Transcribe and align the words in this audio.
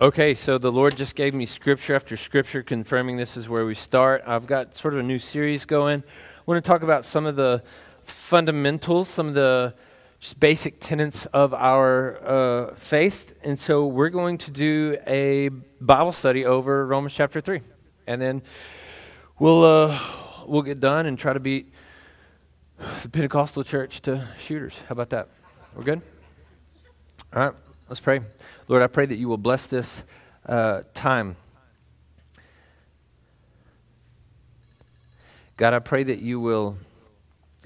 Okay, 0.00 0.34
so 0.34 0.58
the 0.58 0.72
Lord 0.72 0.96
just 0.96 1.14
gave 1.14 1.34
me 1.34 1.46
scripture 1.46 1.94
after 1.94 2.16
scripture 2.16 2.64
confirming 2.64 3.16
this 3.16 3.36
is 3.36 3.48
where 3.48 3.64
we 3.64 3.76
start. 3.76 4.24
I've 4.26 4.44
got 4.44 4.74
sort 4.74 4.92
of 4.92 4.98
a 4.98 5.02
new 5.04 5.20
series 5.20 5.64
going. 5.66 6.02
I 6.02 6.42
want 6.46 6.62
to 6.62 6.68
talk 6.68 6.82
about 6.82 7.04
some 7.04 7.26
of 7.26 7.36
the 7.36 7.62
fundamentals, 8.02 9.08
some 9.08 9.28
of 9.28 9.34
the 9.34 9.72
just 10.18 10.40
basic 10.40 10.80
tenets 10.80 11.26
of 11.26 11.54
our 11.54 12.18
uh, 12.26 12.74
faith. 12.74 13.36
And 13.44 13.56
so 13.58 13.86
we're 13.86 14.08
going 14.08 14.36
to 14.38 14.50
do 14.50 14.98
a 15.06 15.50
Bible 15.80 16.10
study 16.10 16.44
over 16.44 16.84
Romans 16.84 17.14
chapter 17.14 17.40
3. 17.40 17.60
And 18.08 18.20
then 18.20 18.42
we'll, 19.38 19.62
uh, 19.62 20.00
we'll 20.44 20.62
get 20.62 20.80
done 20.80 21.06
and 21.06 21.16
try 21.16 21.32
to 21.32 21.40
beat 21.40 21.72
the 23.04 23.08
Pentecostal 23.08 23.62
church 23.62 24.02
to 24.02 24.26
shooters. 24.40 24.76
How 24.88 24.94
about 24.94 25.10
that? 25.10 25.28
We're 25.76 25.84
good? 25.84 26.02
All 27.32 27.44
right, 27.44 27.54
let's 27.88 28.00
pray. 28.00 28.20
Lord, 28.68 28.82
I 28.82 28.86
pray 28.86 29.06
that 29.06 29.16
you 29.16 29.28
will 29.28 29.38
bless 29.38 29.66
this 29.66 30.04
uh, 30.46 30.82
time. 30.94 31.36
God, 35.56 35.74
I 35.74 35.78
pray 35.78 36.02
that 36.02 36.20
you 36.20 36.40
will 36.40 36.78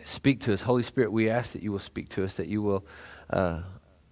speak 0.04 0.40
to 0.40 0.52
us. 0.52 0.62
Holy 0.62 0.82
Spirit, 0.82 1.12
we 1.12 1.30
ask 1.30 1.52
that 1.52 1.62
you 1.62 1.72
will 1.72 1.78
speak 1.78 2.08
to 2.10 2.24
us, 2.24 2.34
that 2.36 2.48
you 2.48 2.62
will 2.62 2.84
uh, 3.30 3.60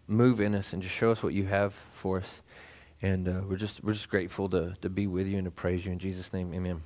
move 0.06 0.40
in 0.40 0.54
us 0.54 0.72
and 0.72 0.82
just 0.82 0.94
show 0.94 1.10
us 1.10 1.22
what 1.22 1.34
you 1.34 1.44
have 1.44 1.74
for 1.92 2.18
us. 2.18 2.40
And 3.02 3.28
uh, 3.28 3.42
we're 3.46 3.56
just 3.56 3.84
we're 3.84 3.92
just 3.92 4.08
grateful 4.08 4.48
to 4.50 4.74
to 4.80 4.88
be 4.88 5.06
with 5.06 5.26
you 5.26 5.36
and 5.36 5.44
to 5.44 5.50
praise 5.50 5.84
you 5.84 5.92
in 5.92 5.98
Jesus' 5.98 6.32
name. 6.32 6.54
Amen. 6.54 6.82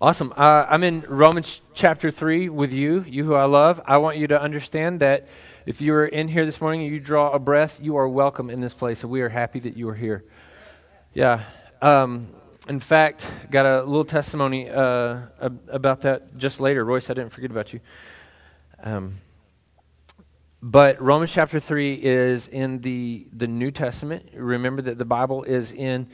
Awesome. 0.00 0.32
Uh, 0.36 0.66
I'm 0.68 0.82
in 0.82 1.04
Romans 1.06 1.60
chapter 1.72 2.10
three 2.10 2.48
with 2.48 2.72
you, 2.72 3.04
you 3.06 3.24
who 3.24 3.34
I 3.34 3.44
love. 3.44 3.80
I 3.86 3.98
want 3.98 4.16
you 4.16 4.26
to 4.26 4.40
understand 4.40 4.98
that 5.00 5.28
if 5.66 5.80
you 5.80 5.94
are 5.94 6.04
in 6.04 6.28
here 6.28 6.44
this 6.44 6.60
morning 6.60 6.82
and 6.82 6.92
you 6.92 7.00
draw 7.00 7.30
a 7.30 7.38
breath, 7.38 7.80
you 7.82 7.96
are 7.96 8.06
welcome 8.06 8.50
in 8.50 8.60
this 8.60 8.74
place, 8.74 9.02
and 9.02 9.10
we 9.10 9.22
are 9.22 9.30
happy 9.30 9.60
that 9.60 9.76
you 9.78 9.88
are 9.88 9.94
here. 9.94 10.22
Yeah. 11.14 11.42
Um, 11.80 12.28
in 12.68 12.80
fact, 12.80 13.26
got 13.50 13.64
a 13.64 13.82
little 13.82 14.04
testimony 14.04 14.68
uh, 14.68 15.20
about 15.68 16.02
that 16.02 16.36
just 16.36 16.60
later. 16.60 16.84
Royce, 16.84 17.08
I 17.08 17.14
didn't 17.14 17.30
forget 17.30 17.50
about 17.50 17.72
you. 17.72 17.80
Um, 18.82 19.20
but 20.60 21.00
Romans 21.00 21.32
chapter 21.32 21.60
3 21.60 21.94
is 21.94 22.46
in 22.48 22.80
the, 22.80 23.26
the 23.32 23.46
New 23.46 23.70
Testament. 23.70 24.30
Remember 24.34 24.82
that 24.82 24.98
the 24.98 25.04
Bible 25.06 25.44
is 25.44 25.72
in 25.72 26.08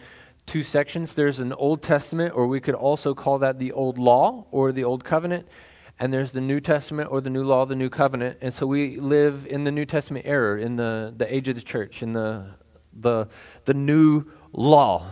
two 0.46 0.62
sections. 0.62 1.14
There's 1.14 1.40
an 1.40 1.52
Old 1.52 1.82
Testament, 1.82 2.34
or 2.36 2.46
we 2.46 2.60
could 2.60 2.76
also 2.76 3.14
call 3.14 3.38
that 3.40 3.58
the 3.58 3.72
Old 3.72 3.98
Law 3.98 4.46
or 4.52 4.70
the 4.70 4.84
Old 4.84 5.02
Covenant 5.02 5.48
and 6.00 6.14
there's 6.14 6.32
the 6.32 6.40
New 6.40 6.60
Testament 6.60 7.12
or 7.12 7.20
the 7.20 7.28
New 7.28 7.44
Law, 7.44 7.66
the 7.66 7.76
New 7.76 7.90
Covenant. 7.90 8.38
And 8.40 8.54
so 8.54 8.66
we 8.66 8.96
live 8.96 9.46
in 9.46 9.64
the 9.64 9.70
New 9.70 9.84
Testament 9.84 10.24
era, 10.26 10.58
in 10.58 10.76
the, 10.76 11.12
the 11.14 11.32
age 11.32 11.46
of 11.48 11.56
the 11.56 11.60
church, 11.60 12.02
in 12.02 12.14
the, 12.14 12.46
the, 12.98 13.28
the 13.66 13.74
new 13.74 14.24
law, 14.50 15.04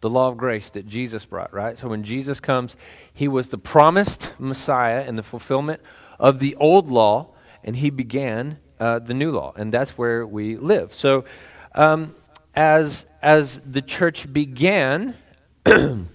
the 0.00 0.10
law 0.10 0.28
of 0.28 0.36
grace 0.36 0.68
that 0.70 0.88
Jesus 0.88 1.24
brought, 1.24 1.54
right? 1.54 1.78
So 1.78 1.86
when 1.86 2.02
Jesus 2.02 2.40
comes, 2.40 2.76
he 3.14 3.28
was 3.28 3.50
the 3.50 3.58
promised 3.58 4.34
Messiah 4.36 5.04
and 5.06 5.16
the 5.16 5.22
fulfillment 5.22 5.80
of 6.18 6.40
the 6.40 6.56
old 6.56 6.88
law, 6.88 7.28
and 7.62 7.76
he 7.76 7.88
began 7.88 8.58
uh, 8.80 8.98
the 8.98 9.14
new 9.14 9.30
law. 9.30 9.52
And 9.54 9.72
that's 9.72 9.96
where 9.96 10.26
we 10.26 10.56
live. 10.56 10.92
So 10.92 11.24
um, 11.72 12.16
as, 12.52 13.06
as 13.22 13.60
the 13.60 13.80
church 13.80 14.32
began, 14.32 15.16
the 15.64 16.08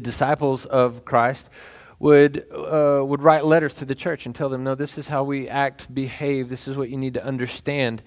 disciples 0.00 0.64
of 0.64 1.04
Christ, 1.04 1.50
would, 1.98 2.46
uh, 2.52 3.02
would 3.04 3.22
write 3.22 3.44
letters 3.44 3.74
to 3.74 3.84
the 3.84 3.94
church 3.94 4.26
and 4.26 4.34
tell 4.34 4.48
them, 4.48 4.64
no, 4.64 4.74
this 4.74 4.98
is 4.98 5.08
how 5.08 5.24
we 5.24 5.48
act, 5.48 5.92
behave, 5.92 6.48
this 6.48 6.68
is 6.68 6.76
what 6.76 6.90
you 6.90 6.96
need 6.96 7.14
to 7.14 7.24
understand. 7.24 8.02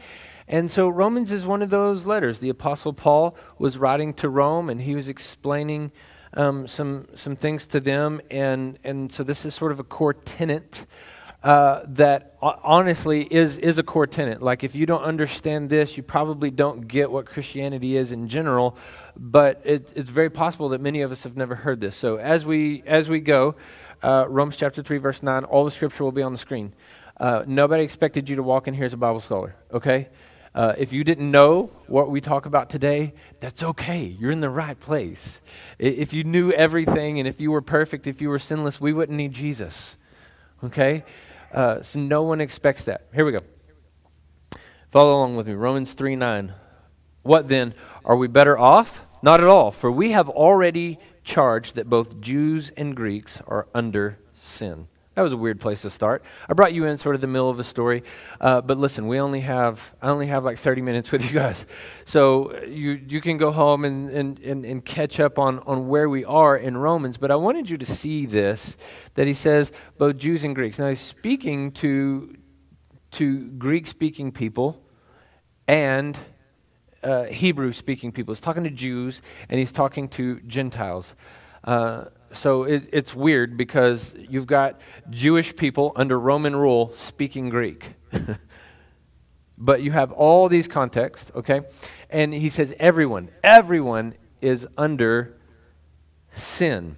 And 0.47 0.71
so 0.71 0.89
Romans 0.89 1.31
is 1.31 1.45
one 1.45 1.61
of 1.61 1.69
those 1.69 2.05
letters. 2.05 2.39
The 2.39 2.49
Apostle 2.49 2.93
Paul 2.93 3.35
was 3.57 3.77
writing 3.77 4.13
to 4.15 4.29
Rome 4.29 4.69
and 4.69 4.81
he 4.81 4.95
was 4.95 5.07
explaining 5.07 5.91
um, 6.33 6.67
some, 6.67 7.07
some 7.15 7.35
things 7.35 7.65
to 7.67 7.79
them. 7.79 8.21
And, 8.31 8.79
and 8.83 9.11
so 9.11 9.23
this 9.23 9.45
is 9.45 9.53
sort 9.53 9.71
of 9.71 9.79
a 9.79 9.83
core 9.83 10.13
tenet 10.13 10.85
uh, 11.43 11.81
that 11.87 12.35
honestly 12.41 13.21
is, 13.23 13.57
is 13.57 13.77
a 13.77 13.83
core 13.83 14.07
tenet. 14.07 14.41
Like, 14.41 14.63
if 14.63 14.75
you 14.75 14.85
don't 14.85 15.03
understand 15.03 15.69
this, 15.69 15.95
you 15.95 16.03
probably 16.03 16.51
don't 16.51 16.87
get 16.87 17.11
what 17.11 17.25
Christianity 17.25 17.95
is 17.95 18.11
in 18.11 18.27
general. 18.27 18.77
But 19.15 19.61
it, 19.63 19.91
it's 19.95 20.09
very 20.09 20.29
possible 20.29 20.69
that 20.69 20.81
many 20.81 21.01
of 21.01 21.11
us 21.11 21.23
have 21.23 21.37
never 21.37 21.55
heard 21.55 21.79
this. 21.79 21.95
So, 21.95 22.17
as 22.17 22.45
we, 22.45 22.83
as 22.85 23.09
we 23.09 23.19
go, 23.19 23.55
uh, 24.03 24.25
Romans 24.27 24.57
chapter 24.57 24.83
3, 24.83 24.97
verse 24.97 25.23
9, 25.23 25.45
all 25.45 25.65
the 25.65 25.71
scripture 25.71 26.03
will 26.03 26.11
be 26.11 26.21
on 26.21 26.31
the 26.31 26.37
screen. 26.37 26.73
Uh, 27.17 27.43
nobody 27.47 27.83
expected 27.83 28.29
you 28.29 28.35
to 28.37 28.43
walk 28.43 28.67
in 28.67 28.73
here 28.73 28.85
as 28.85 28.93
a 28.93 28.97
Bible 28.97 29.19
scholar, 29.19 29.55
okay? 29.73 30.07
Uh, 30.55 30.73
if 30.77 30.91
you 30.91 31.03
didn't 31.03 31.29
know 31.29 31.69
what 31.87 32.09
we 32.09 32.21
talk 32.21 32.45
about 32.45 32.69
today, 32.69 33.13
that's 33.39 33.61
okay. 33.61 34.03
You're 34.03 34.31
in 34.31 34.39
the 34.39 34.49
right 34.49 34.79
place. 34.79 35.41
If 35.77 36.11
you 36.11 36.23
knew 36.23 36.51
everything 36.51 37.19
and 37.19 37.27
if 37.27 37.39
you 37.39 37.51
were 37.51 37.61
perfect, 37.61 38.07
if 38.07 38.21
you 38.21 38.29
were 38.29 38.39
sinless, 38.39 38.81
we 38.81 38.93
wouldn't 38.93 39.17
need 39.17 39.33
Jesus, 39.33 39.97
okay? 40.63 41.03
Uh, 41.53 41.81
so 41.81 41.99
no 41.99 42.23
one 42.23 42.41
expects 42.41 42.83
that. 42.85 43.07
Here 43.13 43.25
we 43.25 43.31
go. 43.31 43.39
Follow 44.91 45.15
along 45.15 45.35
with 45.35 45.47
me. 45.47 45.53
Romans 45.53 45.93
3 45.93 46.15
9. 46.15 46.53
What 47.23 47.47
then? 47.47 47.73
Are 48.05 48.15
we 48.15 48.27
better 48.27 48.57
off? 48.57 49.05
Not 49.21 49.41
at 49.41 49.47
all, 49.47 49.71
for 49.71 49.91
we 49.91 50.11
have 50.11 50.29
already 50.29 50.97
charged 51.23 51.75
that 51.75 51.89
both 51.89 52.21
Jews 52.21 52.71
and 52.77 52.95
Greeks 52.95 53.41
are 53.47 53.67
under 53.73 54.17
sin. 54.33 54.87
That 55.19 55.23
was 55.23 55.33
a 55.33 55.37
weird 55.37 55.59
place 55.59 55.81
to 55.81 55.89
start. 55.89 56.23
I 56.47 56.53
brought 56.53 56.73
you 56.73 56.85
in 56.85 56.97
sort 56.97 57.13
of 57.13 57.19
the 57.19 57.27
middle 57.27 57.49
of 57.49 57.59
a 57.59 57.63
story, 57.65 58.03
uh, 58.39 58.61
but 58.61 58.77
listen, 58.77 59.05
we 59.05 59.19
only 59.19 59.41
have 59.41 59.93
I 60.01 60.07
only 60.07 60.27
have 60.27 60.45
like 60.45 60.57
30 60.57 60.81
minutes 60.81 61.11
with 61.11 61.25
you 61.25 61.31
guys, 61.31 61.65
so 62.05 62.57
you 62.63 62.91
you 63.05 63.19
can 63.19 63.35
go 63.35 63.51
home 63.51 63.83
and 63.83 64.09
and, 64.11 64.39
and, 64.39 64.63
and 64.63 64.85
catch 64.85 65.19
up 65.19 65.37
on 65.37 65.59
on 65.67 65.89
where 65.89 66.07
we 66.07 66.23
are 66.23 66.55
in 66.55 66.77
Romans. 66.77 67.17
But 67.17 67.31
I 67.31 67.35
wanted 67.35 67.69
you 67.69 67.77
to 67.79 67.85
see 67.85 68.25
this 68.25 68.77
that 69.15 69.27
he 69.27 69.33
says 69.33 69.73
both 69.97 70.15
Jews 70.15 70.45
and 70.45 70.55
Greeks. 70.55 70.79
Now 70.79 70.87
he's 70.87 71.01
speaking 71.01 71.73
to 71.73 72.37
to 73.11 73.49
Greek 73.49 73.87
speaking 73.87 74.31
people 74.31 74.81
and 75.67 76.17
uh, 77.03 77.25
Hebrew 77.25 77.73
speaking 77.73 78.13
people. 78.13 78.33
He's 78.33 78.39
talking 78.39 78.63
to 78.63 78.69
Jews 78.69 79.21
and 79.49 79.59
he's 79.59 79.73
talking 79.73 80.07
to 80.11 80.39
Gentiles. 80.47 81.13
Uh, 81.65 82.05
so 82.33 82.63
it, 82.63 82.89
it's 82.91 83.13
weird 83.15 83.57
because 83.57 84.13
you've 84.29 84.47
got 84.47 84.79
Jewish 85.09 85.55
people 85.55 85.91
under 85.95 86.19
Roman 86.19 86.55
rule 86.55 86.93
speaking 86.95 87.49
Greek. 87.49 87.93
but 89.57 89.81
you 89.81 89.91
have 89.91 90.11
all 90.11 90.49
these 90.49 90.67
contexts, 90.67 91.31
okay? 91.35 91.61
And 92.09 92.33
he 92.33 92.49
says 92.49 92.73
everyone, 92.79 93.29
everyone 93.43 94.15
is 94.41 94.67
under 94.77 95.37
sin. 96.31 96.97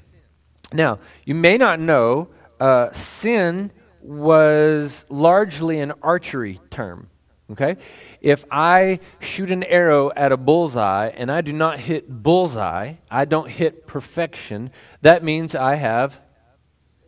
Now, 0.74 1.00
you 1.26 1.36
may 1.36 1.58
not 1.58 1.80
know, 1.80 2.30
uh, 2.60 2.92
sin 2.92 3.72
was 4.02 5.06
largely 5.10 5.80
an 5.80 5.94
archery 6.02 6.60
term. 6.70 7.10
Okay? 7.52 7.78
If 8.22 8.46
I 8.50 9.00
shoot 9.20 9.52
an 9.52 9.64
arrow 9.64 10.12
at 10.16 10.32
a 10.32 10.38
bullseye 10.38 11.08
and 11.08 11.32
I 11.32 11.42
do 11.42 11.54
not 11.54 11.80
hit 11.80 12.10
bullseye, 12.10 12.96
I 13.10 13.26
don't 13.26 13.50
hit 13.50 13.88
perfection, 13.88 14.72
that 15.02 15.24
means 15.24 15.56
I 15.56 15.76
have 15.76 16.22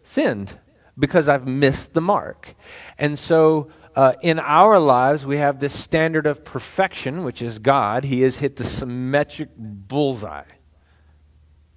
sinned 0.04 0.58
because 0.98 1.30
I've 1.30 1.48
missed 1.48 1.94
the 1.94 2.02
mark. 2.02 2.56
And 2.98 3.18
so 3.18 3.70
uh, 3.96 4.14
in 4.22 4.40
our 4.40 4.80
lives, 4.80 5.26
we 5.26 5.38
have 5.38 5.60
this 5.60 5.74
standard 5.74 6.26
of 6.26 6.44
perfection, 6.44 7.24
which 7.24 7.42
is 7.42 7.60
God. 7.60 8.04
He 8.04 8.22
has 8.22 8.38
hit 8.38 8.58
the 8.58 8.64
symmetric 8.64 9.50
bullseye. 9.56 10.44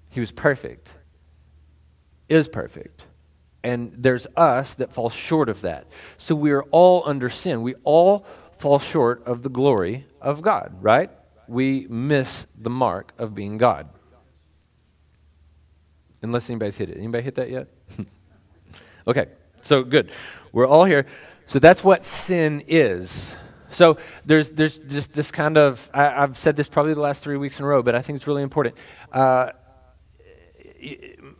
He 0.09 0.19
was 0.19 0.31
perfect, 0.31 0.89
is 2.27 2.47
perfect 2.47 3.05
and 3.67 3.91
there's 3.97 4.27
us 4.37 4.75
that 4.75 4.93
fall 4.93 5.09
short 5.09 5.49
of 5.49 5.59
that. 5.61 5.87
So 6.17 6.35
we 6.35 6.51
are 6.51 6.63
all 6.71 7.03
under 7.05 7.29
sin. 7.29 7.61
We 7.61 7.75
all 7.83 8.25
fall 8.57 8.79
short 8.79 9.23
of 9.25 9.43
the 9.43 9.49
glory 9.49 10.05
of 10.21 10.41
God, 10.41 10.77
right? 10.81 11.09
We 11.47 11.87
miss 11.89 12.47
the 12.57 12.69
mark 12.69 13.13
of 13.17 13.33
being 13.33 13.57
God. 13.57 13.89
Unless 16.21 16.49
anybody's 16.49 16.77
hit 16.77 16.89
it. 16.89 16.97
Anybody 16.97 17.23
hit 17.23 17.35
that 17.35 17.49
yet? 17.49 17.67
okay, 19.07 19.27
so 19.61 19.83
good. 19.83 20.11
We're 20.51 20.67
all 20.67 20.83
here. 20.83 21.05
So 21.45 21.59
that's 21.59 21.83
what 21.83 22.03
sin 22.03 22.63
is. 22.67 23.35
So 23.69 23.97
there's, 24.25 24.49
there's 24.51 24.77
just 24.77 25.13
this 25.13 25.31
kind 25.31 25.57
of, 25.57 25.89
I, 25.93 26.03
have 26.03 26.37
said 26.37 26.55
this 26.55 26.67
probably 26.67 26.93
the 26.93 27.01
last 27.01 27.23
three 27.23 27.37
weeks 27.37 27.59
in 27.59 27.65
a 27.65 27.67
row, 27.67 27.83
but 27.83 27.95
I 27.95 28.01
think 28.01 28.17
it's 28.17 28.27
really 28.27 28.43
important. 28.43 28.75
Uh, 29.11 29.51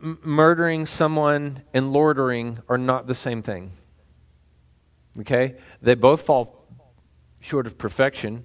murdering 0.00 0.86
someone 0.86 1.62
and 1.74 1.92
loitering 1.92 2.60
are 2.68 2.78
not 2.78 3.06
the 3.06 3.14
same 3.14 3.42
thing. 3.42 3.72
Okay? 5.20 5.56
They 5.82 5.94
both 5.94 6.22
fall 6.22 6.57
short 7.40 7.66
of 7.66 7.78
perfection. 7.78 8.44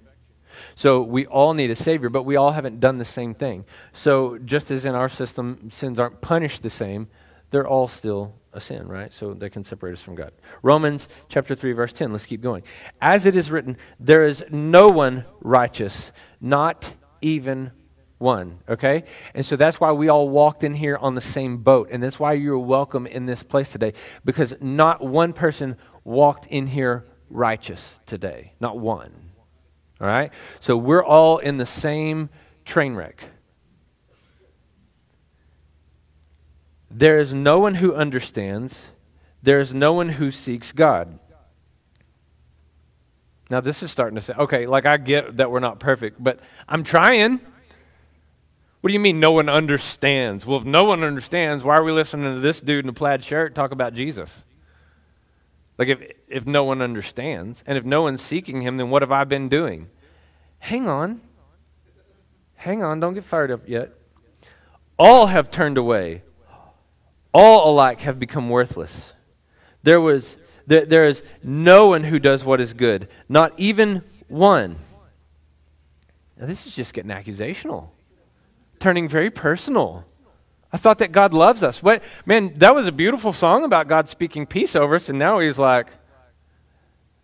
So 0.74 1.02
we 1.02 1.26
all 1.26 1.54
need 1.54 1.70
a 1.70 1.76
Savior, 1.76 2.08
but 2.08 2.22
we 2.22 2.36
all 2.36 2.52
haven't 2.52 2.80
done 2.80 2.98
the 2.98 3.04
same 3.04 3.34
thing. 3.34 3.64
So 3.92 4.38
just 4.38 4.70
as 4.70 4.84
in 4.84 4.94
our 4.94 5.08
system, 5.08 5.70
sins 5.72 5.98
aren't 5.98 6.20
punished 6.20 6.62
the 6.62 6.70
same, 6.70 7.08
they're 7.50 7.66
all 7.66 7.88
still 7.88 8.34
a 8.52 8.60
sin, 8.60 8.86
right? 8.88 9.12
So 9.12 9.34
they 9.34 9.50
can 9.50 9.64
separate 9.64 9.92
us 9.92 10.00
from 10.00 10.14
God. 10.14 10.32
Romans 10.62 11.08
chapter 11.28 11.54
3, 11.54 11.72
verse 11.72 11.92
10. 11.92 12.12
Let's 12.12 12.26
keep 12.26 12.40
going. 12.40 12.62
As 13.00 13.26
it 13.26 13.36
is 13.36 13.50
written, 13.50 13.76
there 13.98 14.24
is 14.24 14.44
no 14.50 14.88
one 14.88 15.24
righteous, 15.40 16.12
not 16.40 16.94
even 17.20 17.72
one, 18.18 18.60
okay? 18.68 19.04
And 19.34 19.44
so 19.44 19.56
that's 19.56 19.80
why 19.80 19.92
we 19.92 20.08
all 20.08 20.28
walked 20.28 20.64
in 20.64 20.74
here 20.74 20.96
on 20.96 21.14
the 21.14 21.20
same 21.20 21.58
boat. 21.58 21.88
And 21.90 22.02
that's 22.02 22.18
why 22.18 22.32
you're 22.32 22.58
welcome 22.58 23.06
in 23.06 23.26
this 23.26 23.42
place 23.42 23.68
today 23.68 23.92
because 24.24 24.54
not 24.60 25.04
one 25.04 25.32
person 25.32 25.76
walked 26.04 26.46
in 26.46 26.68
here 26.68 27.04
righteous 27.34 27.98
today. 28.06 28.52
Not 28.60 28.78
one. 28.78 29.12
All 30.00 30.06
right? 30.06 30.32
So 30.60 30.76
we're 30.76 31.04
all 31.04 31.38
in 31.38 31.58
the 31.58 31.66
same 31.66 32.30
train 32.64 32.94
wreck. 32.94 33.28
There 36.90 37.18
is 37.18 37.34
no 37.34 37.58
one 37.58 37.74
who 37.76 37.92
understands, 37.94 38.86
there 39.42 39.60
is 39.60 39.74
no 39.74 39.92
one 39.92 40.10
who 40.10 40.30
seeks 40.30 40.72
God. 40.72 41.18
Now, 43.50 43.60
this 43.60 43.82
is 43.82 43.90
starting 43.90 44.14
to 44.14 44.22
say, 44.22 44.32
okay, 44.34 44.66
like 44.66 44.86
I 44.86 44.96
get 44.96 45.36
that 45.36 45.50
we're 45.50 45.60
not 45.60 45.78
perfect, 45.78 46.22
but 46.22 46.40
I'm 46.68 46.82
trying. 46.82 47.40
What 48.80 48.88
do 48.88 48.92
you 48.92 49.00
mean 49.00 49.18
no 49.18 49.32
one 49.32 49.48
understands? 49.48 50.46
Well, 50.46 50.58
if 50.58 50.64
no 50.64 50.84
one 50.84 51.02
understands, 51.02 51.64
why 51.64 51.76
are 51.76 51.84
we 51.84 51.92
listening 51.92 52.34
to 52.34 52.40
this 52.40 52.60
dude 52.60 52.84
in 52.84 52.88
a 52.88 52.92
plaid 52.92 53.24
shirt 53.24 53.54
talk 53.54 53.70
about 53.70 53.94
Jesus? 53.94 54.44
Like, 55.76 55.88
if, 55.88 56.00
if 56.28 56.46
no 56.46 56.64
one 56.64 56.80
understands, 56.80 57.64
and 57.66 57.76
if 57.76 57.84
no 57.84 58.02
one's 58.02 58.22
seeking 58.22 58.62
him, 58.62 58.76
then 58.76 58.90
what 58.90 59.02
have 59.02 59.12
I 59.12 59.24
been 59.24 59.48
doing? 59.48 59.88
Hang 60.58 60.88
on. 60.88 61.20
Hang 62.56 62.82
on, 62.82 63.00
don't 63.00 63.14
get 63.14 63.24
fired 63.24 63.50
up 63.50 63.68
yet. 63.68 63.92
All 64.98 65.26
have 65.26 65.50
turned 65.50 65.76
away, 65.76 66.22
all 67.32 67.70
alike 67.70 68.00
have 68.02 68.18
become 68.18 68.48
worthless. 68.48 69.12
There, 69.82 70.00
was, 70.00 70.36
there, 70.66 70.86
there 70.86 71.06
is 71.06 71.22
no 71.42 71.88
one 71.88 72.04
who 72.04 72.18
does 72.18 72.44
what 72.44 72.60
is 72.60 72.72
good, 72.72 73.08
not 73.28 73.52
even 73.58 74.02
one. 74.28 74.76
Now, 76.38 76.46
this 76.46 76.66
is 76.66 76.74
just 76.74 76.94
getting 76.94 77.10
accusational 77.10 77.88
turning 78.84 79.08
very 79.08 79.30
personal. 79.30 80.04
I 80.74 80.76
thought 80.76 80.98
that 80.98 81.12
God 81.12 81.32
loves 81.32 81.62
us. 81.62 81.84
What 81.84 82.02
man, 82.26 82.52
that 82.58 82.74
was 82.74 82.88
a 82.88 82.92
beautiful 82.92 83.32
song 83.32 83.62
about 83.62 83.86
God 83.86 84.08
speaking 84.08 84.44
peace 84.44 84.74
over 84.74 84.96
us, 84.96 85.08
and 85.08 85.16
now 85.16 85.38
he's 85.38 85.56
like 85.56 85.86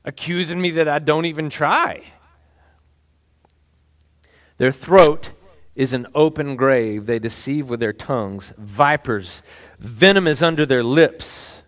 accusing 0.05 0.61
me 0.61 0.71
that 0.71 0.87
I 0.87 1.01
don't 1.01 1.25
even 1.25 1.51
try. 1.51 2.05
Their 4.59 4.71
throat 4.71 5.33
is 5.75 5.93
an 5.93 6.07
open 6.15 6.55
grave. 6.55 7.07
They 7.07 7.19
deceive 7.19 7.69
with 7.69 7.81
their 7.81 7.93
tongues. 7.93 8.53
Vipers, 8.57 9.43
venom 9.81 10.29
is 10.29 10.43
under 10.43 10.65
their 10.65 10.85
lips. 10.85 11.63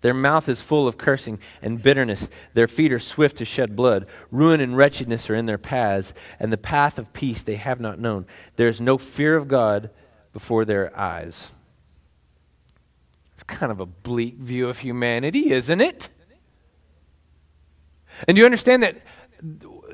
Their 0.00 0.14
mouth 0.14 0.48
is 0.48 0.62
full 0.62 0.88
of 0.88 0.98
cursing 0.98 1.38
and 1.62 1.80
bitterness. 1.80 2.28
Their 2.54 2.66
feet 2.66 2.92
are 2.92 2.98
swift 2.98 3.36
to 3.36 3.44
shed 3.44 3.76
blood. 3.76 4.06
Ruin 4.32 4.60
and 4.60 4.76
wretchedness 4.76 5.30
are 5.30 5.36
in 5.36 5.46
their 5.46 5.58
paths, 5.58 6.12
and 6.40 6.52
the 6.52 6.58
path 6.58 6.98
of 6.98 7.12
peace 7.12 7.44
they 7.44 7.54
have 7.54 7.78
not 7.78 8.00
known. 8.00 8.26
There 8.56 8.68
is 8.68 8.80
no 8.80 8.98
fear 8.98 9.36
of 9.36 9.46
God 9.46 9.90
before 10.34 10.66
their 10.66 10.94
eyes. 10.98 11.50
It's 13.32 13.42
kind 13.42 13.72
of 13.72 13.80
a 13.80 13.86
bleak 13.86 14.36
view 14.36 14.68
of 14.68 14.80
humanity, 14.80 15.50
isn't 15.50 15.80
it? 15.80 16.10
And 18.28 18.34
do 18.34 18.40
you 18.40 18.44
understand 18.44 18.82
that 18.82 18.98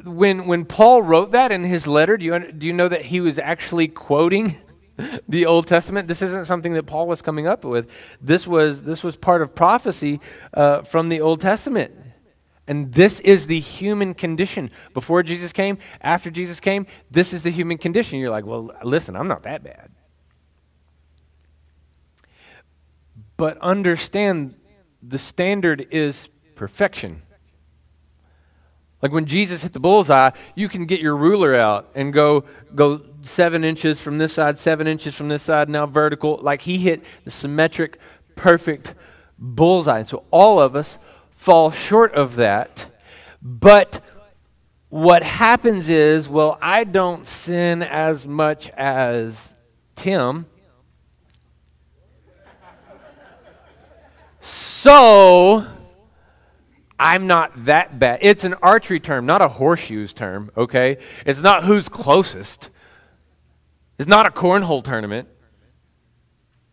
when, 0.05 0.47
when 0.47 0.65
Paul 0.65 1.03
wrote 1.03 1.31
that 1.31 1.53
in 1.53 1.63
his 1.63 1.87
letter, 1.87 2.17
do 2.17 2.25
you, 2.25 2.53
do 2.53 2.67
you 2.67 2.73
know 2.73 2.89
that 2.89 3.07
he 3.07 3.21
was 3.21 3.39
actually 3.39 3.87
quoting 3.87 4.57
the 5.29 5.47
Old 5.47 5.67
Testament. 5.67 6.09
This 6.09 6.23
isn't 6.23 6.47
something 6.47 6.75
that 6.75 6.85
Paul 6.85 7.07
was 7.07 7.23
coming 7.23 7.47
up 7.47 7.65
with. 7.65 7.91
This 8.21 8.47
was, 8.47 8.83
this 8.83 9.03
was 9.03 9.17
part 9.17 9.43
of 9.43 9.55
prophecy 9.55 10.21
uh, 10.55 10.83
from 10.83 11.09
the 11.09 11.21
Old 11.21 11.41
Testament. 11.41 11.93
And 12.67 12.93
this 12.93 13.19
is 13.21 13.47
the 13.47 13.59
human 13.59 14.15
condition. 14.15 14.71
Before 14.95 15.23
Jesus 15.23 15.53
came, 15.53 15.79
after 16.01 16.31
Jesus 16.31 16.61
came, 16.61 16.87
this 17.11 17.33
is 17.33 17.43
the 17.43 17.51
human 17.51 17.79
condition. 17.79 18.19
You're 18.19 18.31
like, 18.31 18.47
well, 18.47 18.71
listen, 18.85 19.17
I'm 19.17 19.29
not 19.29 19.43
that 19.43 19.65
bad. 19.65 19.91
But 23.41 23.57
understand 23.63 24.55
the 25.03 25.19
standard 25.19 25.87
is 25.91 26.29
perfection. 26.57 27.23
Like 29.01 29.13
when 29.13 29.25
Jesus 29.25 29.63
hit 29.63 29.73
the 29.73 29.81
bullseye, 29.81 30.33
you 30.55 30.69
can 30.69 30.85
get 30.85 31.01
your 31.01 31.17
ruler 31.17 31.55
out 31.55 31.89
and 31.95 32.13
go 32.13 32.45
go 32.75 33.01
seven 33.23 33.65
inches 33.65 33.99
from 33.99 34.19
this 34.19 34.35
side, 34.35 34.59
seven 34.59 34.87
inches 34.87 35.15
from 35.15 35.29
this 35.29 35.43
side, 35.43 35.71
now 35.71 35.87
vertical. 35.87 36.39
Like 36.43 36.61
he 36.61 36.77
hit 36.77 37.03
the 37.25 37.31
symmetric, 37.31 37.99
perfect 38.37 38.95
bullseye. 39.39 40.01
And 40.01 40.07
so 40.07 40.25
all 40.31 40.61
of 40.61 40.77
us 40.77 40.99
fall 41.31 41.71
short 41.71 42.13
of 42.13 42.37
that. 42.37 42.95
But 43.41 44.05
what 44.91 45.23
happens 45.23 45.89
is, 45.89 46.29
well, 46.29 46.59
I 46.61 46.85
don't 46.85 47.27
sin 47.27 47.83
as 47.83 48.27
much 48.27 48.69
as 48.77 49.57
Tim. 49.97 50.45
So 54.83 55.67
I'm 56.99 57.27
not 57.27 57.67
that 57.67 57.99
bad. 57.99 58.21
It's 58.23 58.45
an 58.45 58.55
archery 58.63 58.99
term, 58.99 59.27
not 59.27 59.43
a 59.43 59.49
horseshoes 59.49 60.15
term, 60.15 60.51
okay? 60.57 60.97
It's 61.27 61.43
not 61.43 61.65
who's 61.65 61.91
closest. 61.91 62.71
It's 63.99 64.09
not 64.09 64.27
a 64.27 64.31
cornhole 64.31 64.83
tournament. 64.83 65.29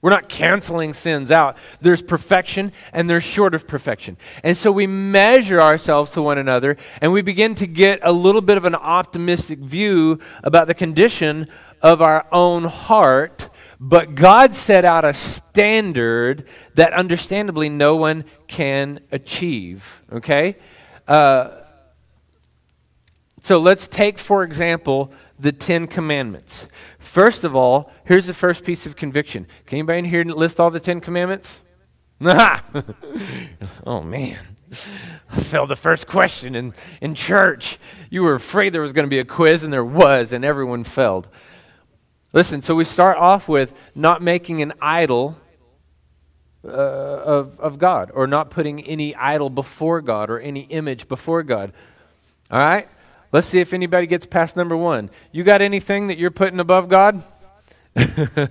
We're 0.01 0.11
not 0.11 0.29
canceling 0.29 0.93
sins 0.93 1.31
out. 1.31 1.57
There's 1.81 2.01
perfection 2.01 2.71
and 2.93 3.09
there's 3.09 3.25
short 3.25 3.53
of 3.53 3.67
perfection. 3.67 4.15
And 4.41 4.55
so 4.55 4.71
we 4.71 4.87
measure 4.87 5.59
ourselves 5.59 6.11
to 6.11 6.21
one 6.21 6.37
another 6.37 6.77
and 7.01 7.11
we 7.11 7.21
begin 7.21 7.55
to 7.55 7.67
get 7.67 7.99
a 8.03 8.13
little 8.13 8.39
bit 8.39 8.55
of 8.55 8.63
an 8.63 8.75
optimistic 8.75 9.59
view 9.59 10.19
about 10.45 10.67
the 10.67 10.73
condition 10.73 11.49
of 11.81 12.01
our 12.01 12.25
own 12.31 12.63
heart 12.63 13.49
but 13.79 14.15
God 14.15 14.53
set 14.53 14.85
out 14.85 15.05
a 15.05 15.13
standard 15.13 16.47
that 16.75 16.93
understandably 16.93 17.69
no 17.69 17.95
one 17.95 18.25
can 18.47 18.99
achieve. 19.11 20.01
Okay? 20.11 20.55
Uh, 21.07 21.51
so 23.41 23.59
let's 23.59 23.87
take, 23.87 24.17
for 24.17 24.43
example, 24.43 25.11
the 25.39 25.51
Ten 25.51 25.87
Commandments. 25.87 26.67
First 26.99 27.43
of 27.43 27.55
all, 27.55 27.91
here's 28.05 28.25
the 28.25 28.33
first 28.33 28.63
piece 28.63 28.85
of 28.85 28.95
conviction. 28.95 29.47
Can 29.65 29.77
anybody 29.77 29.99
in 29.99 30.05
here 30.05 30.23
list 30.23 30.59
all 30.59 30.71
the 30.71 30.79
Ten 30.79 30.99
Commandments? 30.99 31.61
oh, 32.21 34.01
man. 34.03 34.39
I 35.31 35.39
failed 35.39 35.69
the 35.69 35.75
first 35.75 36.07
question 36.07 36.55
in, 36.55 36.73
in 36.99 37.15
church. 37.15 37.77
You 38.09 38.23
were 38.23 38.35
afraid 38.35 38.73
there 38.73 38.81
was 38.81 38.91
going 38.91 39.05
to 39.05 39.09
be 39.09 39.19
a 39.19 39.23
quiz, 39.23 39.63
and 39.63 39.71
there 39.71 39.85
was, 39.85 40.33
and 40.33 40.43
everyone 40.43 40.83
failed. 40.83 41.29
Listen, 42.33 42.61
so 42.61 42.75
we 42.75 42.83
start 42.83 43.17
off 43.17 43.47
with 43.47 43.73
not 43.95 44.21
making 44.21 44.61
an 44.61 44.73
idol 44.81 45.37
uh, 46.65 46.69
of, 46.69 47.59
of 47.59 47.77
God 47.77 48.11
or 48.13 48.27
not 48.27 48.49
putting 48.49 48.83
any 48.83 49.15
idol 49.15 49.49
before 49.49 50.01
God 50.01 50.29
or 50.29 50.39
any 50.39 50.61
image 50.61 51.07
before 51.07 51.43
God. 51.43 51.71
All 52.51 52.59
right? 52.59 52.87
Let's 53.31 53.47
see 53.47 53.59
if 53.59 53.73
anybody 53.73 54.07
gets 54.07 54.25
past 54.25 54.55
number 54.55 54.75
one. 54.75 55.09
You 55.31 55.43
got 55.43 55.61
anything 55.61 56.07
that 56.07 56.17
you're 56.17 56.31
putting 56.31 56.59
above 56.59 56.89
God? 56.89 57.23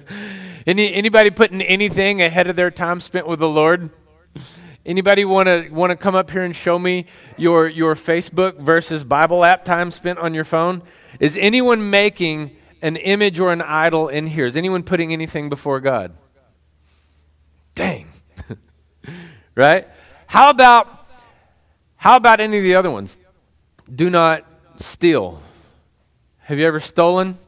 Any, 0.66 0.92
anybody 0.92 1.30
putting 1.30 1.62
anything 1.62 2.20
ahead 2.20 2.48
of 2.48 2.56
their 2.56 2.72
time 2.72 2.98
spent 2.98 3.28
with 3.28 3.38
the 3.38 3.48
Lord? 3.48 3.90
Anybody 4.84 5.24
want 5.24 5.46
to 5.46 5.68
want 5.70 5.90
to 5.90 5.96
come 5.96 6.16
up 6.16 6.28
here 6.28 6.42
and 6.42 6.56
show 6.56 6.76
me 6.76 7.06
your 7.36 7.68
your 7.68 7.94
Facebook 7.94 8.58
versus 8.58 9.04
Bible 9.04 9.44
app 9.44 9.64
time 9.64 9.92
spent 9.92 10.18
on 10.18 10.34
your 10.34 10.44
phone? 10.44 10.82
Is 11.20 11.36
anyone 11.36 11.88
making 11.88 12.56
an 12.82 12.96
image 12.96 13.38
or 13.38 13.52
an 13.52 13.62
idol 13.62 14.08
in 14.08 14.26
here? 14.26 14.46
Is 14.46 14.56
anyone 14.56 14.82
putting 14.82 15.12
anything 15.12 15.48
before 15.48 15.80
God? 15.80 16.12
Dang. 17.74 18.10
right? 19.54 19.88
How 20.26 20.50
about 20.50 20.96
how 21.96 22.16
about 22.16 22.40
any 22.40 22.58
of 22.58 22.62
the 22.62 22.74
other 22.74 22.90
ones? 22.90 23.18
Do 23.92 24.10
not 24.10 24.44
steal. 24.76 25.40
Have 26.40 26.58
you 26.58 26.66
ever 26.66 26.80
stolen? 26.80 27.38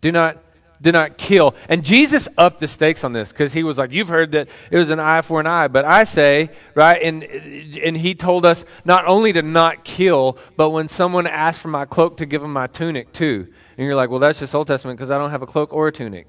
Do 0.00 0.12
not 0.12 0.43
do 0.84 0.92
not 0.92 1.16
kill. 1.18 1.54
And 1.68 1.82
Jesus 1.82 2.28
upped 2.38 2.60
the 2.60 2.68
stakes 2.68 3.02
on 3.02 3.12
this 3.12 3.32
because 3.32 3.54
he 3.54 3.64
was 3.64 3.78
like, 3.78 3.90
You've 3.90 4.08
heard 4.08 4.30
that 4.32 4.48
it 4.70 4.78
was 4.78 4.90
an 4.90 5.00
eye 5.00 5.22
for 5.22 5.40
an 5.40 5.46
eye. 5.46 5.66
But 5.66 5.84
I 5.84 6.04
say, 6.04 6.50
right, 6.74 7.02
and, 7.02 7.24
and 7.24 7.96
he 7.96 8.14
told 8.14 8.46
us 8.46 8.64
not 8.84 9.06
only 9.06 9.32
to 9.32 9.42
not 9.42 9.82
kill, 9.82 10.38
but 10.56 10.70
when 10.70 10.88
someone 10.88 11.26
asked 11.26 11.60
for 11.60 11.68
my 11.68 11.86
cloak, 11.86 12.18
to 12.18 12.26
give 12.26 12.44
him 12.44 12.52
my 12.52 12.66
tunic 12.66 13.12
too. 13.12 13.48
And 13.76 13.86
you're 13.86 13.96
like, 13.96 14.10
Well, 14.10 14.20
that's 14.20 14.38
just 14.38 14.54
Old 14.54 14.66
Testament 14.68 14.98
because 14.98 15.10
I 15.10 15.18
don't 15.18 15.30
have 15.30 15.42
a 15.42 15.46
cloak 15.46 15.72
or 15.72 15.88
a 15.88 15.92
tunic. 15.92 16.28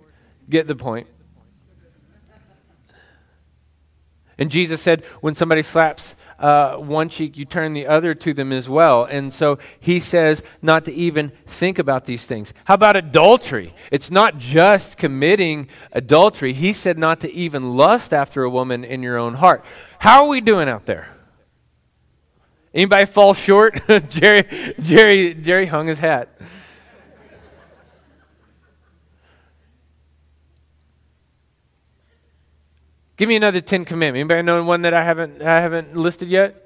Get 0.49 0.67
the 0.67 0.75
point. 0.75 1.07
And 4.37 4.51
Jesus 4.51 4.81
said, 4.81 5.05
when 5.21 5.33
somebody 5.33 5.61
slaps 5.61 6.15
uh, 6.39 6.75
one 6.75 7.09
cheek, 7.09 7.37
you 7.37 7.45
turn 7.45 7.73
the 7.73 7.87
other 7.87 8.13
to 8.13 8.33
them 8.33 8.51
as 8.51 8.67
well. 8.67 9.05
And 9.05 9.31
so 9.31 9.57
he 9.79 9.99
says 9.99 10.43
not 10.61 10.85
to 10.85 10.93
even 10.93 11.31
think 11.45 11.79
about 11.79 12.05
these 12.05 12.25
things. 12.25 12.53
How 12.65 12.73
about 12.73 12.95
adultery? 12.95 13.73
It's 13.91 14.11
not 14.11 14.37
just 14.37 14.97
committing 14.97 15.69
adultery. 15.91 16.53
He 16.53 16.73
said 16.73 16.97
not 16.97 17.21
to 17.21 17.31
even 17.31 17.75
lust 17.75 18.13
after 18.13 18.43
a 18.43 18.49
woman 18.49 18.83
in 18.83 19.01
your 19.01 19.17
own 19.17 19.35
heart. 19.35 19.63
How 19.99 20.23
are 20.23 20.29
we 20.29 20.41
doing 20.41 20.67
out 20.67 20.85
there? 20.85 21.09
Anybody 22.73 23.05
fall 23.05 23.33
short? 23.33 23.81
Jerry, 24.09 24.73
Jerry, 24.81 25.33
Jerry 25.33 25.65
hung 25.67 25.87
his 25.87 25.99
hat. 25.99 26.37
Give 33.17 33.29
me 33.29 33.35
another 33.35 33.61
Ten 33.61 33.85
Commandment. 33.85 34.29
Anybody 34.29 34.41
know 34.41 34.63
one 34.63 34.81
that 34.81 34.93
I 34.93 35.03
haven't 35.03 35.41
I 35.41 35.61
haven't 35.61 35.95
listed 35.95 36.27
yet? 36.27 36.61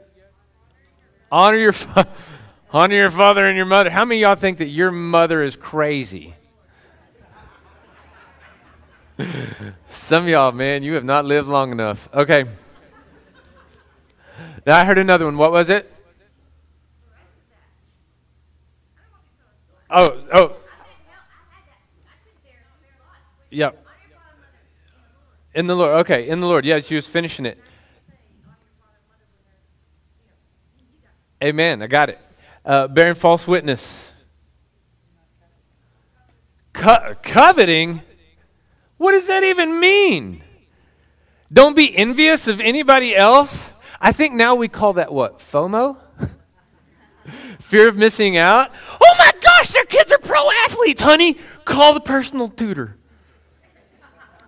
Honor 1.32 1.58
your 1.58 1.74
fa- 1.74 2.08
honor 2.72 2.96
your 2.96 3.12
father 3.12 3.46
and 3.46 3.56
your 3.56 3.68
mother. 3.68 3.92
How 3.92 4.04
many 4.04 4.22
y'all 4.22 4.36
think 4.36 4.58
that 4.58 4.70
your 4.70 4.90
mother 4.92 5.44
is 5.44 5.56
crazy? 5.56 6.34
Some 9.90 10.24
of 10.24 10.30
y'all, 10.30 10.52
man, 10.52 10.82
you 10.82 10.94
have 10.94 11.04
not 11.04 11.26
lived 11.26 11.48
long 11.48 11.72
enough. 11.72 12.10
Okay. 12.14 12.46
Now 14.66 14.78
I 14.78 14.86
heard 14.86 14.98
another 14.98 15.26
one. 15.26 15.38
What 15.38 15.52
was 15.52 15.70
it? 15.70 15.94
Oh, 19.92 20.24
oh. 20.34 20.56
Yep. 23.50 23.86
In 25.54 25.68
the 25.68 25.76
Lord. 25.76 25.98
Okay, 26.02 26.28
in 26.28 26.40
the 26.40 26.48
Lord. 26.48 26.66
Yeah, 26.66 26.80
she 26.80 26.96
was 26.96 27.08
finishing 27.08 27.46
it. 27.46 27.58
Amen. 31.44 31.82
I 31.82 31.88
got 31.88 32.10
it. 32.10 32.20
Uh, 32.66 32.88
bearing 32.88 33.16
false 33.16 33.48
witness. 33.48 34.12
Co- 36.74 37.16
coveting? 37.24 38.02
What 38.98 39.14
does 39.14 39.28
that 39.28 39.44
even 39.44 39.80
mean? 39.80 40.44
Don't 41.52 41.76
be 41.76 41.96
envious 41.98 42.48
of 42.48 42.60
anybody 42.60 43.16
else? 43.16 43.72
I 44.00 44.12
think 44.12 44.34
now 44.36 44.56
we 44.56 44.68
call 44.68 44.94
that 44.94 45.12
what? 45.12 45.40
FOMO? 45.40 45.98
Fear 47.60 47.90
of 47.90 47.98
missing 47.98 48.38
out? 48.38 48.72
Oh 49.02 49.16
my 49.18 49.32
gosh, 49.42 49.70
their 49.70 49.86
kids 49.86 50.12
are 50.12 50.20
pro 50.20 50.52
athletes, 50.66 51.02
honey. 51.02 51.38
Call 51.66 51.94
the 51.94 52.02
personal 52.02 52.50
tutor. 52.50 52.99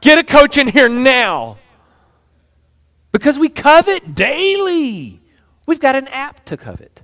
Get 0.01 0.17
a 0.17 0.24
coach 0.24 0.58
in 0.58 0.67
here 0.67 0.89
now. 0.89 1.58
Because 3.12 3.38
we 3.38 3.50
covet 3.50 4.15
daily. 4.15 5.22
We've 5.65 5.79
got 5.79 5.96
an 5.96 6.08
app 6.08 6.43
to 6.46 6.58
covet. 6.58 7.03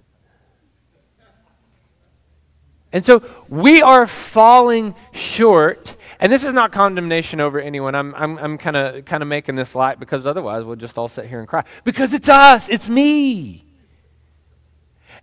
And 2.91 3.05
so 3.05 3.21
we 3.49 3.81
are 3.81 4.07
falling 4.07 4.95
short. 5.11 5.95
And 6.19 6.31
this 6.31 6.43
is 6.43 6.53
not 6.53 6.71
condemnation 6.71 7.39
over 7.39 7.59
anyone. 7.59 7.93
I'm, 7.93 8.15
I'm, 8.15 8.37
I'm 8.39 8.57
kind 8.57 8.75
of 8.75 9.05
kind 9.05 9.21
of 9.21 9.29
making 9.29 9.55
this 9.55 9.75
light 9.75 9.99
because 9.99 10.25
otherwise 10.25 10.63
we'll 10.63 10.77
just 10.77 10.97
all 10.97 11.07
sit 11.07 11.25
here 11.25 11.39
and 11.39 11.47
cry. 11.47 11.63
Because 11.83 12.13
it's 12.13 12.29
us, 12.29 12.69
it's 12.69 12.89
me. 12.89 13.65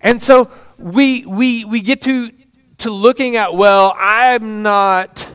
And 0.00 0.22
so 0.22 0.50
we, 0.78 1.24
we, 1.24 1.64
we 1.64 1.80
get 1.80 2.02
to, 2.02 2.30
to 2.78 2.90
looking 2.90 3.36
at, 3.36 3.54
well, 3.54 3.96
I'm 3.98 4.62
not 4.62 5.26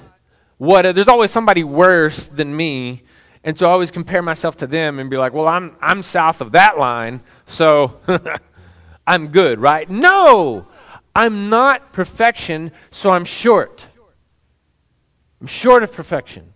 what, 0.59 0.93
there's 0.93 1.07
always 1.07 1.31
somebody 1.31 1.63
worse 1.63 2.27
than 2.27 2.55
me. 2.55 3.03
And 3.43 3.57
so 3.57 3.67
I 3.67 3.71
always 3.71 3.91
compare 3.91 4.21
myself 4.21 4.57
to 4.57 4.67
them 4.67 4.99
and 4.99 5.09
be 5.09 5.17
like, 5.17 5.33
well, 5.33 5.47
I'm, 5.47 5.75
I'm 5.81 6.03
south 6.03 6.41
of 6.41 6.51
that 6.51 6.77
line, 6.77 7.21
so 7.47 7.97
I'm 9.07 9.29
good, 9.29 9.59
right? 9.59 9.89
No, 9.89 10.67
I'm 11.15 11.49
not 11.49 11.93
perfection, 11.93 12.73
so 12.91 13.09
I'm 13.09 13.23
short. 13.23 13.85
I'm 15.39 15.47
short 15.47 15.83
of 15.83 15.93
perfection, 15.93 16.53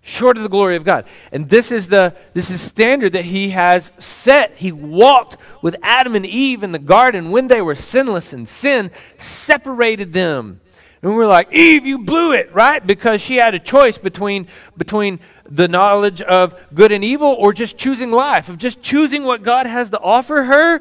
short 0.00 0.38
of 0.38 0.42
the 0.42 0.48
glory 0.48 0.76
of 0.76 0.84
God. 0.84 1.04
And 1.30 1.46
this 1.50 1.70
is 1.70 1.88
the 1.88 2.16
this 2.32 2.48
is 2.48 2.62
standard 2.62 3.12
that 3.12 3.26
he 3.26 3.50
has 3.50 3.92
set. 3.98 4.54
He 4.54 4.72
walked 4.72 5.36
with 5.60 5.76
Adam 5.82 6.14
and 6.14 6.24
Eve 6.24 6.62
in 6.62 6.72
the 6.72 6.78
garden 6.78 7.30
when 7.30 7.48
they 7.48 7.60
were 7.60 7.74
sinless 7.74 8.32
and 8.32 8.48
sin 8.48 8.90
separated 9.18 10.14
them. 10.14 10.62
And 11.04 11.14
we're 11.14 11.26
like, 11.26 11.52
Eve, 11.52 11.84
you 11.84 11.98
blew 11.98 12.32
it, 12.32 12.54
right? 12.54 12.84
Because 12.84 13.20
she 13.20 13.36
had 13.36 13.54
a 13.54 13.58
choice 13.58 13.98
between, 13.98 14.48
between 14.74 15.20
the 15.44 15.68
knowledge 15.68 16.22
of 16.22 16.58
good 16.72 16.92
and 16.92 17.04
evil 17.04 17.28
or 17.28 17.52
just 17.52 17.76
choosing 17.76 18.10
life, 18.10 18.48
of 18.48 18.56
just 18.56 18.80
choosing 18.80 19.24
what 19.24 19.42
God 19.42 19.66
has 19.66 19.90
to 19.90 20.00
offer 20.00 20.44
her 20.44 20.80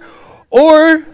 or 0.49 1.05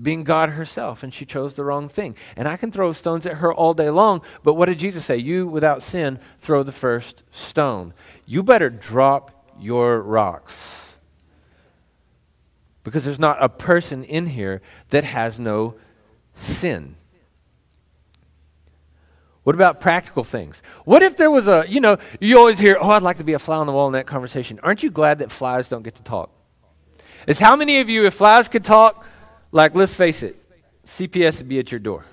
being 0.00 0.24
God 0.24 0.48
herself. 0.48 1.02
And 1.02 1.12
she 1.12 1.26
chose 1.26 1.56
the 1.56 1.64
wrong 1.64 1.90
thing. 1.90 2.16
And 2.38 2.48
I 2.48 2.56
can 2.56 2.72
throw 2.72 2.94
stones 2.94 3.26
at 3.26 3.34
her 3.34 3.52
all 3.52 3.74
day 3.74 3.90
long, 3.90 4.22
but 4.42 4.54
what 4.54 4.70
did 4.70 4.78
Jesus 4.78 5.04
say? 5.04 5.18
You, 5.18 5.46
without 5.46 5.82
sin, 5.82 6.18
throw 6.38 6.62
the 6.62 6.72
first 6.72 7.22
stone. 7.32 7.92
You 8.24 8.42
better 8.42 8.70
drop 8.70 9.44
your 9.60 10.00
rocks. 10.00 10.94
Because 12.82 13.04
there's 13.04 13.20
not 13.20 13.42
a 13.42 13.50
person 13.50 14.04
in 14.04 14.28
here 14.28 14.62
that 14.88 15.04
has 15.04 15.38
no 15.38 15.74
sin. 16.34 16.96
What 19.44 19.54
about 19.54 19.80
practical 19.80 20.24
things? 20.24 20.62
What 20.84 21.02
if 21.02 21.16
there 21.18 21.30
was 21.30 21.46
a, 21.46 21.64
you 21.68 21.80
know, 21.80 21.98
you 22.18 22.38
always 22.38 22.58
hear, 22.58 22.78
oh, 22.80 22.90
I'd 22.90 23.02
like 23.02 23.18
to 23.18 23.24
be 23.24 23.34
a 23.34 23.38
fly 23.38 23.56
on 23.56 23.66
the 23.66 23.72
wall 23.72 23.86
in 23.86 23.92
that 23.92 24.06
conversation. 24.06 24.58
Aren't 24.62 24.82
you 24.82 24.90
glad 24.90 25.18
that 25.18 25.30
flies 25.30 25.68
don't 25.68 25.82
get 25.82 25.94
to 25.96 26.02
talk? 26.02 26.30
Is 27.26 27.38
how 27.38 27.54
many 27.54 27.80
of 27.80 27.88
you, 27.88 28.06
if 28.06 28.14
flies 28.14 28.48
could 28.48 28.64
talk, 28.64 29.06
like, 29.52 29.74
let's 29.74 29.94
face 29.94 30.22
it, 30.22 30.36
CPS 30.86 31.38
would 31.38 31.48
be 31.48 31.58
at 31.58 31.70
your 31.70 31.78
door. 31.78 32.04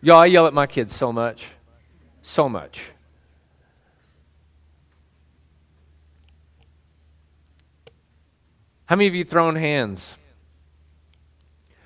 Y'all, 0.00 0.20
I 0.20 0.26
yell 0.26 0.46
at 0.46 0.54
my 0.54 0.66
kids 0.66 0.94
so 0.96 1.12
much. 1.12 1.46
So 2.22 2.48
much. 2.48 2.90
How 8.86 8.96
many 8.96 9.08
of 9.08 9.14
you 9.14 9.24
thrown 9.24 9.56
hands? 9.56 10.16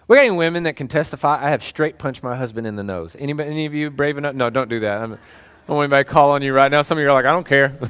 We 0.09 0.17
got 0.17 0.23
any 0.23 0.37
women 0.37 0.63
that 0.65 0.77
can 0.77 0.87
testify? 0.87 1.45
I 1.45 1.51
have 1.51 1.65
straight 1.65 1.99
punched 1.99 2.23
my 2.23 2.37
husband 2.37 2.67
in 2.67 2.77
the 2.77 2.85
nose. 2.85 3.17
Anybody, 3.19 3.51
any 3.51 3.67
of 3.67 3.75
you 3.75 3.91
brave 3.91 4.17
enough? 4.19 4.35
No, 4.35 4.51
don't 4.51 4.69
do 4.69 4.81
that. 4.81 5.03
I'm, 5.03 5.15
I 5.15 5.17
don't 5.67 5.77
want 5.77 5.87
anybody 5.87 6.05
to 6.05 6.11
call 6.11 6.31
on 6.31 6.43
you 6.43 6.53
right 6.53 6.71
now. 6.71 6.83
Some 6.83 6.99
of 6.99 7.03
you 7.03 7.09
are 7.09 7.13
like, 7.13 7.25
I 7.25 7.33
don't 7.33 7.47
care. 7.47 7.69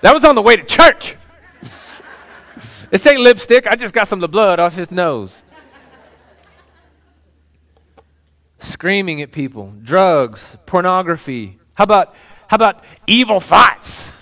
that 0.00 0.12
was 0.12 0.24
on 0.24 0.34
the 0.34 0.42
way 0.42 0.56
to 0.56 0.64
church. 0.64 1.16
this 2.90 3.06
ain't 3.06 3.20
lipstick. 3.20 3.68
I 3.68 3.76
just 3.76 3.94
got 3.94 4.08
some 4.08 4.18
of 4.18 4.22
the 4.22 4.28
blood 4.28 4.58
off 4.58 4.74
his 4.74 4.90
nose. 4.90 5.44
Screaming 8.58 9.22
at 9.22 9.30
people, 9.30 9.72
drugs, 9.82 10.56
pornography. 10.66 11.58
How 11.74 11.84
about 11.84 12.14
how 12.48 12.56
about 12.56 12.84
evil 13.06 13.40
thoughts? 13.40 14.12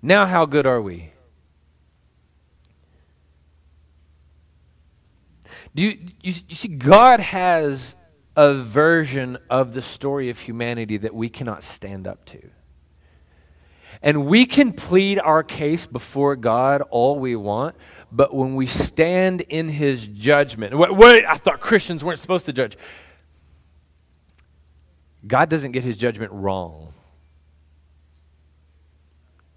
Now, 0.00 0.26
how 0.26 0.46
good 0.46 0.66
are 0.66 0.80
we? 0.80 1.13
Do 5.74 5.82
you, 5.82 5.98
you, 6.22 6.34
you 6.48 6.54
see, 6.54 6.68
God 6.68 7.20
has 7.20 7.96
a 8.36 8.54
version 8.54 9.38
of 9.48 9.74
the 9.74 9.82
story 9.82 10.28
of 10.30 10.40
humanity 10.40 10.96
that 10.98 11.14
we 11.14 11.28
cannot 11.28 11.62
stand 11.62 12.06
up 12.06 12.24
to. 12.26 12.50
And 14.02 14.26
we 14.26 14.44
can 14.44 14.72
plead 14.72 15.18
our 15.20 15.42
case 15.42 15.86
before 15.86 16.36
God 16.36 16.82
all 16.90 17.18
we 17.18 17.36
want, 17.36 17.76
but 18.10 18.34
when 18.34 18.54
we 18.54 18.66
stand 18.66 19.40
in 19.42 19.68
His 19.68 20.06
judgment, 20.06 20.76
wait, 20.76 20.94
wait, 20.94 21.24
I 21.24 21.36
thought 21.36 21.60
Christians 21.60 22.02
weren't 22.02 22.18
supposed 22.18 22.46
to 22.46 22.52
judge. 22.52 22.76
God 25.26 25.48
doesn't 25.48 25.72
get 25.72 25.84
His 25.84 25.96
judgment 25.96 26.32
wrong. 26.32 26.92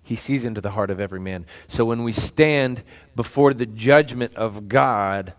He 0.03 0.15
sees 0.15 0.45
into 0.45 0.61
the 0.61 0.71
heart 0.71 0.89
of 0.89 1.01
every 1.01 1.19
man. 1.19 1.45
So 1.67 1.83
when 1.83 2.03
we 2.03 2.13
stand 2.13 2.83
before 3.15 3.53
the 3.53 3.65
judgment 3.65 4.35
of 4.35 4.69
God, 4.69 5.33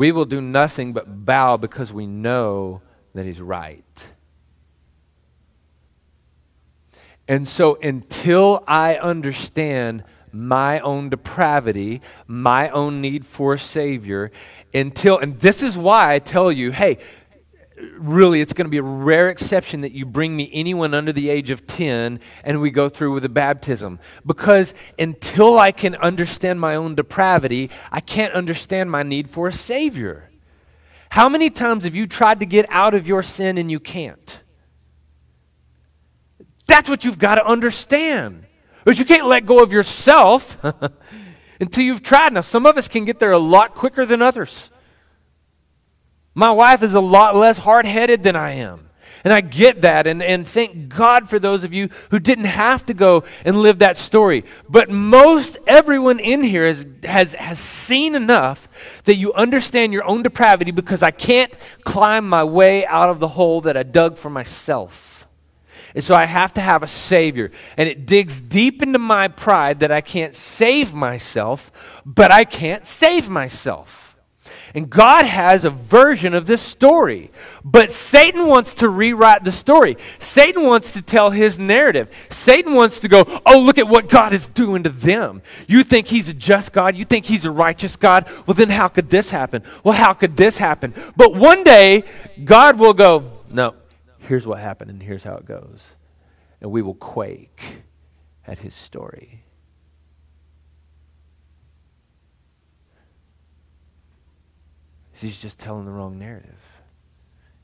we 0.00 0.12
will 0.12 0.24
do 0.24 0.40
nothing 0.40 0.94
but 0.94 1.26
bow 1.26 1.58
because 1.58 1.92
we 1.92 2.06
know 2.06 2.80
that 3.12 3.26
He's 3.26 3.38
right. 3.38 3.84
And 7.28 7.46
so 7.46 7.74
until 7.82 8.64
I 8.66 8.94
understand 8.94 10.04
my 10.32 10.80
own 10.80 11.10
depravity, 11.10 12.00
my 12.26 12.70
own 12.70 13.02
need 13.02 13.26
for 13.26 13.52
a 13.52 13.58
Savior, 13.58 14.30
until, 14.72 15.18
and 15.18 15.38
this 15.38 15.62
is 15.62 15.76
why 15.76 16.14
I 16.14 16.18
tell 16.18 16.50
you, 16.50 16.72
hey, 16.72 16.96
really, 17.96 18.40
it's 18.40 18.52
going 18.52 18.66
to 18.66 18.70
be 18.70 18.78
a 18.78 18.82
rare 18.82 19.28
exception 19.28 19.82
that 19.82 19.92
you 19.92 20.06
bring 20.06 20.36
me 20.36 20.50
anyone 20.52 20.94
under 20.94 21.12
the 21.12 21.28
age 21.30 21.50
of 21.50 21.66
10 21.66 22.20
and 22.44 22.60
we 22.60 22.70
go 22.70 22.88
through 22.88 23.12
with 23.12 23.24
a 23.24 23.28
baptism. 23.28 23.98
Because 24.24 24.74
until 24.98 25.58
I 25.58 25.72
can 25.72 25.94
understand 25.96 26.60
my 26.60 26.74
own 26.74 26.94
depravity, 26.94 27.70
I 27.90 28.00
can't 28.00 28.34
understand 28.34 28.90
my 28.90 29.02
need 29.02 29.30
for 29.30 29.48
a 29.48 29.52
Savior. 29.52 30.30
How 31.10 31.28
many 31.28 31.50
times 31.50 31.84
have 31.84 31.94
you 31.94 32.06
tried 32.06 32.40
to 32.40 32.46
get 32.46 32.66
out 32.70 32.94
of 32.94 33.06
your 33.08 33.22
sin 33.22 33.58
and 33.58 33.70
you 33.70 33.80
can't? 33.80 34.42
That's 36.66 36.88
what 36.88 37.04
you've 37.04 37.18
got 37.18 37.34
to 37.34 37.44
understand. 37.44 38.46
But 38.84 38.98
you 38.98 39.04
can't 39.04 39.26
let 39.26 39.44
go 39.44 39.62
of 39.62 39.72
yourself 39.72 40.56
until 41.60 41.84
you've 41.84 42.02
tried. 42.02 42.32
Now, 42.32 42.42
some 42.42 42.64
of 42.64 42.78
us 42.78 42.88
can 42.88 43.04
get 43.04 43.18
there 43.18 43.32
a 43.32 43.38
lot 43.38 43.74
quicker 43.74 44.06
than 44.06 44.22
others. 44.22 44.70
My 46.34 46.50
wife 46.50 46.82
is 46.82 46.94
a 46.94 47.00
lot 47.00 47.34
less 47.36 47.58
hard 47.58 47.86
headed 47.86 48.22
than 48.22 48.36
I 48.36 48.52
am. 48.52 48.90
And 49.22 49.34
I 49.34 49.42
get 49.42 49.82
that, 49.82 50.06
and, 50.06 50.22
and 50.22 50.48
thank 50.48 50.88
God 50.88 51.28
for 51.28 51.38
those 51.38 51.62
of 51.62 51.74
you 51.74 51.90
who 52.10 52.18
didn't 52.18 52.44
have 52.44 52.86
to 52.86 52.94
go 52.94 53.24
and 53.44 53.60
live 53.60 53.80
that 53.80 53.98
story. 53.98 54.44
But 54.66 54.88
most 54.88 55.58
everyone 55.66 56.20
in 56.20 56.42
here 56.42 56.66
has, 56.66 56.86
has, 57.02 57.34
has 57.34 57.58
seen 57.58 58.14
enough 58.14 58.66
that 59.04 59.16
you 59.16 59.34
understand 59.34 59.92
your 59.92 60.04
own 60.04 60.22
depravity 60.22 60.70
because 60.70 61.02
I 61.02 61.10
can't 61.10 61.54
climb 61.84 62.26
my 62.26 62.44
way 62.44 62.86
out 62.86 63.10
of 63.10 63.20
the 63.20 63.28
hole 63.28 63.60
that 63.62 63.76
I 63.76 63.82
dug 63.82 64.16
for 64.16 64.30
myself. 64.30 65.26
And 65.94 66.02
so 66.02 66.14
I 66.14 66.24
have 66.24 66.54
to 66.54 66.60
have 66.62 66.82
a 66.82 66.86
Savior. 66.86 67.50
And 67.76 67.88
it 67.90 68.06
digs 68.06 68.40
deep 68.40 68.80
into 68.80 68.98
my 68.98 69.28
pride 69.28 69.80
that 69.80 69.92
I 69.92 70.00
can't 70.00 70.34
save 70.34 70.94
myself, 70.94 71.70
but 72.06 72.30
I 72.30 72.44
can't 72.44 72.86
save 72.86 73.28
myself. 73.28 74.09
And 74.74 74.88
God 74.88 75.26
has 75.26 75.64
a 75.64 75.70
version 75.70 76.32
of 76.32 76.46
this 76.46 76.62
story. 76.62 77.30
But 77.64 77.90
Satan 77.90 78.46
wants 78.46 78.74
to 78.74 78.88
rewrite 78.88 79.42
the 79.42 79.52
story. 79.52 79.96
Satan 80.18 80.64
wants 80.64 80.92
to 80.92 81.02
tell 81.02 81.30
his 81.30 81.58
narrative. 81.58 82.08
Satan 82.30 82.74
wants 82.74 83.00
to 83.00 83.08
go, 83.08 83.24
oh, 83.44 83.60
look 83.60 83.78
at 83.78 83.88
what 83.88 84.08
God 84.08 84.32
is 84.32 84.46
doing 84.46 84.84
to 84.84 84.90
them. 84.90 85.42
You 85.66 85.82
think 85.82 86.06
he's 86.06 86.28
a 86.28 86.34
just 86.34 86.72
God? 86.72 86.96
You 86.96 87.04
think 87.04 87.24
he's 87.24 87.44
a 87.44 87.50
righteous 87.50 87.96
God? 87.96 88.30
Well, 88.46 88.54
then 88.54 88.70
how 88.70 88.88
could 88.88 89.10
this 89.10 89.30
happen? 89.30 89.62
Well, 89.82 89.94
how 89.94 90.12
could 90.12 90.36
this 90.36 90.58
happen? 90.58 90.94
But 91.16 91.34
one 91.34 91.64
day, 91.64 92.04
God 92.44 92.78
will 92.78 92.94
go, 92.94 93.30
no, 93.50 93.74
here's 94.18 94.46
what 94.46 94.60
happened 94.60 94.90
and 94.90 95.02
here's 95.02 95.24
how 95.24 95.34
it 95.34 95.46
goes. 95.46 95.94
And 96.60 96.70
we 96.70 96.82
will 96.82 96.94
quake 96.94 97.82
at 98.46 98.58
his 98.60 98.74
story. 98.74 99.42
He's 105.20 105.36
just 105.36 105.58
telling 105.58 105.84
the 105.84 105.90
wrong 105.90 106.18
narrative. 106.18 106.58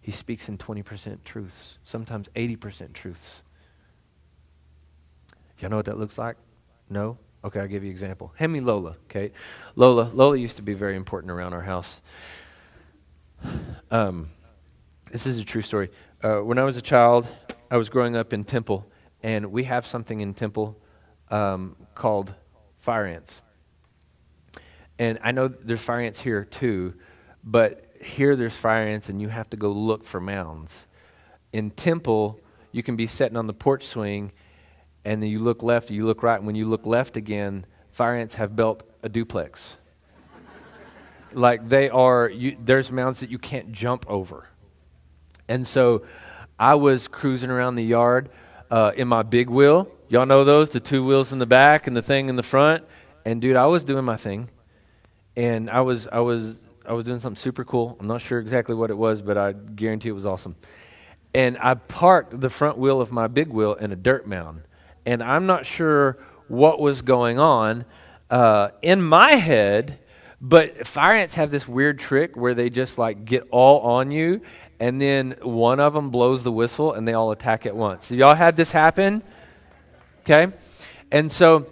He 0.01 0.13
speaks 0.13 0.49
in 0.49 0.59
20% 0.59 1.25
truths, 1.25 1.79
sometimes 1.83 2.29
80% 2.37 2.93
truths. 2.93 3.43
Y'all 5.59 5.71
know 5.71 5.77
what 5.77 5.87
that 5.87 5.99
looks 5.99 6.19
like? 6.19 6.37
No? 6.89 7.19
Okay, 7.45 7.61
I'll 7.61 7.67
give 7.67 7.83
you 7.83 7.91
an 7.91 7.95
example. 7.95 8.33
Hand 8.37 8.53
me 8.53 8.61
Lola, 8.61 8.97
okay? 9.05 9.33
Lola, 9.75 10.11
Lola 10.13 10.37
used 10.37 10.57
to 10.57 10.63
be 10.63 10.75
very 10.75 10.97
important 10.97 11.31
around 11.31 11.55
our 11.55 11.63
house. 11.63 12.01
Um, 13.91 14.29
this 15.11 15.27
is 15.27 15.39
a 15.39 15.45
true 15.45 15.63
story. 15.63 15.91
Uh, 16.23 16.39
when 16.39 16.59
I 16.59 16.65
was 16.65 16.77
a 16.77 16.83
child, 16.83 17.29
I 17.71 17.77
was 17.77 17.89
growing 17.89 18.17
up 18.17 18.33
in 18.33 18.45
Temple, 18.45 18.87
and 19.23 19.53
we 19.53 19.65
have 19.65 19.87
something 19.87 20.21
in 20.21 20.35
Temple 20.35 20.77
um, 21.31 21.77
called 21.95 22.35
fire 22.79 23.07
ants. 23.07 23.41
And 24.99 25.19
I 25.23 25.33
know 25.33 25.49
there's 25.49 25.81
fire 25.81 26.01
ants 26.01 26.21
here 26.21 26.45
too, 26.45 26.95
but 27.47 27.85
here 28.03 28.35
there's 28.35 28.57
fire 28.57 28.87
ants, 28.87 29.09
and 29.09 29.23
you 29.23 29.29
have 29.29 29.49
to 29.51 29.57
go 29.57 29.71
look 29.71 30.05
for 30.05 30.21
mounds. 30.21 30.87
In 31.53 31.71
Temple, 31.71 32.41
you 32.73 32.83
can 32.83 32.97
be 32.97 33.07
sitting 33.07 33.37
on 33.37 33.47
the 33.47 33.55
porch 33.55 33.87
swing, 33.87 34.33
and 35.05 35.23
then 35.23 35.31
you 35.31 35.39
look 35.39 35.63
left, 35.63 35.91
you 35.91 36.05
look 36.05 36.25
right, 36.25 36.37
and 36.37 36.47
when 36.47 36.57
you 36.57 36.67
look 36.67 36.85
left 36.85 37.17
again, 37.17 37.65
fire 37.93 38.17
ants 38.17 38.35
have 38.35 38.57
built 38.57 38.83
a 39.03 39.09
duplex. 39.09 39.77
like 41.33 41.69
they 41.69 41.89
are, 41.89 42.29
you, 42.29 42.57
there's 42.63 42.91
mounds 42.91 43.21
that 43.21 43.31
you 43.31 43.39
can't 43.39 43.71
jump 43.71 44.05
over. 44.09 44.49
And 45.49 45.65
so 45.65 46.05
I 46.59 46.75
was 46.75 47.07
cruising 47.07 47.51
around 47.51 47.77
the 47.77 47.85
yard 47.85 48.29
uh, 48.71 48.93
in 48.97 49.07
my 49.07 49.23
big 49.23 49.49
wheel. 49.49 49.89
Y'all 50.09 50.27
know 50.27 50.45
those, 50.45 50.71
the 50.71 50.81
two 50.81 51.05
wheels 51.05 51.33
in 51.33 51.39
the 51.39 51.47
back 51.47 51.87
and 51.87 51.97
the 51.97 52.03
thing 52.03 52.29
in 52.29 52.35
the 52.35 52.43
front. 52.43 52.85
And 53.25 53.41
dude, 53.41 53.57
I 53.57 53.67
was 53.67 53.85
doing 53.85 54.05
my 54.05 54.17
thing, 54.17 54.51
and 55.37 55.69
I 55.69 55.81
was 55.81 56.07
I 56.09 56.21
was 56.21 56.55
I 56.87 56.93
was 56.93 57.05
doing 57.05 57.19
something 57.19 57.41
super 57.41 57.65
cool. 57.65 57.97
I'm 57.99 58.07
not 58.07 58.21
sure 58.21 58.39
exactly 58.39 58.75
what 58.75 58.91
it 58.91 58.97
was, 58.97 59.21
but 59.21 59.37
I 59.37 59.53
guarantee 59.53 60.09
it 60.09 60.13
was 60.13 60.27
awesome. 60.27 60.57
And 61.35 61.59
I 61.61 61.75
parked 61.75 62.41
the 62.41 62.49
front 62.49 62.79
wheel 62.79 63.01
of 63.01 63.13
my 63.13 63.27
big 63.27 63.49
wheel 63.49 63.75
in 63.75 63.93
a 63.93 63.97
dirt 63.97 64.27
mound. 64.27 64.63
And 65.05 65.23
I'm 65.23 65.47
not 65.47 65.67
sure 65.67 66.19
what 66.49 66.81
was 66.81 67.03
going 67.03 67.39
on 67.39 67.85
uh, 68.31 68.69
in 68.83 69.03
my 69.03 69.33
head, 69.33 69.99
but 70.41 70.87
fire 70.87 71.15
ants 71.15 71.35
have 71.35 71.51
this 71.51 71.67
weird 71.67 71.99
trick 71.99 72.37
where 72.37 72.55
they 72.55 72.71
just 72.71 72.99
like 72.99 73.25
get 73.25 73.47
all 73.51 73.81
on 73.81 74.11
you, 74.11 74.41
and 74.79 75.01
then 75.01 75.35
one 75.43 75.81
of 75.81 75.95
them 75.95 76.11
blows 76.11 76.45
the 76.45 76.53
whistle 76.53 76.93
and 76.93 77.07
they 77.07 77.15
all 77.15 77.31
attack 77.31 77.67
at 77.67 77.75
once. 77.75 78.07
So 78.07 78.15
y'all 78.15 78.35
had 78.35 78.57
this 78.57 78.71
happen? 78.71 79.23
Okay? 80.21 80.53
And 81.11 81.31
so 81.31 81.67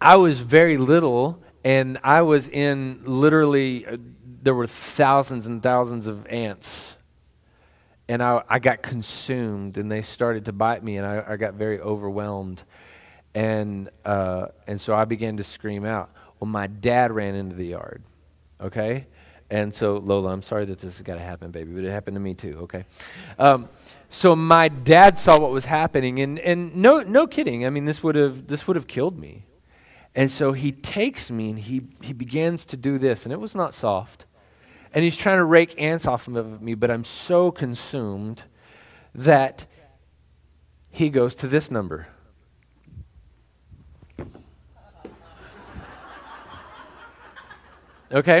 I 0.00 0.16
was 0.16 0.40
very 0.40 0.76
little, 0.76 1.42
and 1.64 1.98
I 2.04 2.22
was 2.22 2.48
in 2.48 3.00
literally. 3.04 3.86
There 4.46 4.54
were 4.54 4.68
thousands 4.68 5.48
and 5.48 5.60
thousands 5.60 6.06
of 6.06 6.24
ants. 6.28 6.94
And 8.06 8.22
I, 8.22 8.44
I 8.48 8.60
got 8.60 8.80
consumed, 8.80 9.76
and 9.76 9.90
they 9.90 10.02
started 10.02 10.44
to 10.44 10.52
bite 10.52 10.84
me, 10.84 10.98
and 10.98 11.04
I, 11.04 11.32
I 11.32 11.36
got 11.36 11.54
very 11.54 11.80
overwhelmed. 11.80 12.62
And, 13.34 13.90
uh, 14.04 14.46
and 14.68 14.80
so 14.80 14.94
I 14.94 15.04
began 15.04 15.36
to 15.38 15.42
scream 15.42 15.84
out. 15.84 16.10
Well, 16.38 16.48
my 16.48 16.68
dad 16.68 17.10
ran 17.10 17.34
into 17.34 17.56
the 17.56 17.66
yard, 17.66 18.04
okay? 18.60 19.06
And 19.50 19.74
so, 19.74 19.96
Lola, 19.96 20.30
I'm 20.30 20.42
sorry 20.42 20.64
that 20.66 20.78
this 20.78 20.98
has 20.98 21.02
got 21.02 21.16
to 21.16 21.24
happen, 21.24 21.50
baby, 21.50 21.72
but 21.72 21.82
it 21.82 21.90
happened 21.90 22.14
to 22.14 22.20
me 22.20 22.34
too, 22.34 22.60
okay? 22.62 22.84
Um, 23.40 23.68
so 24.10 24.36
my 24.36 24.68
dad 24.68 25.18
saw 25.18 25.40
what 25.40 25.50
was 25.50 25.64
happening, 25.64 26.20
and, 26.20 26.38
and 26.38 26.76
no, 26.76 27.02
no 27.02 27.26
kidding. 27.26 27.66
I 27.66 27.70
mean, 27.70 27.84
this 27.84 28.00
would 28.04 28.14
have 28.14 28.46
this 28.46 28.68
would 28.68 28.76
have 28.76 28.86
killed 28.86 29.18
me. 29.18 29.42
And 30.14 30.30
so 30.30 30.52
he 30.52 30.70
takes 30.70 31.32
me 31.32 31.50
and 31.50 31.58
he, 31.58 31.82
he 32.00 32.12
begins 32.12 32.64
to 32.66 32.76
do 32.76 32.96
this, 32.96 33.24
and 33.24 33.32
it 33.32 33.40
was 33.40 33.56
not 33.56 33.74
soft 33.74 34.24
and 34.96 35.04
he's 35.04 35.18
trying 35.18 35.36
to 35.36 35.44
rake 35.44 35.74
ants 35.76 36.06
off 36.06 36.26
of 36.26 36.62
me, 36.62 36.74
but 36.74 36.90
I'm 36.90 37.04
so 37.04 37.50
consumed 37.50 38.44
that 39.14 39.66
he 40.88 41.10
goes 41.10 41.34
to 41.34 41.46
this 41.46 41.70
number. 41.70 42.08
Okay? 48.10 48.40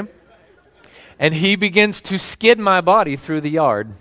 And 1.18 1.34
he 1.34 1.56
begins 1.56 2.00
to 2.00 2.18
skid 2.18 2.58
my 2.58 2.80
body 2.80 3.16
through 3.16 3.42
the 3.42 3.50
yard. 3.50 3.92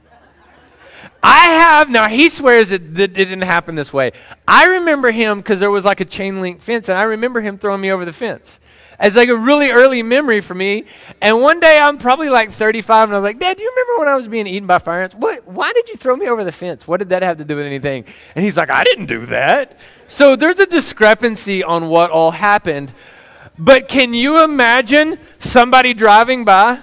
I 1.21 1.47
have, 1.47 1.89
now 1.89 2.07
he 2.07 2.29
swears 2.29 2.71
it, 2.71 2.97
it 2.97 3.13
didn't 3.15 3.41
happen 3.41 3.75
this 3.75 3.91
way. 3.91 4.13
I 4.47 4.67
remember 4.67 5.11
him 5.11 5.39
because 5.39 5.59
there 5.59 5.71
was 5.71 5.83
like 5.83 5.99
a 5.99 6.05
chain 6.05 6.39
link 6.39 6.61
fence, 6.61 6.87
and 6.87 6.97
I 6.97 7.03
remember 7.03 7.41
him 7.41 7.57
throwing 7.57 7.81
me 7.81 7.91
over 7.91 8.05
the 8.05 8.13
fence 8.13 8.61
as 8.99 9.15
like 9.15 9.29
a 9.29 9.35
really 9.35 9.69
early 9.71 10.03
memory 10.03 10.41
for 10.41 10.53
me. 10.53 10.85
And 11.21 11.41
one 11.41 11.59
day 11.59 11.79
I'm 11.79 11.97
probably 11.97 12.29
like 12.29 12.51
35 12.51 13.09
and 13.09 13.15
I 13.15 13.19
was 13.19 13.23
like, 13.23 13.39
Dad, 13.39 13.57
do 13.57 13.63
you 13.63 13.69
remember 13.69 13.99
when 13.99 14.07
I 14.07 14.15
was 14.15 14.27
being 14.27 14.47
eaten 14.47 14.67
by 14.67 14.79
fire 14.79 15.03
ants? 15.03 15.15
What, 15.15 15.47
why 15.47 15.71
did 15.73 15.89
you 15.89 15.95
throw 15.95 16.15
me 16.15 16.27
over 16.27 16.43
the 16.43 16.51
fence? 16.51 16.87
What 16.87 16.97
did 16.97 17.09
that 17.09 17.23
have 17.23 17.37
to 17.37 17.45
do 17.45 17.55
with 17.55 17.65
anything? 17.65 18.05
And 18.35 18.45
he's 18.45 18.57
like, 18.57 18.69
I 18.69 18.83
didn't 18.83 19.07
do 19.07 19.25
that. 19.27 19.77
So 20.07 20.35
there's 20.35 20.59
a 20.59 20.65
discrepancy 20.65 21.63
on 21.63 21.89
what 21.89 22.11
all 22.11 22.31
happened. 22.31 22.93
But 23.57 23.87
can 23.87 24.13
you 24.13 24.43
imagine 24.43 25.17
somebody 25.39 25.93
driving 25.93 26.45
by? 26.45 26.79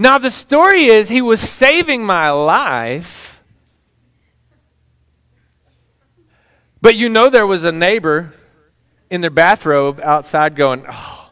Now, 0.00 0.16
the 0.16 0.30
story 0.30 0.84
is 0.84 1.08
he 1.08 1.20
was 1.20 1.40
saving 1.40 2.06
my 2.06 2.30
life 2.30 3.37
But 6.80 6.96
you 6.96 7.08
know, 7.08 7.28
there 7.28 7.46
was 7.46 7.64
a 7.64 7.72
neighbor 7.72 8.34
in 9.10 9.20
their 9.20 9.30
bathrobe 9.30 10.00
outside 10.00 10.54
going, 10.54 10.86
Oh, 10.90 11.30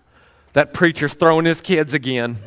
that 0.55 0.73
preacher's 0.73 1.15
throwing 1.15 1.45
his 1.45 1.61
kids 1.61 1.95
again. 1.95 2.39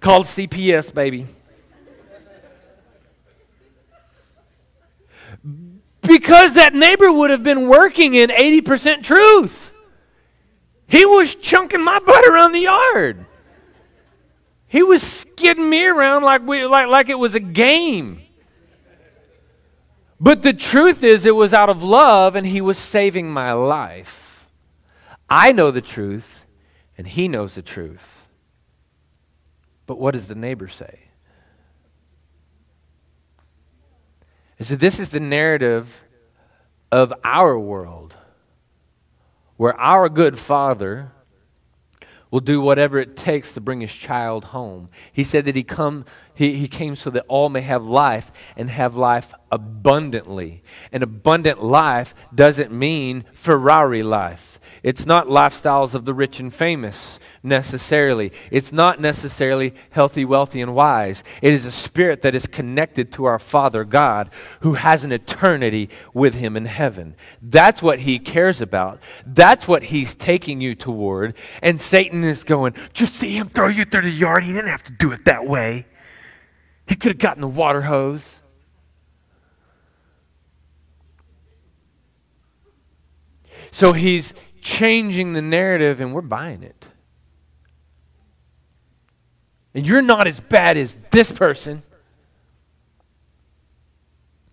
Called 0.00 0.26
CPS, 0.26 0.94
baby. 0.94 1.26
Because 6.02 6.54
that 6.54 6.74
neighbor 6.74 7.12
would 7.12 7.30
have 7.30 7.42
been 7.42 7.68
working 7.68 8.14
in 8.14 8.30
80% 8.30 9.02
truth. 9.02 9.72
He 10.86 11.04
was 11.06 11.34
chunking 11.34 11.82
my 11.82 11.98
butt 11.98 12.24
around 12.26 12.52
the 12.52 12.60
yard. 12.60 13.26
He 14.68 14.82
was 14.82 15.02
skidding 15.02 15.68
me 15.68 15.86
around 15.86 16.22
like, 16.22 16.46
we, 16.46 16.64
like, 16.66 16.88
like 16.88 17.08
it 17.08 17.18
was 17.18 17.34
a 17.34 17.40
game. 17.40 18.23
But 20.24 20.40
the 20.40 20.54
truth 20.54 21.02
is, 21.02 21.26
it 21.26 21.36
was 21.36 21.52
out 21.52 21.68
of 21.68 21.82
love, 21.82 22.34
and 22.34 22.46
he 22.46 22.62
was 22.62 22.78
saving 22.78 23.30
my 23.30 23.52
life. 23.52 24.48
I 25.28 25.52
know 25.52 25.70
the 25.70 25.82
truth, 25.82 26.46
and 26.96 27.06
he 27.06 27.28
knows 27.28 27.56
the 27.56 27.60
truth. 27.60 28.26
But 29.84 29.98
what 29.98 30.12
does 30.12 30.26
the 30.26 30.34
neighbor 30.34 30.66
say? 30.66 31.10
And 34.58 34.66
so, 34.66 34.76
this 34.76 34.98
is 34.98 35.10
the 35.10 35.20
narrative 35.20 36.06
of 36.90 37.12
our 37.22 37.58
world, 37.58 38.16
where 39.58 39.78
our 39.78 40.08
good 40.08 40.38
father 40.38 41.12
will 42.34 42.40
do 42.40 42.60
whatever 42.60 42.98
it 42.98 43.16
takes 43.16 43.52
to 43.52 43.60
bring 43.60 43.80
his 43.80 43.92
child 43.92 44.46
home. 44.46 44.88
He 45.12 45.22
said 45.22 45.44
that 45.44 45.54
he, 45.54 45.62
come, 45.62 46.04
he, 46.34 46.56
he 46.56 46.66
came 46.66 46.96
so 46.96 47.08
that 47.10 47.24
all 47.28 47.48
may 47.48 47.60
have 47.60 47.84
life 47.84 48.32
and 48.56 48.68
have 48.70 48.96
life 48.96 49.32
abundantly. 49.52 50.64
And 50.90 51.04
abundant 51.04 51.62
life 51.62 52.12
doesn't 52.34 52.72
mean 52.72 53.24
Ferrari 53.34 54.02
life. 54.02 54.53
It's 54.84 55.06
not 55.06 55.28
lifestyles 55.28 55.94
of 55.94 56.04
the 56.04 56.12
rich 56.12 56.38
and 56.38 56.54
famous 56.54 57.18
necessarily. 57.42 58.32
It's 58.50 58.70
not 58.70 59.00
necessarily 59.00 59.72
healthy, 59.88 60.26
wealthy, 60.26 60.60
and 60.60 60.74
wise. 60.74 61.24
It 61.40 61.54
is 61.54 61.64
a 61.64 61.72
spirit 61.72 62.20
that 62.20 62.34
is 62.34 62.46
connected 62.46 63.10
to 63.12 63.24
our 63.24 63.38
Father 63.38 63.84
God 63.84 64.28
who 64.60 64.74
has 64.74 65.02
an 65.02 65.10
eternity 65.10 65.88
with 66.12 66.34
Him 66.34 66.54
in 66.54 66.66
heaven. 66.66 67.16
That's 67.40 67.80
what 67.80 68.00
He 68.00 68.18
cares 68.18 68.60
about. 68.60 69.00
That's 69.24 69.66
what 69.66 69.84
He's 69.84 70.14
taking 70.14 70.60
you 70.60 70.74
toward. 70.74 71.34
And 71.62 71.80
Satan 71.80 72.22
is 72.22 72.44
going, 72.44 72.74
just 72.92 73.14
see 73.14 73.38
Him 73.38 73.48
throw 73.48 73.68
you 73.68 73.86
through 73.86 74.02
the 74.02 74.10
yard. 74.10 74.44
He 74.44 74.52
didn't 74.52 74.68
have 74.68 74.84
to 74.84 74.92
do 74.92 75.12
it 75.12 75.24
that 75.24 75.46
way. 75.46 75.86
He 76.86 76.94
could 76.94 77.12
have 77.12 77.18
gotten 77.18 77.40
the 77.40 77.48
water 77.48 77.80
hose. 77.80 78.40
So 83.70 83.92
he's 83.92 84.34
changing 84.64 85.34
the 85.34 85.42
narrative, 85.42 86.00
and 86.00 86.12
we're 86.12 86.22
buying 86.22 86.64
it. 86.64 86.86
And 89.74 89.86
you're 89.86 90.02
not 90.02 90.26
as 90.26 90.40
bad 90.40 90.76
as 90.76 90.96
this 91.10 91.30
person. 91.30 91.84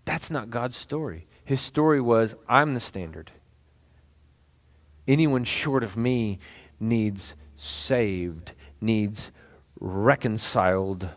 That's 0.06 0.30
not 0.30 0.50
God's 0.50 0.76
story. 0.76 1.26
His 1.46 1.62
story 1.62 2.02
was 2.02 2.36
I'm 2.48 2.74
the 2.74 2.80
standard. 2.80 3.32
Anyone 5.08 5.46
short 5.46 5.84
of 5.84 5.96
me 5.96 6.40
needs 6.80 7.34
saved, 7.56 8.54
needs 8.82 9.32
reconciled 9.80 11.10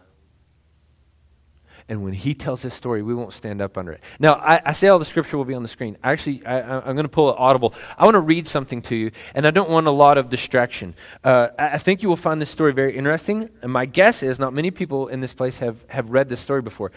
and 1.87 2.03
when 2.03 2.15
he 2.15 2.35
tells 2.35 2.63
his 2.63 2.73
story, 2.73 3.03
we 3.03 3.15
won't 3.15 3.35
stand 3.35 3.61
up 3.61 3.77
under 3.77 3.93
it. 3.93 4.01
Now, 4.19 4.35
I, 4.35 4.61
I 4.65 4.73
say 4.73 4.89
all 4.89 4.99
the 4.99 5.05
scripture 5.05 5.37
will 5.37 5.45
be 5.45 5.53
on 5.55 5.63
the 5.63 5.69
screen. 5.69 5.99
Actually, 6.03 6.45
I, 6.47 6.79
am 6.79 6.95
going 6.95 7.05
to 7.05 7.11
pull 7.11 7.31
it 7.31 7.37
audible. 7.39 7.75
I 7.99 8.05
want 8.05 8.15
to 8.15 8.21
read 8.21 8.47
something 8.47 8.81
to 8.83 8.97
you, 8.97 9.11
and 9.35 9.47
I 9.47 9.51
don't 9.51 9.69
want 9.69 9.87
a 9.87 9.91
lot 9.91 10.17
of 10.17 10.31
distraction. 10.31 10.95
Uh, 11.23 11.49
I, 11.59 11.73
I 11.73 11.79
think 11.79 12.03
you 12.03 12.09
will 12.09 12.17
find 12.17 12.41
this 12.41 12.49
story 12.49 12.73
very 12.73 12.97
interesting. 12.97 13.51
And 13.61 13.71
my 13.71 13.85
guess 13.85 14.23
is 14.23 14.39
not 14.39 14.55
many 14.55 14.71
people 14.71 15.09
in 15.09 15.21
this 15.21 15.35
place 15.35 15.59
have, 15.59 15.85
have 15.91 16.09
read 16.09 16.31
this 16.31 16.41
story 16.41 16.63
before. 16.63 16.91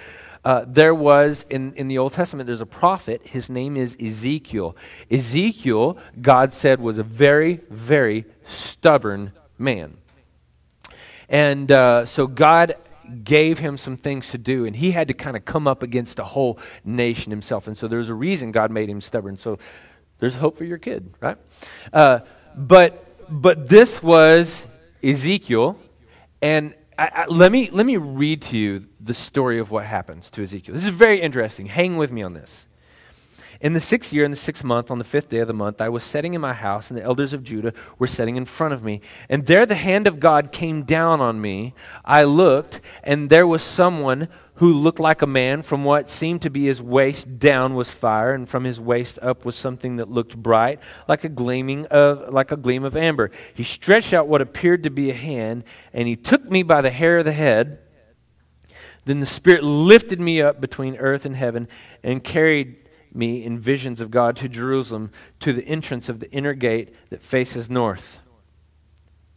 Uh, 0.45 0.63
there 0.65 0.95
was 0.95 1.45
in, 1.49 1.73
in 1.73 1.89
the 1.89 1.97
Old 1.97 2.13
Testament, 2.13 2.47
there's 2.47 2.61
a 2.61 2.65
prophet. 2.65 3.21
His 3.25 3.49
name 3.49 3.75
is 3.75 3.97
Ezekiel. 3.99 4.77
Ezekiel, 5.11 5.97
God 6.21 6.53
said, 6.53 6.79
was 6.79 6.97
a 6.97 7.03
very, 7.03 7.59
very 7.69 8.23
stubborn 8.47 9.33
man. 9.57 9.97
And 11.27 11.69
uh, 11.73 12.05
so 12.05 12.25
God 12.25 12.75
gave 13.23 13.59
him 13.59 13.77
some 13.77 13.97
things 13.97 14.29
to 14.31 14.37
do, 14.37 14.65
and 14.65 14.75
he 14.75 14.91
had 14.91 15.07
to 15.07 15.13
kind 15.13 15.37
of 15.37 15.45
come 15.45 15.67
up 15.67 15.83
against 15.83 16.19
a 16.19 16.23
whole 16.23 16.59
nation 16.83 17.31
himself. 17.31 17.67
And 17.67 17.77
so 17.77 17.87
there's 17.87 18.09
a 18.09 18.13
reason 18.13 18.51
God 18.51 18.71
made 18.71 18.89
him 18.89 19.01
stubborn. 19.01 19.37
So 19.37 19.57
there's 20.19 20.35
hope 20.35 20.57
for 20.57 20.65
your 20.65 20.77
kid, 20.77 21.13
right? 21.19 21.37
Uh, 21.93 22.19
but 22.55 23.03
but 23.29 23.67
this 23.67 24.01
was 24.01 24.65
Ezekiel, 25.03 25.77
and 26.41 26.73
I, 26.97 27.11
I, 27.13 27.25
let 27.27 27.51
me 27.51 27.69
let 27.71 27.85
me 27.85 27.97
read 27.97 28.41
to 28.43 28.57
you 28.57 28.87
the 28.99 29.13
story 29.13 29.59
of 29.59 29.69
what 29.71 29.85
happens 29.85 30.29
to 30.31 30.43
Ezekiel. 30.43 30.73
This 30.73 30.85
is 30.85 30.89
very 30.89 31.21
interesting. 31.21 31.67
Hang 31.67 31.97
with 31.97 32.11
me 32.11 32.23
on 32.23 32.33
this. 32.33 32.65
In 33.59 33.73
the 33.73 33.79
sixth 33.79 34.13
year, 34.13 34.23
in 34.23 34.31
the 34.31 34.37
sixth 34.37 34.63
month, 34.63 34.91
on 34.91 34.99
the 34.99 35.03
fifth 35.03 35.29
day 35.29 35.39
of 35.39 35.47
the 35.47 35.53
month, 35.53 35.81
I 35.81 35.89
was 35.89 36.03
sitting 36.03 36.33
in 36.33 36.41
my 36.41 36.53
house, 36.53 36.89
and 36.89 36.97
the 36.97 37.03
elders 37.03 37.33
of 37.33 37.43
Judah 37.43 37.73
were 37.97 38.07
sitting 38.07 38.35
in 38.35 38.45
front 38.45 38.73
of 38.73 38.83
me. 38.83 39.01
And 39.29 39.45
there 39.45 39.65
the 39.65 39.75
hand 39.75 40.05
of 40.05 40.19
God 40.19 40.51
came 40.51 40.83
down 40.83 41.21
on 41.21 41.41
me. 41.41 41.73
I 42.05 42.23
looked, 42.23 42.81
and 43.03 43.29
there 43.29 43.47
was 43.47 43.63
someone 43.63 44.27
who 44.55 44.73
looked 44.73 44.99
like 44.99 45.21
a 45.21 45.27
man. 45.27 45.63
From 45.63 45.83
what 45.83 46.09
seemed 46.09 46.43
to 46.43 46.49
be 46.49 46.65
his 46.65 46.81
waist 46.81 47.39
down 47.39 47.73
was 47.73 47.89
fire, 47.89 48.33
and 48.33 48.47
from 48.47 48.63
his 48.63 48.79
waist 48.79 49.17
up 49.21 49.45
was 49.45 49.55
something 49.55 49.95
that 49.97 50.09
looked 50.09 50.37
bright, 50.37 50.79
like 51.07 51.23
a 51.23 51.29
gleaming 51.29 51.85
of 51.87 52.31
like 52.31 52.51
a 52.51 52.57
gleam 52.57 52.83
of 52.83 52.95
amber. 52.95 53.31
He 53.53 53.63
stretched 53.63 54.13
out 54.13 54.27
what 54.27 54.41
appeared 54.41 54.83
to 54.83 54.89
be 54.91 55.09
a 55.09 55.15
hand, 55.15 55.63
and 55.93 56.07
he 56.07 56.15
took 56.15 56.49
me 56.49 56.61
by 56.63 56.81
the 56.81 56.91
hair 56.91 57.19
of 57.19 57.25
the 57.25 57.31
head. 57.31 57.79
Then 59.05 59.19
the 59.19 59.25
Spirit 59.25 59.63
lifted 59.63 60.19
me 60.19 60.41
up 60.41 60.59
between 60.59 60.97
earth 60.97 61.25
and 61.25 61.35
heaven 61.35 61.67
and 62.03 62.23
carried 62.23 62.86
me 63.17 63.43
in 63.43 63.59
visions 63.59 63.99
of 63.99 64.11
God 64.11 64.35
to 64.37 64.47
Jerusalem, 64.47 65.11
to 65.39 65.51
the 65.51 65.65
entrance 65.65 66.09
of 66.09 66.19
the 66.19 66.31
inner 66.31 66.53
gate 66.53 66.93
that 67.09 67.21
faces 67.21 67.69
north, 67.69 68.19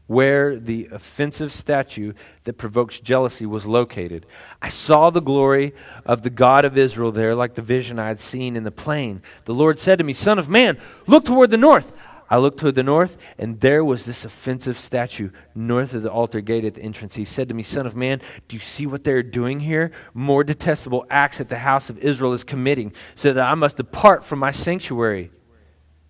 where 0.07 0.59
the 0.59 0.89
offensive 0.93 1.53
statue 1.53 2.13
that 2.45 2.59
provokes 2.59 3.01
jealousy 3.01 3.47
was 3.47 3.65
located. 3.65 4.27
I 4.61 4.69
saw 4.69 5.11
the 5.11 5.21
glory 5.21 5.73
of 6.05 6.23
the 6.23 6.31
God 6.31 6.65
of 6.65 6.77
Israel 6.77 7.13
there, 7.13 7.35
like 7.35 7.55
the 7.55 7.63
vision 7.63 7.99
I 7.99 8.09
had 8.09 8.21
seen 8.21 8.57
in 8.57 8.65
the 8.65 8.71
plain. 8.71 9.23
The 9.45 9.55
Lord 9.55 9.79
said 9.79 9.99
to 9.99 10.05
me, 10.05 10.13
Son 10.13 10.39
of 10.39 10.49
man, 10.49 10.79
look 11.07 11.25
toward 11.25 11.51
the 11.51 11.57
north. 11.57 11.93
I 12.31 12.39
looked 12.39 12.61
toward 12.61 12.77
the 12.77 12.85
north, 12.85 13.17
and 13.39 13.59
there 13.59 13.85
was 13.85 14.05
this 14.05 14.25
offensive 14.25 14.79
statue 14.79 15.31
north 15.55 15.93
of 15.95 16.03
the 16.03 16.13
altar 16.13 16.41
gate 16.41 16.65
at 16.65 16.77
the 16.77 16.83
entrance. 16.83 17.17
He 17.17 17.25
said 17.25 17.49
to 17.49 17.55
me, 17.55 17.65
Son 17.65 17.87
of 17.87 17.97
man, 17.97 18.23
do 18.47 18.55
you 18.55 18.61
see 18.61 18.87
what 18.87 19.03
they're 19.03 19.25
doing 19.25 19.61
here? 19.61 19.91
More 20.15 20.45
detestable 20.45 21.05
acts 21.11 21.39
that 21.39 21.49
the 21.49 21.59
house 21.59 21.91
of 21.91 21.99
Israel 21.99 22.33
is 22.33 22.45
committing, 22.45 22.93
so 23.17 23.33
that 23.33 23.51
I 23.51 23.55
must 23.57 23.77
depart 23.77 24.23
from 24.23 24.39
my 24.39 24.53
sanctuary 24.53 25.33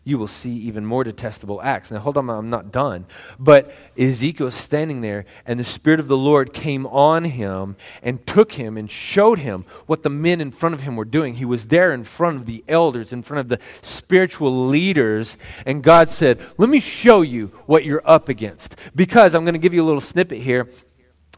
you 0.03 0.17
will 0.17 0.29
see 0.29 0.51
even 0.51 0.87
more 0.87 1.05
detestable 1.05 1.61
acts. 1.61 1.91
Now, 1.91 1.99
hold 1.99 2.17
on, 2.17 2.31
I'm 2.31 2.49
not 2.49 2.73
done. 2.73 3.05
But 3.39 3.71
Ezekiel 3.99 4.47
is 4.47 4.55
standing 4.55 5.03
there, 5.03 5.27
and 5.45 5.61
the 5.61 5.65
Spirit 5.65 6.01
of 6.01 6.09
the 6.09 6.17
Lord 6.17 6.55
came 6.55 6.87
on 6.87 7.25
him 7.25 7.77
and 8.03 8.27
took 8.27 8.53
him 8.53 8.79
and 8.79 8.91
showed 8.91 9.41
him 9.41 9.67
what 9.87 10.03
the 10.03 10.09
men 10.09 10.41
in 10.41 10.53
front 10.53 10.75
of 10.75 10.83
him 10.83 10.97
were 10.97 11.05
doing. 11.05 11.35
He 11.35 11.45
was 11.45 11.67
there 11.67 11.93
in 11.93 12.05
front 12.05 12.39
of 12.39 12.47
the 12.47 12.65
elders, 12.67 13.13
in 13.13 13.23
front 13.23 13.41
of 13.41 13.49
the 13.49 13.59
spiritual 13.83 14.69
leaders, 14.69 15.37
and 15.67 15.83
God 15.83 16.09
said, 16.09 16.41
Let 16.57 16.71
me 16.71 16.81
show 16.81 17.21
you 17.21 17.49
what 17.67 17.85
you're 17.85 18.03
up 18.07 18.31
against. 18.31 18.77
Because 18.95 19.35
I'm 19.35 19.45
going 19.45 19.53
to 19.55 19.61
give 19.61 19.75
you 19.75 19.83
a 19.83 19.87
little 19.87 20.01
snippet 20.01 20.39
here. 20.39 20.67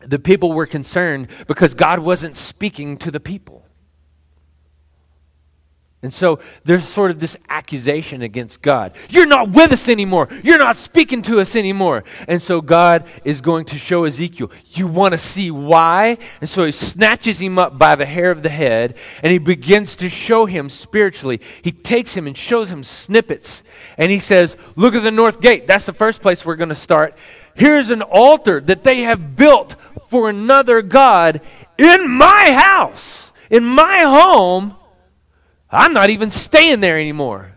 The 0.02 0.20
people 0.20 0.52
were 0.52 0.66
concerned 0.66 1.28
because 1.48 1.74
God 1.74 1.98
wasn't 1.98 2.36
speaking 2.36 2.96
to 2.98 3.10
the 3.10 3.20
people. 3.20 3.61
And 6.02 6.12
so 6.12 6.40
there's 6.64 6.84
sort 6.84 7.12
of 7.12 7.20
this 7.20 7.36
accusation 7.48 8.22
against 8.22 8.60
God. 8.60 8.92
You're 9.08 9.24
not 9.24 9.50
with 9.50 9.70
us 9.70 9.88
anymore. 9.88 10.28
You're 10.42 10.58
not 10.58 10.74
speaking 10.74 11.22
to 11.22 11.38
us 11.38 11.54
anymore. 11.54 12.02
And 12.26 12.42
so 12.42 12.60
God 12.60 13.06
is 13.24 13.40
going 13.40 13.66
to 13.66 13.78
show 13.78 14.04
Ezekiel, 14.04 14.50
you 14.72 14.88
want 14.88 15.12
to 15.12 15.18
see 15.18 15.52
why? 15.52 16.18
And 16.40 16.50
so 16.50 16.64
he 16.64 16.72
snatches 16.72 17.40
him 17.40 17.56
up 17.56 17.78
by 17.78 17.94
the 17.94 18.04
hair 18.04 18.32
of 18.32 18.42
the 18.42 18.48
head 18.48 18.96
and 19.22 19.30
he 19.30 19.38
begins 19.38 19.94
to 19.96 20.08
show 20.08 20.44
him 20.44 20.68
spiritually. 20.68 21.40
He 21.62 21.70
takes 21.70 22.14
him 22.14 22.26
and 22.26 22.36
shows 22.36 22.68
him 22.68 22.82
snippets. 22.82 23.62
And 23.96 24.10
he 24.10 24.18
says, 24.18 24.56
Look 24.74 24.96
at 24.96 25.04
the 25.04 25.12
north 25.12 25.40
gate. 25.40 25.68
That's 25.68 25.86
the 25.86 25.92
first 25.92 26.20
place 26.20 26.44
we're 26.44 26.56
going 26.56 26.68
to 26.70 26.74
start. 26.74 27.16
Here's 27.54 27.90
an 27.90 28.02
altar 28.02 28.60
that 28.62 28.82
they 28.82 29.02
have 29.02 29.36
built 29.36 29.76
for 30.08 30.28
another 30.28 30.82
God 30.82 31.42
in 31.78 32.10
my 32.10 32.50
house, 32.50 33.30
in 33.50 33.64
my 33.64 34.00
home 34.00 34.76
I'm 35.72 35.94
not 35.94 36.10
even 36.10 36.30
staying 36.30 36.80
there 36.80 36.98
anymore 36.98 37.56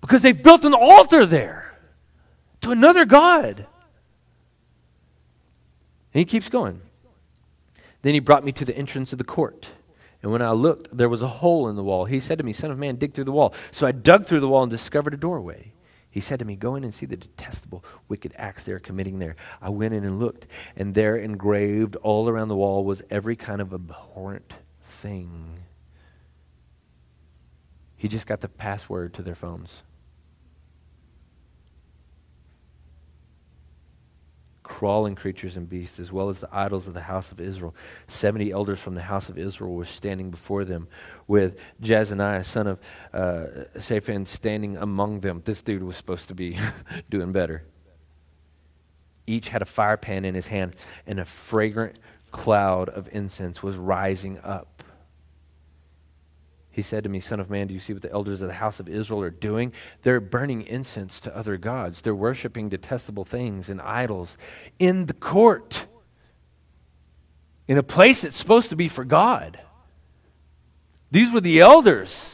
because 0.00 0.22
they've 0.22 0.42
built 0.42 0.64
an 0.64 0.74
altar 0.74 1.24
there 1.24 1.78
to 2.62 2.72
another 2.72 3.04
God. 3.04 3.66
And 6.12 6.18
he 6.18 6.24
keeps 6.24 6.48
going. 6.48 6.80
Then 8.02 8.14
he 8.14 8.20
brought 8.20 8.44
me 8.44 8.50
to 8.52 8.64
the 8.64 8.76
entrance 8.76 9.12
of 9.12 9.18
the 9.18 9.24
court. 9.24 9.68
And 10.22 10.32
when 10.32 10.42
I 10.42 10.50
looked, 10.50 10.96
there 10.96 11.08
was 11.08 11.22
a 11.22 11.28
hole 11.28 11.68
in 11.68 11.76
the 11.76 11.84
wall. 11.84 12.04
He 12.04 12.20
said 12.20 12.38
to 12.38 12.44
me, 12.44 12.52
Son 12.52 12.70
of 12.70 12.78
man, 12.78 12.96
dig 12.96 13.14
through 13.14 13.24
the 13.24 13.32
wall. 13.32 13.54
So 13.70 13.86
I 13.86 13.92
dug 13.92 14.26
through 14.26 14.40
the 14.40 14.48
wall 14.48 14.62
and 14.62 14.70
discovered 14.70 15.14
a 15.14 15.16
doorway. 15.16 15.72
He 16.10 16.20
said 16.20 16.40
to 16.40 16.44
me, 16.44 16.56
Go 16.56 16.74
in 16.74 16.84
and 16.84 16.92
see 16.92 17.06
the 17.06 17.16
detestable, 17.16 17.84
wicked 18.08 18.32
acts 18.36 18.64
they're 18.64 18.78
committing 18.78 19.18
there. 19.18 19.36
I 19.60 19.70
went 19.70 19.94
in 19.94 20.04
and 20.04 20.18
looked, 20.18 20.46
and 20.76 20.94
there 20.94 21.16
engraved 21.16 21.96
all 21.96 22.28
around 22.28 22.48
the 22.48 22.56
wall 22.56 22.84
was 22.84 23.02
every 23.08 23.34
kind 23.34 23.60
of 23.60 23.72
abhorrent 23.72 24.52
thing 24.86 25.61
he 28.02 28.08
just 28.08 28.26
got 28.26 28.40
the 28.40 28.48
password 28.48 29.14
to 29.14 29.22
their 29.22 29.36
phones. 29.36 29.84
Crawling 34.64 35.14
creatures 35.14 35.56
and 35.56 35.68
beasts, 35.68 36.00
as 36.00 36.10
well 36.10 36.28
as 36.28 36.40
the 36.40 36.48
idols 36.50 36.88
of 36.88 36.94
the 36.94 37.02
house 37.02 37.30
of 37.30 37.40
Israel. 37.40 37.76
Seventy 38.08 38.50
elders 38.50 38.80
from 38.80 38.96
the 38.96 39.02
house 39.02 39.28
of 39.28 39.38
Israel 39.38 39.72
were 39.74 39.84
standing 39.84 40.32
before 40.32 40.64
them, 40.64 40.88
with 41.28 41.56
Jezaniah, 41.80 42.44
son 42.44 42.66
of 42.66 42.80
uh, 43.12 43.46
Shaphan, 43.78 44.26
standing 44.26 44.76
among 44.76 45.20
them. 45.20 45.40
This 45.44 45.62
dude 45.62 45.84
was 45.84 45.96
supposed 45.96 46.26
to 46.26 46.34
be 46.34 46.58
doing 47.08 47.30
better. 47.30 47.62
Each 49.28 49.46
had 49.46 49.62
a 49.62 49.66
fire 49.66 49.96
pan 49.96 50.24
in 50.24 50.34
his 50.34 50.48
hand, 50.48 50.74
and 51.06 51.20
a 51.20 51.24
fragrant 51.24 52.00
cloud 52.32 52.88
of 52.88 53.08
incense 53.12 53.62
was 53.62 53.76
rising 53.76 54.40
up 54.40 54.82
he 56.72 56.80
said 56.80 57.04
to 57.04 57.10
me, 57.10 57.20
Son 57.20 57.38
of 57.38 57.50
man, 57.50 57.66
do 57.66 57.74
you 57.74 57.80
see 57.80 57.92
what 57.92 58.00
the 58.00 58.10
elders 58.10 58.40
of 58.40 58.48
the 58.48 58.54
house 58.54 58.80
of 58.80 58.88
Israel 58.88 59.22
are 59.22 59.30
doing? 59.30 59.72
They're 60.02 60.20
burning 60.20 60.62
incense 60.62 61.20
to 61.20 61.36
other 61.36 61.58
gods. 61.58 62.00
They're 62.00 62.14
worshiping 62.14 62.70
detestable 62.70 63.26
things 63.26 63.68
and 63.68 63.80
idols 63.80 64.38
in 64.78 65.04
the 65.04 65.12
court, 65.12 65.86
in 67.68 67.76
a 67.76 67.82
place 67.82 68.22
that's 68.22 68.36
supposed 68.36 68.70
to 68.70 68.76
be 68.76 68.88
for 68.88 69.04
God. 69.04 69.60
These 71.10 71.30
were 71.30 71.42
the 71.42 71.60
elders. 71.60 72.31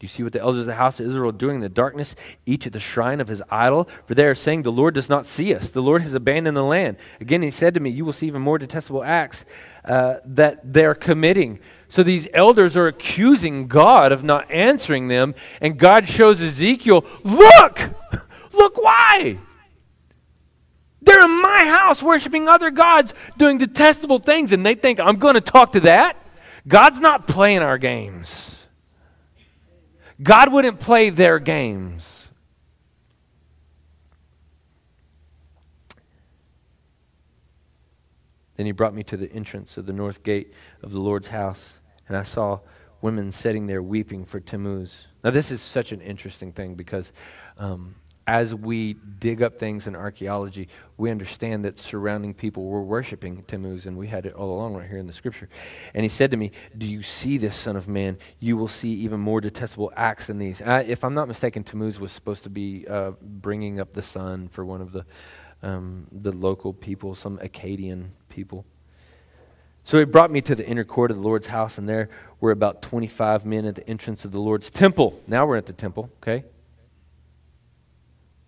Do 0.00 0.06
you 0.06 0.08
see 0.08 0.22
what 0.22 0.32
the 0.32 0.40
elders 0.40 0.60
of 0.60 0.66
the 0.66 0.76
house 0.76 0.98
of 0.98 1.06
Israel 1.06 1.28
are 1.28 1.32
doing 1.32 1.56
in 1.56 1.60
the 1.60 1.68
darkness, 1.68 2.16
each 2.46 2.66
at 2.66 2.72
the 2.72 2.80
shrine 2.80 3.20
of 3.20 3.28
his 3.28 3.42
idol? 3.50 3.86
For 4.06 4.14
they 4.14 4.24
are 4.24 4.34
saying, 4.34 4.62
The 4.62 4.72
Lord 4.72 4.94
does 4.94 5.10
not 5.10 5.26
see 5.26 5.54
us. 5.54 5.68
The 5.68 5.82
Lord 5.82 6.00
has 6.00 6.14
abandoned 6.14 6.56
the 6.56 6.64
land. 6.64 6.96
Again, 7.20 7.42
he 7.42 7.50
said 7.50 7.74
to 7.74 7.80
me, 7.80 7.90
You 7.90 8.06
will 8.06 8.14
see 8.14 8.26
even 8.26 8.40
more 8.40 8.56
detestable 8.56 9.04
acts 9.04 9.44
uh, 9.84 10.14
that 10.24 10.72
they're 10.72 10.94
committing. 10.94 11.58
So 11.90 12.02
these 12.02 12.26
elders 12.32 12.78
are 12.78 12.86
accusing 12.86 13.68
God 13.68 14.10
of 14.10 14.24
not 14.24 14.50
answering 14.50 15.08
them, 15.08 15.34
and 15.60 15.76
God 15.76 16.08
shows 16.08 16.40
Ezekiel, 16.40 17.04
Look! 17.22 17.90
Look 18.54 18.82
why! 18.82 19.38
They're 21.02 21.26
in 21.26 21.42
my 21.42 21.66
house 21.66 22.02
worshiping 22.02 22.48
other 22.48 22.70
gods, 22.70 23.12
doing 23.36 23.58
detestable 23.58 24.18
things, 24.18 24.52
and 24.52 24.64
they 24.64 24.76
think, 24.76 24.98
I'm 24.98 25.16
going 25.16 25.34
to 25.34 25.42
talk 25.42 25.72
to 25.72 25.80
that? 25.80 26.16
God's 26.66 27.00
not 27.00 27.26
playing 27.26 27.58
our 27.58 27.76
games. 27.76 28.59
God 30.22 30.52
wouldn't 30.52 30.80
play 30.80 31.10
their 31.10 31.38
games. 31.38 32.28
Then 38.56 38.66
he 38.66 38.72
brought 38.72 38.94
me 38.94 39.02
to 39.04 39.16
the 39.16 39.32
entrance 39.32 39.78
of 39.78 39.86
the 39.86 39.92
north 39.92 40.22
gate 40.22 40.52
of 40.82 40.92
the 40.92 41.00
Lord's 41.00 41.28
house, 41.28 41.78
and 42.06 42.14
I 42.14 42.24
saw 42.24 42.60
women 43.00 43.30
sitting 43.30 43.66
there 43.66 43.82
weeping 43.82 44.26
for 44.26 44.38
Tammuz. 44.38 45.06
Now, 45.24 45.30
this 45.30 45.50
is 45.50 45.62
such 45.62 45.92
an 45.92 46.02
interesting 46.02 46.52
thing 46.52 46.74
because 46.74 47.12
um, 47.56 47.94
as 48.30 48.54
we 48.54 48.94
dig 48.94 49.42
up 49.42 49.58
things 49.58 49.88
in 49.88 49.96
archaeology, 49.96 50.68
we 50.96 51.10
understand 51.10 51.64
that 51.64 51.80
surrounding 51.80 52.32
people 52.32 52.64
were 52.64 52.80
worshiping 52.80 53.42
Tammuz, 53.48 53.86
and 53.86 53.98
we 53.98 54.06
had 54.06 54.24
it 54.24 54.34
all 54.34 54.54
along 54.54 54.76
right 54.76 54.88
here 54.88 54.98
in 54.98 55.08
the 55.08 55.12
scripture. 55.12 55.48
And 55.94 56.04
he 56.04 56.08
said 56.08 56.30
to 56.30 56.36
me, 56.36 56.52
Do 56.78 56.86
you 56.86 57.02
see 57.02 57.38
this, 57.38 57.56
Son 57.56 57.74
of 57.74 57.88
Man? 57.88 58.18
You 58.38 58.56
will 58.56 58.68
see 58.68 58.90
even 58.90 59.18
more 59.18 59.40
detestable 59.40 59.92
acts 59.96 60.28
than 60.28 60.38
these. 60.38 60.62
I, 60.62 60.82
if 60.82 61.02
I'm 61.02 61.12
not 61.12 61.26
mistaken, 61.26 61.64
Tammuz 61.64 61.98
was 61.98 62.12
supposed 62.12 62.44
to 62.44 62.50
be 62.50 62.86
uh, 62.86 63.12
bringing 63.20 63.80
up 63.80 63.94
the 63.94 64.02
sun 64.02 64.46
for 64.46 64.64
one 64.64 64.80
of 64.80 64.92
the, 64.92 65.04
um, 65.64 66.06
the 66.12 66.30
local 66.30 66.72
people, 66.72 67.16
some 67.16 67.36
Akkadian 67.38 68.10
people. 68.28 68.64
So 69.82 69.98
he 69.98 70.04
brought 70.04 70.30
me 70.30 70.40
to 70.42 70.54
the 70.54 70.64
inner 70.64 70.84
court 70.84 71.10
of 71.10 71.16
the 71.16 71.22
Lord's 71.24 71.48
house, 71.48 71.78
and 71.78 71.88
there 71.88 72.08
were 72.38 72.52
about 72.52 72.80
25 72.80 73.44
men 73.44 73.64
at 73.64 73.74
the 73.74 73.90
entrance 73.90 74.24
of 74.24 74.30
the 74.30 74.38
Lord's 74.38 74.70
temple. 74.70 75.20
Now 75.26 75.46
we're 75.46 75.56
at 75.56 75.66
the 75.66 75.72
temple, 75.72 76.10
okay? 76.22 76.44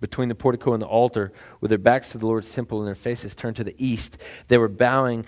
Between 0.02 0.28
the 0.28 0.34
portico 0.34 0.74
and 0.74 0.82
the 0.82 0.86
altar, 0.86 1.32
with 1.62 1.70
their 1.70 1.78
backs 1.78 2.10
to 2.10 2.18
the 2.18 2.26
Lord's 2.26 2.50
temple 2.50 2.80
and 2.80 2.86
their 2.86 2.94
faces 2.94 3.34
turned 3.34 3.56
to 3.56 3.64
the 3.64 3.74
east. 3.78 4.18
They 4.48 4.58
were 4.58 4.68
bowing 4.68 5.24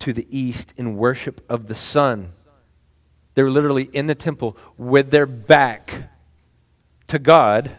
to 0.00 0.12
the 0.12 0.26
east 0.28 0.74
in 0.76 0.96
worship 0.96 1.42
of 1.48 1.68
the 1.68 1.74
sun. 1.74 2.32
They 3.34 3.42
were 3.42 3.50
literally 3.50 3.84
in 3.84 4.06
the 4.06 4.14
temple 4.14 4.56
with 4.76 5.10
their 5.10 5.26
back 5.26 6.10
to 7.06 7.18
God, 7.18 7.70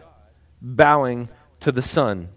bowing 0.60 1.28
to 1.60 1.70
the 1.70 1.82
sun. 1.82 2.30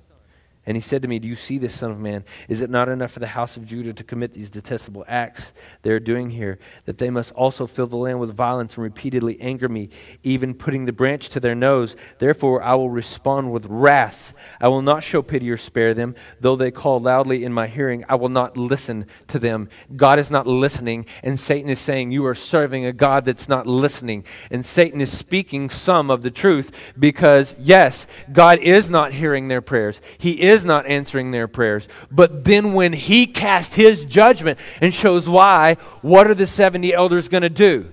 And 0.65 0.77
he 0.77 0.81
said 0.81 1.01
to 1.01 1.07
me, 1.07 1.17
Do 1.17 1.27
you 1.27 1.35
see 1.35 1.57
this, 1.57 1.73
Son 1.73 1.89
of 1.89 1.99
Man? 1.99 2.23
Is 2.47 2.61
it 2.61 2.69
not 2.69 2.87
enough 2.87 3.11
for 3.11 3.19
the 3.19 3.27
house 3.27 3.57
of 3.57 3.65
Judah 3.65 3.93
to 3.93 4.03
commit 4.03 4.33
these 4.33 4.51
detestable 4.51 5.03
acts 5.07 5.53
they're 5.81 5.99
doing 5.99 6.29
here, 6.29 6.59
that 6.85 6.99
they 6.99 7.09
must 7.09 7.31
also 7.31 7.65
fill 7.65 7.87
the 7.87 7.97
land 7.97 8.19
with 8.19 8.35
violence 8.35 8.75
and 8.75 8.83
repeatedly 8.83 9.41
anger 9.41 9.67
me, 9.67 9.89
even 10.21 10.53
putting 10.53 10.85
the 10.85 10.91
branch 10.91 11.29
to 11.29 11.39
their 11.39 11.55
nose? 11.55 11.95
Therefore, 12.19 12.61
I 12.61 12.75
will 12.75 12.91
respond 12.91 13.51
with 13.51 13.65
wrath. 13.65 14.35
I 14.59 14.67
will 14.67 14.83
not 14.83 15.01
show 15.01 15.23
pity 15.23 15.49
or 15.49 15.57
spare 15.57 15.95
them. 15.95 16.13
Though 16.39 16.55
they 16.55 16.69
call 16.69 16.99
loudly 16.99 17.43
in 17.43 17.53
my 17.53 17.65
hearing, 17.65 18.05
I 18.07 18.15
will 18.15 18.29
not 18.29 18.55
listen 18.55 19.07
to 19.27 19.39
them. 19.39 19.67
God 19.95 20.19
is 20.19 20.29
not 20.29 20.45
listening, 20.45 21.07
and 21.23 21.39
Satan 21.39 21.71
is 21.71 21.79
saying, 21.79 22.11
You 22.11 22.25
are 22.27 22.35
serving 22.35 22.85
a 22.85 22.93
God 22.93 23.25
that's 23.25 23.49
not 23.49 23.65
listening. 23.65 24.25
And 24.51 24.63
Satan 24.63 25.01
is 25.01 25.15
speaking 25.15 25.71
some 25.71 26.11
of 26.11 26.21
the 26.21 26.31
truth 26.31 26.93
because, 26.99 27.55
yes, 27.57 28.05
God 28.31 28.59
is 28.59 28.91
not 28.91 29.13
hearing 29.13 29.47
their 29.47 29.61
prayers. 29.61 29.99
He 30.19 30.41
is 30.41 30.60
is 30.61 30.65
not 30.65 30.85
answering 30.85 31.31
their 31.31 31.47
prayers. 31.47 31.87
But 32.09 32.43
then 32.43 32.73
when 32.73 32.93
he 32.93 33.27
cast 33.27 33.75
his 33.75 34.05
judgment 34.05 34.59
and 34.79 34.93
shows 34.93 35.27
why, 35.27 35.75
what 36.01 36.27
are 36.27 36.35
the 36.35 36.47
70 36.47 36.93
elders 36.93 37.27
going 37.27 37.43
to 37.43 37.49
do? 37.49 37.91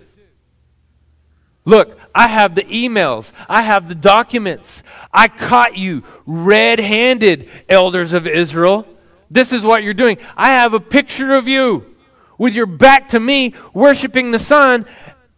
Look, 1.64 1.98
I 2.14 2.28
have 2.28 2.54
the 2.54 2.62
emails. 2.62 3.32
I 3.48 3.62
have 3.62 3.88
the 3.88 3.94
documents. 3.94 4.82
I 5.12 5.28
caught 5.28 5.76
you 5.76 6.02
red 6.26 6.78
handed, 6.80 7.48
elders 7.68 8.12
of 8.12 8.26
Israel. 8.26 8.86
This 9.30 9.52
is 9.52 9.62
what 9.62 9.82
you're 9.82 9.94
doing. 9.94 10.18
I 10.36 10.50
have 10.50 10.72
a 10.72 10.80
picture 10.80 11.34
of 11.34 11.48
you 11.48 11.94
with 12.38 12.54
your 12.54 12.66
back 12.66 13.08
to 13.08 13.20
me, 13.20 13.54
worshiping 13.74 14.30
the 14.30 14.38
sun, 14.38 14.86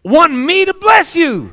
want 0.05 0.33
me 0.33 0.67
to 0.67 0.75
bless 0.75 1.17
you. 1.17 1.53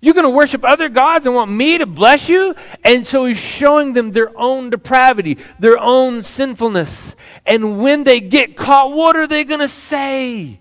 You're 0.00 0.14
going 0.14 0.24
to 0.24 0.30
worship 0.30 0.64
other 0.64 0.88
gods 0.88 1.26
and 1.26 1.34
want 1.34 1.50
me 1.50 1.78
to 1.78 1.86
bless 1.86 2.28
you? 2.28 2.54
And 2.84 3.06
so 3.06 3.26
he's 3.26 3.38
showing 3.38 3.92
them 3.92 4.12
their 4.12 4.36
own 4.38 4.70
depravity, 4.70 5.38
their 5.58 5.78
own 5.78 6.22
sinfulness. 6.22 7.14
And 7.44 7.80
when 7.80 8.04
they 8.04 8.20
get 8.20 8.56
caught, 8.56 8.92
what 8.92 9.16
are 9.16 9.26
they 9.26 9.44
going 9.44 9.60
to 9.60 9.68
say? 9.68 10.58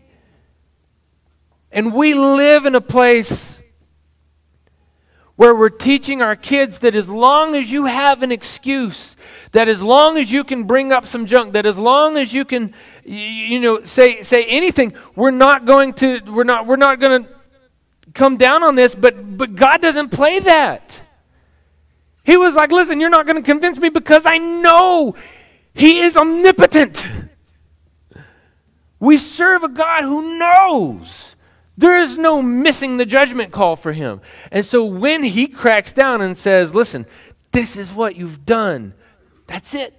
And 1.72 1.94
we 1.94 2.14
live 2.14 2.66
in 2.66 2.76
a 2.76 2.82
place 2.82 3.60
where 5.40 5.56
we're 5.56 5.70
teaching 5.70 6.22
our 6.22 6.36
kids 6.36 6.80
that 6.80 6.96
as 6.96 7.08
long 7.08 7.56
as 7.56 7.72
you 7.72 7.86
have 7.86 8.24
an 8.24 8.32
excuse, 8.34 9.16
that 9.54 9.70
as 9.70 9.82
long 9.82 10.18
as 10.18 10.30
you 10.30 10.44
can 10.44 10.66
bring 10.66 10.92
up 10.92 11.06
some 11.06 11.26
junk, 11.26 11.54
that 11.54 11.66
as 11.66 11.78
long 11.78 12.18
as 12.18 12.34
you 12.34 12.44
can, 12.44 12.74
you 13.06 13.62
know, 13.62 13.82
say 13.86 14.22
say 14.22 14.44
anything, 14.44 14.94
we're 15.16 15.32
not 15.32 15.64
going 15.64 15.94
to, 15.94 16.20
we're 16.28 16.44
not, 16.44 16.68
we're 16.68 16.76
not 16.76 17.00
going 17.00 17.24
to 17.24 17.39
come 18.14 18.38
down 18.38 18.64
on 18.64 18.76
this, 18.76 18.96
but, 18.96 19.38
but 19.38 19.56
God 19.56 19.82
doesn't 19.82 20.10
play 20.10 20.40
that. 20.40 21.02
He 22.24 22.38
was 22.38 22.56
like, 22.56 22.72
listen, 22.72 23.00
you're 23.00 23.10
not 23.10 23.26
going 23.26 23.38
to 23.38 23.42
convince 23.42 23.80
me 23.80 23.90
because 23.90 24.26
I 24.26 24.38
know 24.38 25.16
He 25.74 26.00
is 26.00 26.16
omnipotent. 26.18 27.06
We 29.00 29.18
serve 29.18 29.64
a 29.64 29.70
God 29.70 30.04
who 30.04 30.38
knows. 30.38 31.36
There 31.78 32.02
is 32.02 32.18
no 32.18 32.42
missing 32.42 32.98
the 32.98 33.06
judgment 33.06 33.54
call 33.54 33.78
for 33.78 33.94
him. 33.94 34.20
And 34.52 34.66
so 34.66 34.84
when 34.84 35.24
he 35.24 35.48
cracks 35.48 35.94
down 35.94 36.20
and 36.20 36.38
says, 36.38 36.76
listen, 36.76 37.06
this 37.54 37.78
is 37.78 37.94
what 37.94 38.18
you've 38.18 38.46
done, 38.46 38.94
that's 39.48 39.74
it. 39.74 39.99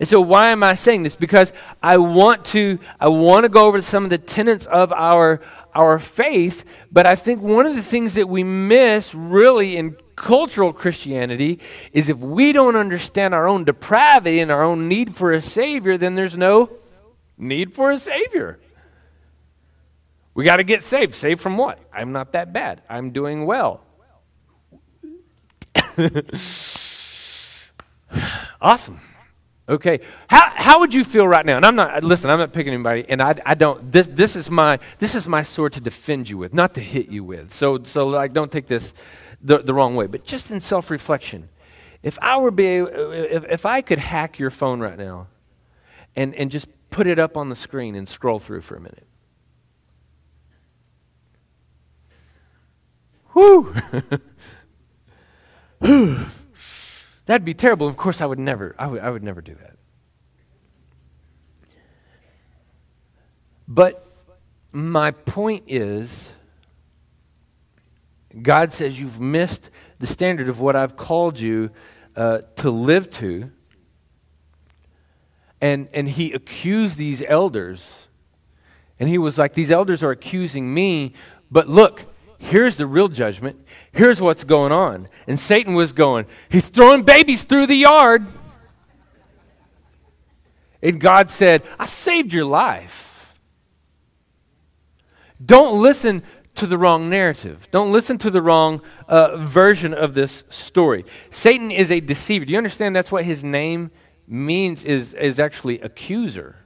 And 0.00 0.08
so 0.08 0.20
why 0.20 0.50
am 0.50 0.62
I 0.62 0.74
saying 0.74 1.02
this? 1.02 1.16
Because 1.16 1.52
I 1.82 1.98
want 1.98 2.44
to 2.46 2.78
I 3.00 3.08
want 3.08 3.44
to 3.44 3.48
go 3.48 3.66
over 3.66 3.80
some 3.80 4.04
of 4.04 4.10
the 4.10 4.18
tenets 4.18 4.66
of 4.66 4.92
our 4.92 5.40
our 5.74 5.98
faith, 5.98 6.64
but 6.90 7.06
I 7.06 7.16
think 7.16 7.42
one 7.42 7.66
of 7.66 7.74
the 7.74 7.82
things 7.82 8.14
that 8.14 8.28
we 8.28 8.44
miss 8.44 9.14
really 9.14 9.76
in 9.76 9.96
cultural 10.16 10.72
Christianity 10.72 11.60
is 11.92 12.08
if 12.08 12.18
we 12.18 12.52
don't 12.52 12.76
understand 12.76 13.34
our 13.34 13.46
own 13.46 13.64
depravity 13.64 14.40
and 14.40 14.50
our 14.50 14.62
own 14.62 14.88
need 14.88 15.14
for 15.14 15.32
a 15.32 15.40
savior, 15.40 15.96
then 15.96 16.14
there's 16.14 16.36
no 16.36 16.70
need 17.36 17.72
for 17.72 17.90
a 17.90 17.98
savior. 17.98 18.58
We 20.34 20.44
got 20.44 20.58
to 20.58 20.64
get 20.64 20.82
saved. 20.82 21.14
Saved 21.14 21.40
from 21.40 21.56
what? 21.56 21.78
I'm 21.92 22.12
not 22.12 22.32
that 22.32 22.52
bad. 22.52 22.82
I'm 22.88 23.10
doing 23.10 23.46
well. 23.46 23.82
awesome. 28.60 29.00
Okay, 29.68 30.00
how, 30.28 30.50
how 30.54 30.80
would 30.80 30.94
you 30.94 31.04
feel 31.04 31.28
right 31.28 31.44
now? 31.44 31.58
And 31.58 31.66
I'm 31.66 31.76
not 31.76 32.02
listen. 32.02 32.30
I'm 32.30 32.38
not 32.38 32.54
picking 32.54 32.72
anybody, 32.72 33.04
and 33.06 33.20
I, 33.20 33.34
I 33.44 33.54
don't. 33.54 33.92
This 33.92 34.06
this 34.06 34.34
is 34.34 34.50
my 34.50 34.78
this 34.98 35.14
is 35.14 35.28
my 35.28 35.42
sword 35.42 35.74
to 35.74 35.80
defend 35.80 36.30
you 36.30 36.38
with, 36.38 36.54
not 36.54 36.72
to 36.74 36.80
hit 36.80 37.08
you 37.08 37.22
with. 37.22 37.52
So 37.52 37.82
so 37.84 38.06
like 38.06 38.32
don't 38.32 38.50
take 38.50 38.66
this 38.66 38.94
the, 39.42 39.58
the 39.58 39.74
wrong 39.74 39.94
way. 39.94 40.06
But 40.06 40.24
just 40.24 40.50
in 40.50 40.60
self 40.60 40.90
reflection, 40.90 41.50
if 42.02 42.18
I 42.22 42.38
were 42.38 42.50
be 42.50 42.76
if 42.76 43.44
if 43.44 43.66
I 43.66 43.82
could 43.82 43.98
hack 43.98 44.38
your 44.38 44.50
phone 44.50 44.80
right 44.80 44.96
now, 44.96 45.26
and 46.16 46.34
and 46.34 46.50
just 46.50 46.66
put 46.88 47.06
it 47.06 47.18
up 47.18 47.36
on 47.36 47.50
the 47.50 47.56
screen 47.56 47.94
and 47.94 48.08
scroll 48.08 48.38
through 48.38 48.62
for 48.62 48.74
a 48.74 48.80
minute. 48.80 49.06
Whoo! 53.34 53.74
That'd 57.28 57.44
be 57.44 57.52
terrible. 57.52 57.86
Of 57.86 57.98
course, 57.98 58.22
I 58.22 58.26
would 58.26 58.38
never, 58.38 58.74
I 58.78 58.86
would, 58.86 59.02
I 59.02 59.10
would 59.10 59.22
never 59.22 59.42
do 59.42 59.54
that. 59.56 59.76
But 63.68 64.10
my 64.72 65.10
point 65.10 65.64
is, 65.66 66.32
God 68.40 68.72
says 68.72 68.98
you've 68.98 69.20
missed 69.20 69.68
the 69.98 70.06
standard 70.06 70.48
of 70.48 70.58
what 70.58 70.74
I've 70.74 70.96
called 70.96 71.38
you 71.38 71.70
uh, 72.16 72.38
to 72.56 72.70
live 72.70 73.10
to. 73.10 73.52
And, 75.60 75.88
and 75.92 76.08
he 76.08 76.32
accused 76.32 76.96
these 76.96 77.22
elders. 77.28 78.08
And 78.98 79.06
he 79.06 79.18
was 79.18 79.36
like, 79.36 79.52
These 79.52 79.70
elders 79.70 80.02
are 80.02 80.10
accusing 80.10 80.72
me, 80.72 81.12
but 81.50 81.68
look, 81.68 82.06
here's 82.38 82.76
the 82.76 82.86
real 82.86 83.08
judgment. 83.08 83.64
Here's 83.92 84.20
what's 84.20 84.44
going 84.44 84.72
on. 84.72 85.08
And 85.26 85.38
Satan 85.38 85.74
was 85.74 85.92
going, 85.92 86.26
he's 86.48 86.68
throwing 86.68 87.02
babies 87.02 87.44
through 87.44 87.66
the 87.66 87.76
yard. 87.76 88.26
And 90.82 91.00
God 91.00 91.30
said, 91.30 91.62
I 91.78 91.86
saved 91.86 92.32
your 92.32 92.44
life. 92.44 93.36
Don't 95.44 95.82
listen 95.82 96.22
to 96.54 96.66
the 96.66 96.78
wrong 96.78 97.08
narrative. 97.08 97.68
Don't 97.70 97.92
listen 97.92 98.18
to 98.18 98.30
the 98.30 98.42
wrong 98.42 98.82
uh, 99.06 99.36
version 99.36 99.94
of 99.94 100.14
this 100.14 100.44
story. 100.50 101.04
Satan 101.30 101.70
is 101.70 101.90
a 101.90 102.00
deceiver. 102.00 102.44
Do 102.44 102.52
you 102.52 102.58
understand 102.58 102.94
that's 102.94 103.12
what 103.12 103.24
his 103.24 103.44
name 103.44 103.90
means 104.26 104.84
is, 104.84 105.14
is 105.14 105.38
actually 105.38 105.80
accuser. 105.80 106.56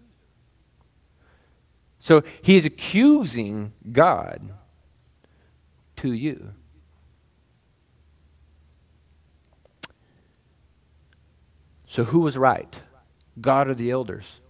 So 2.01 2.23
he 2.43 2.57
is 2.57 2.65
accusing 2.65 3.73
God 3.93 4.53
to 6.03 6.13
you. 6.13 6.53
So 11.87 12.05
who 12.05 12.21
was 12.21 12.37
right? 12.37 12.81
God 13.41 13.69
or 13.69 13.75
the 13.75 13.91
elders? 13.91 14.41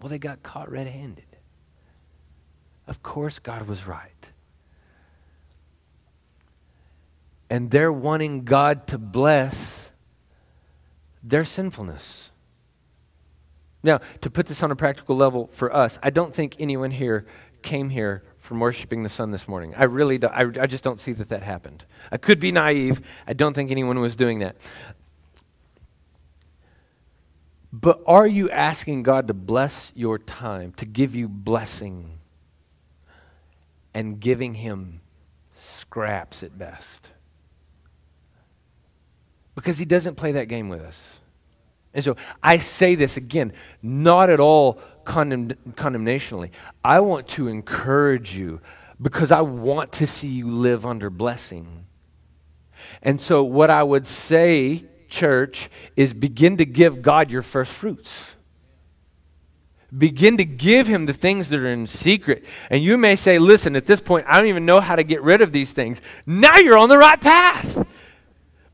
Well, 0.00 0.08
they 0.08 0.18
got 0.18 0.42
caught 0.42 0.70
red 0.70 0.86
handed. 0.86 1.26
Of 2.86 3.02
course, 3.02 3.38
God 3.38 3.68
was 3.68 3.86
right. 3.86 4.30
And 7.50 7.70
they're 7.70 7.92
wanting 7.92 8.44
God 8.44 8.86
to 8.86 8.96
bless 8.96 9.92
their 11.22 11.44
sinfulness. 11.44 12.30
Now, 13.82 14.00
to 14.22 14.30
put 14.30 14.46
this 14.46 14.62
on 14.62 14.70
a 14.70 14.76
practical 14.76 15.16
level 15.16 15.50
for 15.52 15.74
us, 15.74 15.98
I 16.02 16.08
don't 16.08 16.34
think 16.34 16.56
anyone 16.58 16.92
here 16.92 17.26
came 17.60 17.90
here 17.90 18.22
from 18.44 18.60
worshiping 18.60 19.02
the 19.02 19.08
sun 19.08 19.30
this 19.30 19.48
morning. 19.48 19.74
I 19.74 19.84
really 19.84 20.18
don't, 20.18 20.34
I, 20.34 20.64
I 20.64 20.66
just 20.66 20.84
don't 20.84 21.00
see 21.00 21.12
that 21.14 21.30
that 21.30 21.42
happened. 21.42 21.86
I 22.12 22.18
could 22.18 22.38
be 22.38 22.52
naive. 22.52 23.00
I 23.26 23.32
don't 23.32 23.54
think 23.54 23.70
anyone 23.70 24.00
was 24.00 24.16
doing 24.16 24.40
that. 24.40 24.56
But 27.72 28.02
are 28.06 28.26
you 28.26 28.50
asking 28.50 29.02
God 29.02 29.28
to 29.28 29.34
bless 29.34 29.92
your 29.94 30.18
time, 30.18 30.74
to 30.74 30.84
give 30.84 31.14
you 31.14 31.26
blessing, 31.26 32.18
and 33.94 34.20
giving 34.20 34.56
Him 34.56 35.00
scraps 35.54 36.42
at 36.42 36.58
best? 36.58 37.12
Because 39.54 39.78
He 39.78 39.86
doesn't 39.86 40.16
play 40.16 40.32
that 40.32 40.48
game 40.48 40.68
with 40.68 40.82
us. 40.82 41.18
And 41.94 42.04
so 42.04 42.16
I 42.42 42.58
say 42.58 42.94
this 42.96 43.16
again, 43.16 43.52
not 43.82 44.28
at 44.28 44.40
all 44.40 44.80
condemn- 45.04 45.56
condemnationally. 45.72 46.50
I 46.84 47.00
want 47.00 47.28
to 47.28 47.48
encourage 47.48 48.36
you 48.36 48.60
because 49.00 49.30
I 49.30 49.40
want 49.40 49.92
to 49.92 50.06
see 50.06 50.28
you 50.28 50.50
live 50.50 50.84
under 50.84 51.08
blessing. 51.10 51.86
And 53.02 53.20
so, 53.20 53.42
what 53.42 53.70
I 53.70 53.82
would 53.82 54.06
say 54.06 54.84
church, 55.14 55.70
is 55.96 56.12
begin 56.12 56.56
to 56.58 56.64
give 56.66 57.00
God 57.00 57.30
your 57.30 57.42
first 57.42 57.72
fruits. 57.72 58.34
Begin 59.96 60.36
to 60.38 60.44
give 60.44 60.88
him 60.88 61.06
the 61.06 61.12
things 61.12 61.48
that 61.50 61.60
are 61.60 61.68
in 61.68 61.86
secret. 61.86 62.44
And 62.68 62.82
you 62.82 62.98
may 62.98 63.14
say, 63.14 63.38
listen, 63.38 63.76
at 63.76 63.86
this 63.86 64.00
point, 64.00 64.26
I 64.28 64.38
don't 64.38 64.48
even 64.48 64.66
know 64.66 64.80
how 64.80 64.96
to 64.96 65.04
get 65.04 65.22
rid 65.22 65.40
of 65.40 65.52
these 65.52 65.72
things. 65.72 66.02
Now 66.26 66.56
you're 66.56 66.76
on 66.76 66.88
the 66.88 66.98
right 66.98 67.20
path 67.20 67.86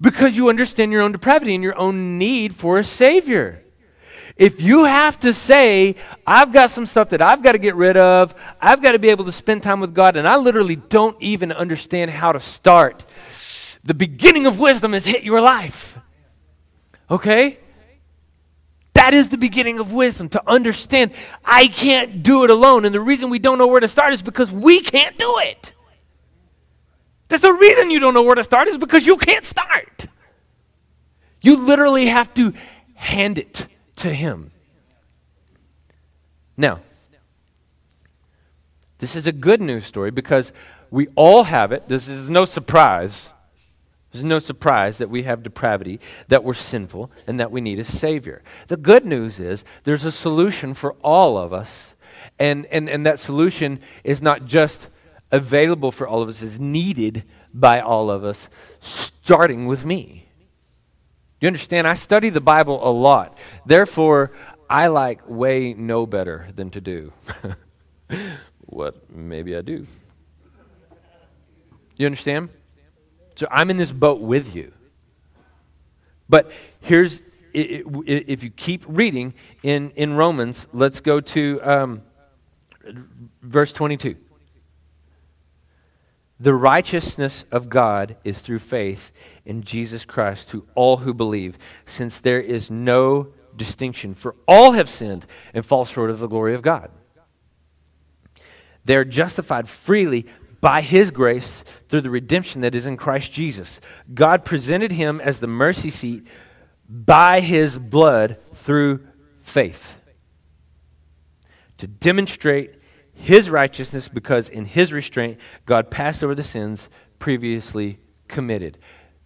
because 0.01 0.37
you 0.37 0.49
understand 0.49 0.93
your 0.93 1.03
own 1.03 1.13
depravity 1.13 1.55
and 1.55 1.63
your 1.63 1.79
own 1.79 2.19
need 2.19 2.55
for 2.55 2.79
a 2.79 2.85
Savior. 2.85 3.63
If 4.37 4.63
you 4.63 4.85
have 4.85 5.21
to 5.21 5.35
say, 5.35 5.97
I've 6.27 6.53
got 6.53 6.71
some 6.71 6.87
stuff 6.87 7.11
that 7.11 7.21
I've 7.21 7.43
got 7.43 7.53
to 7.53 7.59
get 7.59 7.75
rid 7.75 7.97
of, 7.97 8.35
I've 8.61 8.81
got 8.81 8.93
to 8.93 8.99
be 8.99 9.11
able 9.11 9.27
to 9.27 9.33
spend 9.33 9.63
time 9.63 9.81
with 9.81 9.95
God, 9.95 10.17
and 10.17 10.27
I 10.27 10.37
literally 10.37 10.77
don't 10.77 11.17
even 11.21 11.53
understand 11.53 12.11
how 12.11 12.33
to 12.33 12.41
start, 12.41 13.05
the 13.85 13.95
beginning 13.95 14.47
of 14.47 14.59
wisdom 14.59 14.93
has 14.93 15.05
hit 15.05 15.25
your 15.25 15.41
life. 15.41 15.99
Okay? 17.11 17.59
That 18.95 19.15
is 19.15 19.29
the 19.29 19.39
beginning 19.39 19.79
of 19.79 19.93
wisdom 19.93 20.29
to 20.31 20.43
understand 20.47 21.13
I 21.45 21.69
can't 21.69 22.23
do 22.23 22.45
it 22.45 22.51
alone. 22.51 22.85
And 22.85 22.95
the 22.95 23.01
reason 23.01 23.31
we 23.31 23.39
don't 23.39 23.59
know 23.59 23.67
where 23.67 23.81
to 23.81 23.89
start 23.89 24.13
is 24.13 24.23
because 24.23 24.51
we 24.51 24.81
can't 24.81 25.19
do 25.19 25.39
it. 25.39 25.73
That's 27.31 27.45
a 27.45 27.53
reason 27.53 27.90
you 27.90 28.01
don't 28.01 28.12
know 28.12 28.23
where 28.23 28.35
to 28.35 28.45
start 28.45 28.69
is 28.69 28.77
because 28.77 29.07
you 29.07 29.16
can't 29.16 29.45
start. 29.45 30.07
You 31.40 31.57
literally 31.57 32.07
have 32.07 32.35
to 32.35 32.53
hand 32.95 33.38
it 33.38 33.66
to 33.97 34.12
Him. 34.12 34.51
Now, 36.57 36.81
this 38.99 39.16
is 39.16 39.27
a 39.27 39.33
good 39.33 39.62
news 39.62 39.87
story 39.87 40.11
because 40.11 40.53
we 40.90 41.07
all 41.14 41.45
have 41.45 41.73
it. 41.73 41.88
This 41.88 42.09
is 42.09 42.29
no 42.29 42.45
surprise. 42.45 43.31
There's 44.11 44.25
no 44.25 44.40
surprise 44.40 44.99
that 44.99 45.09
we 45.09 45.23
have 45.23 45.45
depravity, 45.45 46.01
that 46.27 46.43
we're 46.43 46.53
sinful, 46.55 47.12
and 47.29 47.38
that 47.38 47.53
we 47.53 47.61
need 47.61 47.79
a 47.79 47.85
Savior. 47.85 48.43
The 48.66 48.77
good 48.77 49.07
news 49.07 49.38
is 49.38 49.64
there's 49.85 50.05
a 50.05 50.11
solution 50.11 50.75
for 50.75 50.95
all 50.95 51.38
of 51.38 51.53
us, 51.53 51.95
and, 52.40 52.66
and, 52.66 52.90
and 52.90 53.07
that 53.07 53.21
solution 53.21 53.79
is 54.03 54.21
not 54.21 54.47
just 54.47 54.88
available 55.33 55.93
for 55.93 56.07
all 56.07 56.23
of 56.23 56.29
us, 56.29 56.43
is 56.43 56.59
needed 56.59 57.25
by 57.53 57.81
all 57.81 58.11
of 58.11 58.25
us, 58.25 58.49
starting 58.81 59.66
with 59.66 59.85
me. 59.85 60.29
You 61.40 61.47
understand? 61.47 61.87
I 61.87 61.95
study 61.95 62.29
the 62.29 62.40
Bible 62.40 62.87
a 62.87 62.90
lot. 62.90 63.38
Therefore, 63.64 64.33
I 64.69 64.88
like 64.88 65.29
way 65.29 65.75
no 65.75 66.07
better 66.07 66.49
than 66.55 66.71
to 66.71 66.81
do. 66.81 67.12
what 68.66 69.11
maybe 69.11 69.57
I 69.57 69.62
do. 69.62 69.87
You 71.97 72.07
understand? 72.07 72.51
So 73.37 73.47
I'm 73.51 73.71
in 73.71 73.77
this 73.77 73.93
boat 73.93 74.21
with 74.21 74.55
you. 74.55 74.73
But 76.29 76.53
here's, 76.81 77.23
if 77.53 78.45
you 78.45 78.51
keep 78.51 78.85
reading 78.87 79.35
in, 79.62 79.90
in 79.97 80.12
Romans, 80.14 80.66
let's 80.73 81.01
go 81.01 81.21
to 81.21 81.61
um, 81.62 82.03
verse 83.43 83.73
22. 83.73 84.16
The 86.40 86.55
righteousness 86.55 87.44
of 87.53 87.68
God 87.68 88.16
is 88.24 88.40
through 88.40 88.61
faith 88.61 89.12
in 89.44 89.62
Jesus 89.62 90.07
Christ 90.07 90.48
to 90.48 90.66
all 90.74 90.98
who 90.98 91.12
believe, 91.12 91.59
since 91.85 92.18
there 92.18 92.40
is 92.40 92.70
no 92.70 93.29
distinction, 93.55 94.14
for 94.14 94.35
all 94.48 94.72
have 94.72 94.88
sinned 94.88 95.26
and 95.53 95.66
fall 95.66 95.85
short 95.85 96.09
of 96.09 96.18
the 96.18 96.26
glory 96.26 96.55
of 96.55 96.62
God. 96.62 96.90
They 98.87 98.96
are 98.96 99.05
justified 99.05 99.68
freely 99.68 100.26
by 100.62 100.81
his 100.81 101.11
grace 101.11 101.62
through 101.88 102.00
the 102.00 102.11
redemption 102.11 102.62
that 102.62 102.74
is 102.74 102.87
in 102.87 102.96
Christ 102.96 103.33
Jesus. 103.33 103.79
God 104.14 104.44
presented 104.44 104.92
him 104.92 105.20
as 105.20 105.40
the 105.40 105.46
mercy 105.46 105.90
seat 105.90 106.26
by 106.88 107.40
his 107.40 107.76
blood 107.76 108.38
through 108.55 109.07
faith 109.42 109.98
to 111.79 111.87
demonstrate 111.87 112.80
his 113.21 113.51
righteousness 113.51 114.09
because 114.09 114.49
in 114.49 114.65
his 114.65 114.93
restraint 114.93 115.39
God 115.67 115.91
passed 115.91 116.25
over 116.25 116.35
the 116.35 116.43
sins 116.43 116.89
previously 117.19 117.99
committed. 118.29 118.79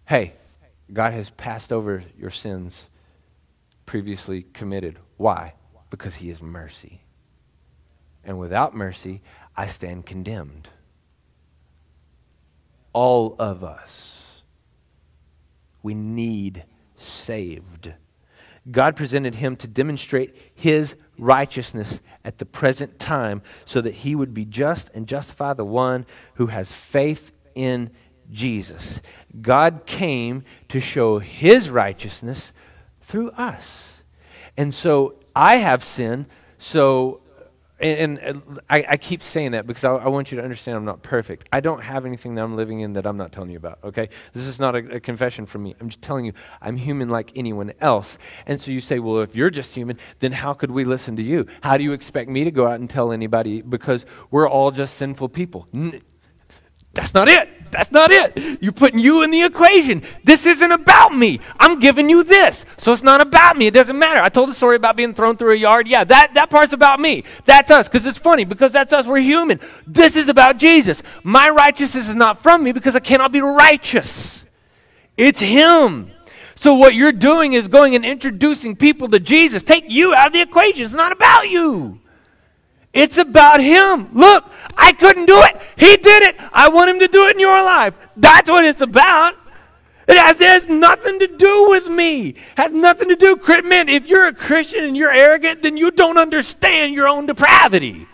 Hey, 0.05 0.33
God 0.91 1.13
has 1.13 1.29
passed 1.31 1.71
over 1.71 2.03
your 2.17 2.29
sins 2.29 2.89
previously 3.85 4.43
committed. 4.53 4.99
Why? 5.17 5.53
Because 5.89 6.15
he 6.15 6.29
is 6.29 6.41
mercy. 6.41 7.01
And 8.23 8.37
without 8.37 8.75
mercy, 8.75 9.21
I 9.55 9.67
stand 9.67 10.05
condemned 10.05 10.69
all 12.91 13.35
of 13.39 13.63
us. 13.63 14.41
We 15.83 15.93
need 15.93 16.63
saved. 16.95 17.93
God 18.69 18.95
presented 18.95 19.35
him 19.35 19.55
to 19.57 19.67
demonstrate 19.67 20.35
his 20.55 20.95
righteousness 21.17 22.01
at 22.23 22.37
the 22.37 22.45
present 22.45 22.99
time 22.99 23.41
so 23.65 23.81
that 23.81 23.93
he 23.93 24.15
would 24.15 24.33
be 24.33 24.45
just 24.45 24.89
and 24.93 25.07
justify 25.07 25.53
the 25.53 25.65
one 25.65 26.05
who 26.35 26.47
has 26.47 26.71
faith 26.71 27.31
in 27.53 27.91
Jesus. 28.31 29.01
God 29.41 29.85
came 29.85 30.43
to 30.69 30.79
show 30.79 31.19
his 31.19 31.69
righteousness 31.69 32.53
through 33.01 33.31
us. 33.31 34.03
And 34.57 34.73
so 34.73 35.15
I 35.35 35.57
have 35.57 35.83
sin, 35.83 36.25
so 36.57 37.21
and, 37.79 38.19
and 38.19 38.37
uh, 38.47 38.61
I, 38.69 38.85
I, 38.89 38.97
keep 38.97 39.21
saying 39.21 39.51
that 39.51 39.67
because 39.67 39.83
I, 39.83 39.91
I, 39.91 40.07
want 40.07 40.31
you 40.31 40.37
to 40.37 40.43
understand 40.43 40.77
I'm 40.77 40.85
not 40.85 41.03
perfect. 41.03 41.47
I 41.51 41.59
don't 41.59 41.81
have 41.83 42.05
anything 42.05 42.35
that 42.35 42.43
I'm 42.43 42.55
living 42.55 42.79
in 42.79 42.93
that 42.93 43.05
I'm 43.05 43.17
not 43.17 43.31
telling 43.31 43.49
you 43.49 43.57
about, 43.57 43.79
okay? 43.83 44.09
This 44.33 44.45
is 44.45 44.59
not 44.59 44.75
a, 44.75 44.95
a, 44.95 44.99
confession 44.99 45.45
from 45.45 45.63
me. 45.63 45.75
I'm 45.81 45.89
just 45.89 46.01
telling 46.01 46.25
you 46.25 46.33
I'm 46.61 46.77
human 46.77 47.09
like 47.09 47.31
anyone 47.35 47.73
else. 47.81 48.17
And 48.45 48.61
so 48.61 48.71
you 48.71 48.79
say, 48.79 48.99
well, 48.99 49.19
if 49.19 49.35
you're 49.35 49.49
just 49.49 49.73
human, 49.73 49.97
then 50.19 50.31
how 50.31 50.53
could 50.53 50.71
we 50.71 50.85
listen 50.85 51.15
to 51.17 51.23
you? 51.23 51.47
How 51.61 51.77
do 51.77 51.83
you 51.83 51.91
expect 51.91 52.29
me 52.29 52.45
to 52.45 52.51
go 52.51 52.67
out 52.67 52.79
and 52.79 52.89
tell 52.89 53.11
anybody 53.11 53.61
because 53.61 54.05
we're 54.31 54.47
all 54.47 54.71
just 54.71 54.95
sinful 54.95 55.29
people? 55.29 55.67
N- 55.73 56.01
that's 56.95 57.13
not 57.13 57.27
it. 57.27 57.49
That's 57.71 57.91
not 57.91 58.09
it. 58.09 58.61
You're 58.61 58.71
putting 58.71 58.99
you 58.99 59.23
in 59.23 59.31
the 59.31 59.43
equation. 59.43 60.01
This 60.23 60.45
isn't 60.45 60.71
about 60.71 61.13
me. 61.13 61.41
I'm 61.59 61.77
giving 61.79 62.09
you 62.09 62.23
this. 62.23 62.65
So 62.77 62.93
it's 62.93 63.03
not 63.03 63.19
about 63.19 63.57
me. 63.57 63.67
It 63.67 63.73
doesn't 63.73 63.99
matter. 63.99 64.21
I 64.21 64.29
told 64.29 64.49
the 64.49 64.53
story 64.53 64.77
about 64.77 64.95
being 64.95 65.13
thrown 65.13 65.35
through 65.35 65.51
a 65.51 65.57
yard. 65.57 65.87
Yeah, 65.87 66.05
that, 66.05 66.35
that 66.35 66.49
part's 66.49 66.71
about 66.71 67.01
me. 67.01 67.25
That's 67.43 67.69
us 67.69 67.89
because 67.89 68.05
it's 68.05 68.17
funny 68.17 68.45
because 68.45 68.71
that's 68.71 68.93
us. 68.93 69.05
We're 69.05 69.19
human. 69.19 69.59
This 69.85 70.15
is 70.15 70.29
about 70.29 70.57
Jesus. 70.57 71.03
My 71.23 71.49
righteousness 71.49 72.07
is 72.07 72.15
not 72.15 72.41
from 72.41 72.63
me 72.63 72.71
because 72.71 72.95
I 72.95 73.01
cannot 73.01 73.33
be 73.33 73.41
righteous. 73.41 74.45
It's 75.17 75.41
Him. 75.41 76.11
So, 76.55 76.75
what 76.75 76.95
you're 76.95 77.11
doing 77.11 77.53
is 77.53 77.67
going 77.67 77.95
and 77.95 78.05
introducing 78.05 78.77
people 78.77 79.09
to 79.09 79.19
Jesus. 79.19 79.61
Take 79.61 79.91
you 79.91 80.15
out 80.15 80.27
of 80.27 80.33
the 80.33 80.41
equation. 80.41 80.83
It's 80.83 80.93
not 80.93 81.11
about 81.11 81.49
you, 81.49 81.99
it's 82.95 83.17
about 83.17 83.59
Him. 83.59 84.09
Look, 84.13 84.49
I 84.75 84.93
couldn't 84.93 85.27
do 85.27 85.39
it. 85.41 85.61
He 85.75 85.97
did 85.97 86.23
it. 86.23 86.35
I 86.51 86.69
want 86.69 86.89
Him 86.89 86.99
to 86.99 87.07
do 87.07 87.27
it 87.27 87.33
in 87.33 87.39
your 87.39 87.63
life. 87.63 87.93
That's 88.17 88.49
what 88.49 88.65
it's 88.65 88.81
about. 88.81 89.35
It 90.07 90.17
has, 90.17 90.39
it 90.39 90.47
has 90.47 90.67
nothing 90.67 91.19
to 91.19 91.27
do 91.27 91.69
with 91.69 91.87
me. 91.87 92.29
It 92.29 92.37
has 92.55 92.71
nothing 92.71 93.09
to 93.09 93.15
do. 93.15 93.37
Man, 93.63 93.89
if 93.89 94.07
you're 94.07 94.27
a 94.27 94.33
Christian 94.33 94.85
and 94.85 94.95
you're 94.95 95.11
arrogant, 95.11 95.61
then 95.61 95.77
you 95.77 95.91
don't 95.91 96.17
understand 96.17 96.93
your 96.93 97.07
own 97.07 97.25
depravity. 97.25 98.07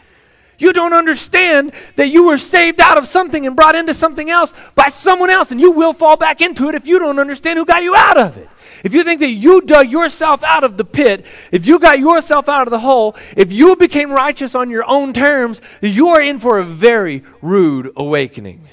You 0.58 0.74
don't 0.74 0.94
understand 0.94 1.74
that 1.96 2.10
you 2.10 2.26
were 2.26 2.38
saved 2.38 2.80
out 2.80 2.98
of 2.98 3.08
something 3.08 3.46
and 3.46 3.56
brought 3.56 3.76
into 3.76 3.94
something 3.94 4.30
else 4.30 4.54
by 4.76 4.90
someone 4.90 5.30
else, 5.30 5.52
and 5.52 5.60
you 5.60 5.72
will 5.72 5.92
fall 5.92 6.18
back 6.18 6.40
into 6.40 6.70
it 6.70 6.76
if 6.76 6.88
you 6.88 7.00
don't 7.00 7.20
understand 7.20 7.58
who 7.58 7.66
got 7.66 7.84
you 7.84 7.96
out 7.96 8.18
of 8.18 8.38
it. 8.38 8.48
If 8.84 8.94
you 8.94 9.04
think 9.04 9.20
that 9.20 9.30
you 9.30 9.62
dug 9.62 9.90
yourself 9.90 10.44
out 10.44 10.64
of 10.64 10.78
the 10.78 10.86
pit, 10.86 11.26
if 11.52 11.66
you 11.66 11.80
got 11.80 12.00
yourself 12.00 12.50
out 12.50 12.68
of 12.68 12.72
the 12.72 12.80
hole, 12.80 13.16
if 13.38 13.52
you 13.52 13.76
became 13.76 14.12
righteous 14.12 14.56
on 14.56 14.70
your 14.70 14.84
own 14.86 15.14
terms, 15.14 15.62
you 15.82 16.10
are 16.10 16.22
in 16.22 16.40
for 16.40 16.58
a 16.58 16.66
very 16.66 17.24
rude 17.42 17.92
awakening. 17.96 18.68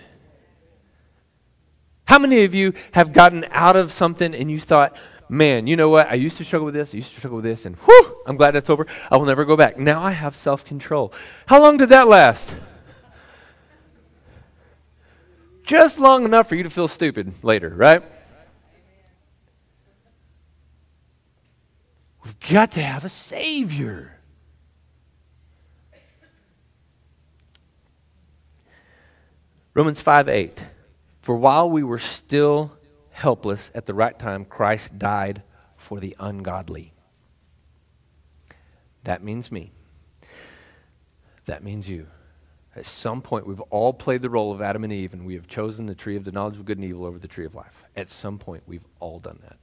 How 2.05 2.19
many 2.19 2.45
of 2.45 2.55
you 2.55 2.73
have 2.93 3.13
gotten 3.13 3.45
out 3.51 3.77
of 3.77 3.93
something 3.93 4.35
and 4.35 4.51
you 4.51 4.59
thought, 4.59 4.97
man, 5.29 5.67
you 5.67 5.77
know 5.77 5.91
what? 5.91 6.09
I 6.09 6.15
used 6.15 6.39
to 6.39 6.45
struggle 6.45 6.65
with 6.65 6.75
this, 6.75 6.95
I 6.95 6.97
used 6.97 7.13
to 7.13 7.19
struggle 7.19 7.37
with 7.37 7.45
this, 7.45 7.67
and 7.67 7.77
whew, 7.77 8.17
I'm 8.27 8.37
glad 8.37 8.53
that's 8.53 8.71
over. 8.71 8.87
I 9.11 9.19
will 9.19 9.27
never 9.27 9.45
go 9.45 9.57
back. 9.59 9.79
Now 9.79 10.01
I 10.01 10.13
have 10.13 10.35
self 10.35 10.65
control. 10.65 11.13
How 11.47 11.61
long 11.61 11.77
did 11.77 11.91
that 11.91 12.09
last? 12.09 12.55
Just 15.65 15.99
long 15.99 16.25
enough 16.25 16.49
for 16.49 16.55
you 16.55 16.63
to 16.63 16.71
feel 16.71 16.89
stupid 16.89 17.35
later, 17.43 17.69
right? 17.69 18.03
Got 22.41 22.72
to 22.72 22.82
have 22.82 23.05
a 23.05 23.09
Savior. 23.09 24.18
Romans 29.74 30.01
5 30.01 30.28
8. 30.28 30.66
For 31.22 31.36
while 31.36 31.70
we 31.70 31.82
were 31.82 31.99
still 31.99 32.72
helpless 33.11 33.70
at 33.74 33.86
the 33.86 33.95
right 33.95 34.18
time, 34.18 34.45
Christ 34.45 34.99
died 34.99 35.43
for 35.76 36.01
the 36.01 36.16
ungodly. 36.18 36.93
That 39.05 39.22
means 39.22 39.53
me. 39.53 39.72
That 41.47 41.62
means 41.62 41.89
you. 41.89 42.09
At 42.76 42.86
some 42.86 43.22
point, 43.22 43.47
we've 43.47 43.61
all 43.61 43.93
played 43.93 44.22
the 44.22 44.30
role 44.30 44.53
of 44.53 44.61
Adam 44.61 44.84
and 44.84 44.93
Eve, 44.93 45.12
and 45.12 45.24
we 45.24 45.34
have 45.34 45.49
chosen 45.49 45.86
the 45.86 45.95
tree 45.95 46.16
of 46.16 46.24
the 46.24 46.32
knowledge 46.32 46.57
of 46.57 46.64
good 46.64 46.78
and 46.78 46.84
evil 46.84 47.05
over 47.05 47.18
the 47.18 47.28
tree 47.28 47.47
of 47.47 47.55
life. 47.55 47.84
At 47.97 48.11
some 48.11 48.39
point, 48.39 48.62
we've 48.66 48.86
all 49.01 49.18
done 49.18 49.39
that. 49.43 49.57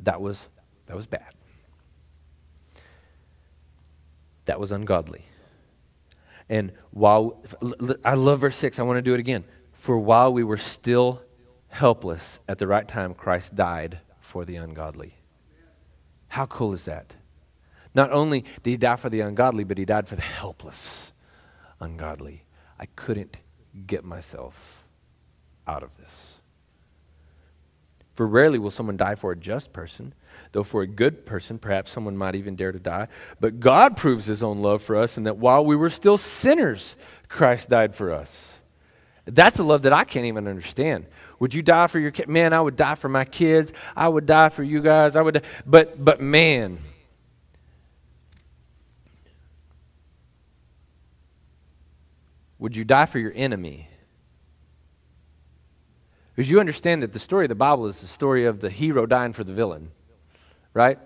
That 0.00 0.20
was, 0.20 0.48
that 0.88 0.96
was 0.96 1.06
bad. 1.06 1.34
That 4.46 4.58
was 4.58 4.72
ungodly. 4.72 5.24
And 6.48 6.72
while, 6.90 7.42
I 8.04 8.14
love 8.14 8.40
verse 8.40 8.56
6, 8.56 8.78
I 8.78 8.82
want 8.82 8.96
to 8.96 9.02
do 9.02 9.14
it 9.14 9.20
again. 9.20 9.44
For 9.72 9.98
while 9.98 10.32
we 10.32 10.42
were 10.42 10.56
still 10.56 11.22
helpless, 11.68 12.40
at 12.48 12.58
the 12.58 12.66
right 12.66 12.88
time, 12.88 13.14
Christ 13.14 13.54
died 13.54 14.00
for 14.20 14.44
the 14.44 14.56
ungodly. 14.56 15.14
How 16.28 16.46
cool 16.46 16.72
is 16.72 16.84
that? 16.84 17.14
Not 17.94 18.10
only 18.10 18.42
did 18.62 18.70
he 18.70 18.76
die 18.76 18.96
for 18.96 19.10
the 19.10 19.20
ungodly, 19.20 19.64
but 19.64 19.78
he 19.78 19.84
died 19.84 20.08
for 20.08 20.16
the 20.16 20.22
helpless 20.22 21.12
ungodly. 21.80 22.44
I 22.78 22.86
couldn't 22.86 23.36
get 23.86 24.04
myself 24.04 24.84
out 25.66 25.82
of 25.82 25.90
this. 25.98 26.38
For 28.14 28.26
rarely 28.26 28.58
will 28.58 28.70
someone 28.70 28.96
die 28.96 29.14
for 29.14 29.30
a 29.32 29.36
just 29.36 29.72
person, 29.72 30.14
though 30.52 30.64
for 30.64 30.82
a 30.82 30.86
good 30.86 31.26
person, 31.26 31.58
perhaps 31.58 31.92
someone 31.92 32.16
might 32.16 32.34
even 32.34 32.56
dare 32.56 32.72
to 32.72 32.78
die. 32.78 33.08
But 33.40 33.60
God 33.60 33.96
proves 33.96 34.26
his 34.26 34.42
own 34.42 34.58
love 34.58 34.82
for 34.82 34.96
us, 34.96 35.16
and 35.16 35.26
that 35.26 35.38
while 35.38 35.64
we 35.64 35.76
were 35.76 35.90
still 35.90 36.18
sinners, 36.18 36.96
Christ 37.28 37.68
died 37.68 37.94
for 37.94 38.12
us. 38.12 38.60
That's 39.26 39.58
a 39.58 39.62
love 39.62 39.82
that 39.82 39.92
I 39.92 40.04
can't 40.04 40.26
even 40.26 40.48
understand. 40.48 41.06
Would 41.38 41.54
you 41.54 41.62
die 41.62 41.86
for 41.86 41.98
your 41.98 42.10
kid? 42.10 42.28
Man, 42.28 42.52
I 42.52 42.60
would 42.60 42.76
die 42.76 42.94
for 42.94 43.08
my 43.08 43.24
kids. 43.24 43.72
I 43.94 44.08
would 44.08 44.26
die 44.26 44.48
for 44.48 44.62
you 44.62 44.80
guys. 44.80 45.16
I 45.16 45.22
would, 45.22 45.34
die. 45.34 45.42
but 45.66 46.02
but 46.02 46.20
man, 46.20 46.78
would 52.58 52.76
you 52.76 52.84
die 52.84 53.06
for 53.06 53.18
your 53.18 53.32
enemy? 53.34 53.88
Because 56.34 56.50
you 56.50 56.60
understand 56.60 57.02
that 57.02 57.12
the 57.12 57.18
story 57.18 57.44
of 57.44 57.48
the 57.48 57.56
Bible 57.56 57.86
is 57.86 58.00
the 58.00 58.06
story 58.06 58.44
of 58.44 58.60
the 58.60 58.70
hero 58.70 59.06
dying 59.06 59.32
for 59.32 59.42
the 59.42 59.52
villain, 59.52 59.90
right? 60.74 60.98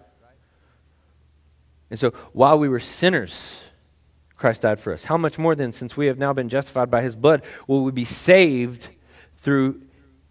And 1.90 1.98
so 1.98 2.10
while 2.32 2.58
we 2.58 2.68
were 2.68 2.80
sinners, 2.80 3.62
Christ 4.36 4.62
died 4.62 4.80
for 4.80 4.92
us. 4.92 5.04
How 5.04 5.16
much 5.16 5.38
more 5.38 5.54
then, 5.54 5.72
since 5.72 5.96
we 5.96 6.06
have 6.06 6.18
now 6.18 6.32
been 6.32 6.48
justified 6.48 6.90
by 6.90 7.02
his 7.02 7.14
blood, 7.14 7.42
will 7.66 7.84
we 7.84 7.92
be 7.92 8.04
saved 8.04 8.88
through 9.36 9.82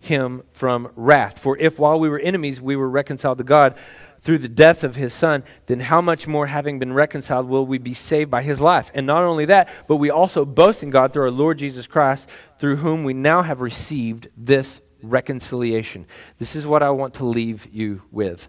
him 0.02 0.42
from 0.52 0.92
wrath. 0.96 1.40
For 1.40 1.58
if 1.58 1.80
while 1.80 2.00
we 2.00 2.10
were 2.10 2.20
enemies 2.20 2.60
we 2.60 2.76
were 2.76 2.90
reconciled 2.90 3.38
to 3.38 3.44
God 3.44 3.78
through 4.22 4.40
the 4.40 4.50
death 4.50 4.84
of 4.84 4.96
his 4.96 5.14
son, 5.14 5.44
then 5.68 5.80
how 5.80 6.02
much 6.02 6.28
more, 6.28 6.48
having 6.48 6.80
been 6.80 6.94
reconciled, 6.94 7.48
will 7.48 7.66
we 7.66 7.78
be 7.78 7.94
saved 7.94 8.30
by 8.30 8.42
his 8.42 8.60
life? 8.60 8.92
And 8.94 9.06
not 9.08 9.24
only 9.24 9.46
that, 9.46 9.70
but 9.88 9.98
we 9.98 10.10
also 10.10 10.44
boast 10.44 10.84
in 10.84 10.90
God 10.90 11.14
through 11.14 11.24
our 11.24 11.32
Lord 11.32 11.60
Jesus 11.60 11.88
Christ, 11.88 12.28
through 12.58 12.78
whom 12.78 13.04
we 13.04 13.14
now 13.14 13.44
have 13.44 13.62
received 13.62 14.28
this 14.36 14.82
reconciliation. 15.04 16.06
This 16.40 16.56
is 16.56 16.66
what 16.66 16.84
I 16.84 16.90
want 16.90 17.16
to 17.16 17.26
leave 17.26 17.68
you 17.72 18.02
with. 18.12 18.48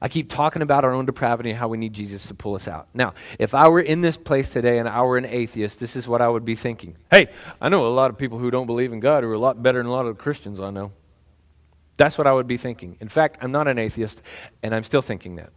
I 0.00 0.08
keep 0.08 0.28
talking 0.28 0.62
about 0.62 0.84
our 0.84 0.92
own 0.92 1.06
depravity 1.06 1.50
and 1.50 1.58
how 1.58 1.68
we 1.68 1.78
need 1.78 1.92
Jesus 1.92 2.26
to 2.26 2.34
pull 2.34 2.54
us 2.54 2.68
out. 2.68 2.88
Now, 2.92 3.14
if 3.38 3.54
I 3.54 3.68
were 3.68 3.80
in 3.80 4.00
this 4.00 4.16
place 4.16 4.48
today 4.48 4.78
and 4.78 4.88
I 4.88 5.02
were 5.02 5.16
an 5.16 5.24
atheist, 5.24 5.80
this 5.80 5.96
is 5.96 6.06
what 6.06 6.20
I 6.20 6.28
would 6.28 6.44
be 6.44 6.54
thinking. 6.54 6.96
Hey, 7.10 7.28
I 7.60 7.68
know 7.68 7.86
a 7.86 7.88
lot 7.88 8.10
of 8.10 8.18
people 8.18 8.38
who 8.38 8.50
don't 8.50 8.66
believe 8.66 8.92
in 8.92 9.00
God 9.00 9.24
who 9.24 9.30
are 9.30 9.34
a 9.34 9.38
lot 9.38 9.62
better 9.62 9.78
than 9.78 9.86
a 9.86 9.92
lot 9.92 10.06
of 10.06 10.16
the 10.16 10.22
Christians 10.22 10.60
I 10.60 10.70
know. 10.70 10.92
That's 11.96 12.18
what 12.18 12.26
I 12.26 12.32
would 12.32 12.46
be 12.46 12.56
thinking. 12.56 12.96
In 13.00 13.08
fact, 13.08 13.38
I'm 13.40 13.52
not 13.52 13.68
an 13.68 13.78
atheist, 13.78 14.22
and 14.62 14.74
I'm 14.74 14.84
still 14.84 15.02
thinking 15.02 15.36
that. 15.36 15.50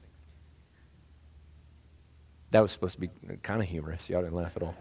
That 2.52 2.62
was 2.62 2.72
supposed 2.72 2.96
to 2.96 3.02
be 3.02 3.10
kind 3.42 3.62
of 3.62 3.68
humorous. 3.68 4.10
Y'all 4.10 4.22
didn't 4.22 4.36
laugh 4.36 4.56
at 4.56 4.64
all. 4.64 4.76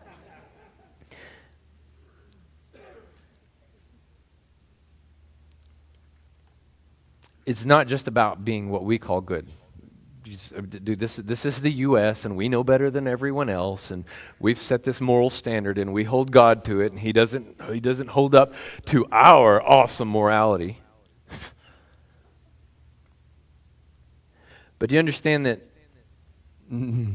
It's 7.47 7.65
not 7.65 7.87
just 7.87 8.09
about 8.09 8.45
being 8.45 8.71
what 8.71 8.85
we 8.85 8.99
call 8.99 9.21
good. 9.21 9.49
Uh, 10.57 10.63
dude, 10.63 10.99
this, 10.99 11.17
this 11.17 11.45
is 11.45 11.61
the 11.61 11.71
U.S., 11.71 12.25
and 12.25 12.35
we 12.35 12.49
know 12.49 12.65
better 12.65 12.91
than 12.91 13.07
everyone 13.07 13.51
else, 13.51 13.91
and 13.91 14.07
we've 14.39 14.57
set 14.57 14.85
this 14.85 14.99
moral 15.01 15.29
standard, 15.29 15.77
and 15.77 15.93
we 15.93 16.05
hold 16.05 16.33
God 16.33 16.65
to 16.65 16.81
it, 16.81 16.93
and 16.93 17.01
He 17.01 17.13
doesn't, 17.13 17.61
he 17.71 17.81
doesn't 17.81 18.09
hold 18.09 18.35
up 18.35 18.55
to 18.87 19.07
our 19.13 19.63
awesome 19.63 20.09
morality. 20.09 20.81
but 24.79 24.89
do 24.89 24.95
you 24.95 24.99
understand 24.99 25.45
that 25.45 25.61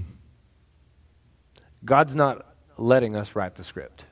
God's 1.84 2.14
not 2.14 2.46
letting 2.78 3.16
us 3.16 3.36
write 3.36 3.56
the 3.56 3.64
script? 3.64 4.06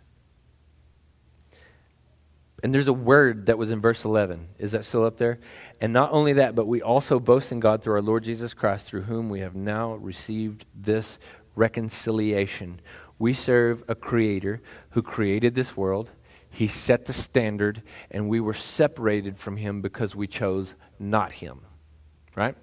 And 2.63 2.73
there's 2.73 2.87
a 2.87 2.93
word 2.93 3.45
that 3.45 3.57
was 3.57 3.69
in 3.69 3.81
verse 3.81 4.03
11. 4.03 4.47
Is 4.57 4.71
that 4.71 4.83
still 4.83 5.05
up 5.05 5.17
there? 5.17 5.39
And 5.79 5.93
not 5.93 6.11
only 6.11 6.33
that, 6.33 6.55
but 6.55 6.65
we 6.65 6.81
also 6.81 7.19
boast 7.19 7.51
in 7.51 7.59
God 7.59 7.83
through 7.83 7.93
our 7.95 8.01
Lord 8.01 8.23
Jesus 8.23 8.53
Christ, 8.53 8.87
through 8.87 9.03
whom 9.03 9.29
we 9.29 9.41
have 9.41 9.55
now 9.55 9.93
received 9.93 10.65
this 10.75 11.19
reconciliation. 11.55 12.79
We 13.19 13.33
serve 13.33 13.83
a 13.87 13.93
creator 13.93 14.61
who 14.91 15.03
created 15.03 15.53
this 15.53 15.77
world. 15.77 16.11
He 16.49 16.67
set 16.67 17.05
the 17.05 17.13
standard, 17.13 17.83
and 18.09 18.27
we 18.27 18.39
were 18.39 18.55
separated 18.55 19.37
from 19.37 19.57
him 19.57 19.81
because 19.81 20.15
we 20.15 20.25
chose 20.25 20.73
not 20.97 21.33
him. 21.33 21.61
Right? 22.35 22.55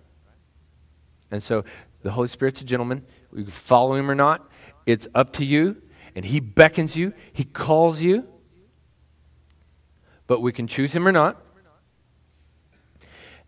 And 1.30 1.40
so 1.40 1.64
the 2.02 2.10
Holy 2.10 2.28
Spirit's 2.28 2.60
a 2.60 2.64
gentleman. 2.64 3.04
We 3.30 3.42
can 3.42 3.52
follow 3.52 3.94
him 3.94 4.10
or 4.10 4.14
not. 4.16 4.48
It's 4.86 5.06
up 5.14 5.32
to 5.34 5.44
you. 5.44 5.82
And 6.16 6.24
he 6.24 6.38
beckons 6.38 6.96
you, 6.96 7.12
he 7.32 7.42
calls 7.42 8.00
you 8.00 8.28
but 10.26 10.40
we 10.40 10.52
can 10.52 10.66
choose 10.66 10.92
him 10.92 11.06
or 11.06 11.12
not. 11.12 11.40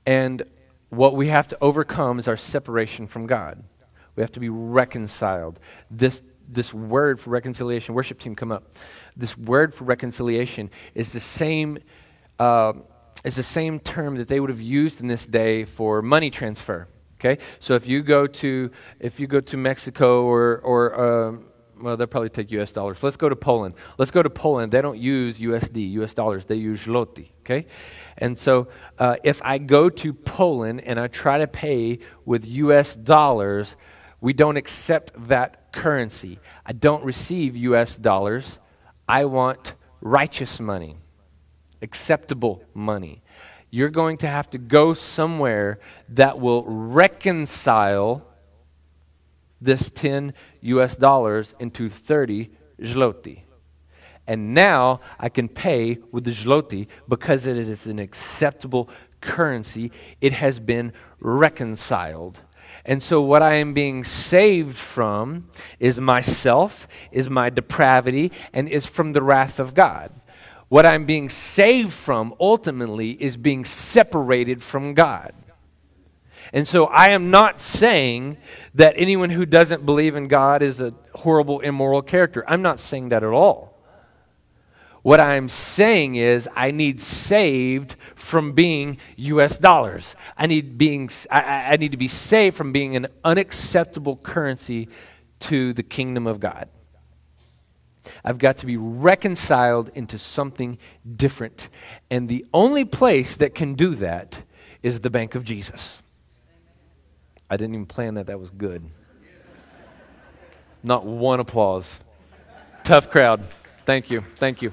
And 0.05 0.43
what 0.91 1.15
we 1.15 1.29
have 1.29 1.49
to 1.49 1.59
overcome 1.61 2.19
is 2.19 2.29
our 2.29 2.37
separation 2.37 3.07
from 3.07 3.27
God. 3.27 3.63
We 4.15 4.23
have 4.23 4.33
to 4.33 4.41
be 4.41 4.49
reconciled. 4.49 5.61
This, 5.91 6.23
this 6.49 6.73
word 6.73 7.21
for 7.21 7.31
reconciliation, 7.31 7.95
worship 7.95 8.19
team, 8.19 8.35
come 8.35 8.53
up. 8.53 8.77
This 9.17 9.37
word 9.37 9.75
for 9.75 9.85
reconciliation 9.85 10.71
is 10.95 11.13
the 11.13 11.21
same. 11.21 11.79
Uh, 12.39 12.75
is 13.25 13.35
the 13.35 13.43
same 13.43 13.81
term 13.81 14.17
that 14.17 14.29
they 14.29 14.39
would 14.39 14.51
have 14.51 14.61
used 14.61 15.01
in 15.01 15.09
this 15.09 15.27
day 15.27 15.65
for 15.65 16.01
money 16.01 16.31
transfer. 16.31 16.87
Okay, 17.19 17.43
so 17.59 17.75
if 17.75 17.87
you 17.87 18.03
go 18.03 18.27
to 18.27 18.71
if 19.01 19.19
you 19.19 19.27
go 19.27 19.41
to 19.41 19.57
Mexico 19.57 20.25
or 20.25 20.59
or 20.59 20.95
uh, 20.95 21.37
well, 21.81 21.97
they'll 21.97 22.07
probably 22.07 22.31
take 22.31 22.51
US 22.53 22.73
dollars. 22.73 23.03
Let's 23.03 23.17
go 23.17 23.29
to 23.29 23.37
Poland. 23.37 23.75
Let's 23.99 24.11
go 24.11 24.23
to 24.23 24.31
Poland. 24.31 24.73
They 24.73 24.81
don't 24.81 24.99
use 24.99 25.39
USD, 25.39 25.93
US 25.93 26.15
dollars. 26.15 26.45
They 26.45 26.57
use 26.57 26.85
zloty, 26.85 27.31
okay? 27.41 27.67
And 28.19 28.37
so 28.39 28.69
uh, 28.99 29.17
if 29.23 29.41
I 29.45 29.59
go 29.59 29.91
to 29.91 30.13
Poland 30.13 30.83
and 30.85 30.99
I 30.99 31.09
try 31.09 31.39
to 31.39 31.47
pay 31.47 31.99
with 32.25 32.47
US 32.47 32.95
dollars, 32.95 33.77
we 34.21 34.33
don't 34.33 34.57
accept 34.57 35.29
that 35.29 35.73
currency. 35.73 36.39
I 36.65 36.73
don't 36.73 37.05
receive 37.05 37.57
US 37.57 37.97
dollars. 37.97 38.59
I 39.09 39.27
want 39.27 39.75
righteous 40.01 40.59
money, 40.59 40.97
acceptable 41.83 42.63
money. 42.75 43.23
You're 43.71 43.91
going 43.91 44.17
to 44.19 44.29
have 44.29 44.49
to 44.51 44.59
go 44.59 44.95
somewhere 44.95 45.81
that 46.09 46.41
will 46.41 46.65
reconcile 46.65 48.27
this 49.61 49.91
10 49.91 50.33
US 50.63 50.97
dollars 50.97 51.55
into 51.59 51.89
30 51.89 52.51
zloty. 52.81 53.41
And 54.27 54.55
now 54.55 55.01
I 55.19 55.29
can 55.29 55.49
pay 55.49 55.99
with 56.11 56.25
the 56.25 56.33
zloty 56.33 56.89
because 57.09 57.47
it 57.47 57.57
is 57.57 57.87
an 57.87 57.99
acceptable 57.99 58.91
currency. 59.21 59.93
It 60.21 60.33
has 60.33 60.59
been 60.59 60.93
reconciled. 61.21 62.41
And 62.85 63.03
so, 63.03 63.21
what 63.21 63.43
I 63.43 63.55
am 63.55 63.75
being 63.75 64.05
saved 64.05 64.77
from 64.77 65.49
is 65.81 65.99
myself, 65.99 66.87
is 67.11 67.29
my 67.29 67.51
depravity, 67.51 68.33
and 68.53 68.69
is 68.69 68.87
from 68.87 69.13
the 69.13 69.23
wrath 69.23 69.59
of 69.59 69.75
God. 69.75 70.13
What 70.69 70.87
I'm 70.87 71.05
being 71.05 71.29
saved 71.29 71.93
from 71.93 72.35
ultimately 72.41 73.11
is 73.11 73.37
being 73.37 73.65
separated 73.65 74.63
from 74.63 74.95
God. 74.95 75.33
And 76.53 76.67
so 76.67 76.87
I 76.87 77.11
am 77.11 77.31
not 77.31 77.61
saying 77.61 78.37
that 78.75 78.95
anyone 78.97 79.31
who 79.31 79.47
doesn't 79.47 79.85
believe 79.85 80.17
in 80.17 80.29
God 80.29 80.63
is 80.63 80.81
a 80.81 80.95
horrible, 81.15 81.61
immoral 81.61 82.03
character. 82.03 82.45
I'm 82.47 82.63
not 82.63 82.79
saying 82.79 83.11
that 83.11 83.23
at 83.23 83.31
all. 83.31 83.77
What 85.03 85.21
I'm 85.21 85.49
saying 85.49 86.17
is, 86.17 86.49
I 86.57 86.73
need 86.73 87.01
saved 87.01 87.95
from 88.17 88.53
being 88.53 88.99
U.S. 89.15 89.57
dollars. 89.57 90.17
I 90.37 90.47
need, 90.47 90.77
being, 90.77 91.09
I, 91.31 91.75
I 91.75 91.77
need 91.77 91.93
to 91.93 91.97
be 91.97 92.09
saved 92.09 92.57
from 92.57 92.73
being 92.73 92.97
an 92.97 93.07
unacceptable 93.25 94.17
currency 94.17 94.89
to 95.41 95.73
the 95.73 95.85
kingdom 95.85 96.27
of 96.27 96.41
God. 96.41 96.69
I've 98.25 98.39
got 98.39 98.59
to 98.59 98.67
be 98.67 98.77
reconciled 98.77 99.91
into 99.95 100.19
something 100.19 100.79
different. 101.17 101.69
And 102.11 102.29
the 102.29 102.45
only 102.53 102.85
place 102.85 103.37
that 103.37 103.55
can 103.55 103.75
do 103.75 103.95
that 103.97 104.43
is 104.83 105.01
the 105.01 105.11
bank 105.11 105.35
of 105.37 105.45
Jesus. 105.45 106.03
I 107.49 107.57
didn't 107.57 107.75
even 107.75 107.87
plan 107.87 108.15
that. 108.15 108.27
That 108.27 108.41
was 108.41 108.51
good. 108.51 108.89
Not 110.83 111.05
one 111.05 111.41
applause. 111.41 112.01
Tough 112.85 113.11
crowd. 113.11 113.45
Thank 113.85 114.11
you. 114.11 114.23
Thank 114.37 114.63
you. 114.63 114.73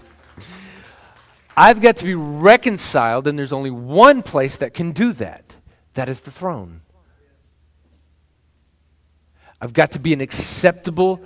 I've 1.55 1.81
got 1.81 1.97
to 1.97 2.05
be 2.05 2.15
reconciled, 2.15 3.27
and 3.27 3.37
there's 3.37 3.53
only 3.53 3.69
one 3.69 4.23
place 4.23 4.57
that 4.57 4.73
can 4.73 4.91
do 4.91 5.13
that 5.13 5.55
that 5.93 6.09
is 6.09 6.21
the 6.21 6.31
throne. 6.31 6.81
I've 9.61 9.73
got 9.73 9.91
to 9.93 9.99
be 9.99 10.13
an 10.13 10.21
acceptable 10.21 11.21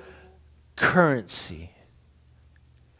currency. 0.75 1.71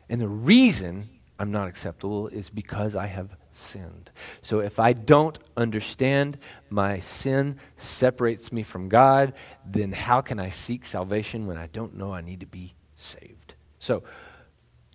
And 0.09 0.19
the 0.19 0.27
reason 0.27 1.09
I'm 1.37 1.51
not 1.51 1.67
acceptable 1.67 2.27
is 2.29 2.49
because 2.49 2.95
I 2.95 3.07
have 3.07 3.35
sinned. 3.57 4.11
So 4.41 4.59
if 4.59 4.79
I 4.79 4.93
don't 4.93 5.37
understand 5.55 6.37
my 6.69 6.99
sin 6.99 7.59
separates 7.75 8.51
me 8.51 8.63
from 8.63 8.89
God, 8.89 9.33
then 9.65 9.91
how 9.91 10.21
can 10.21 10.39
I 10.39 10.49
seek 10.49 10.85
salvation 10.85 11.47
when 11.47 11.57
I 11.57 11.67
don't 11.67 11.95
know 11.95 12.13
I 12.13 12.21
need 12.21 12.41
to 12.41 12.45
be 12.45 12.73
saved? 12.95 13.55
So 13.79 14.03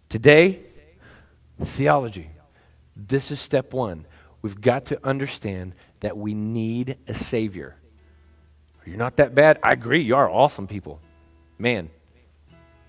today, 0.09 0.61
theology. 1.61 2.31
This 2.97 3.31
is 3.31 3.41
step 3.41 3.73
one. 3.73 4.07
We've 4.43 4.61
got 4.61 4.87
to 4.87 4.99
understand 5.07 5.75
that 6.01 6.17
we 6.17 6.35
need 6.35 6.99
a 7.07 7.15
Savior. 7.15 7.77
You're 8.85 8.97
not 8.97 9.17
that 9.17 9.35
bad. 9.35 9.59
I 9.63 9.73
agree. 9.73 10.03
You 10.03 10.17
are 10.17 10.29
awesome 10.29 10.67
people. 10.67 11.01
Man, 11.59 11.91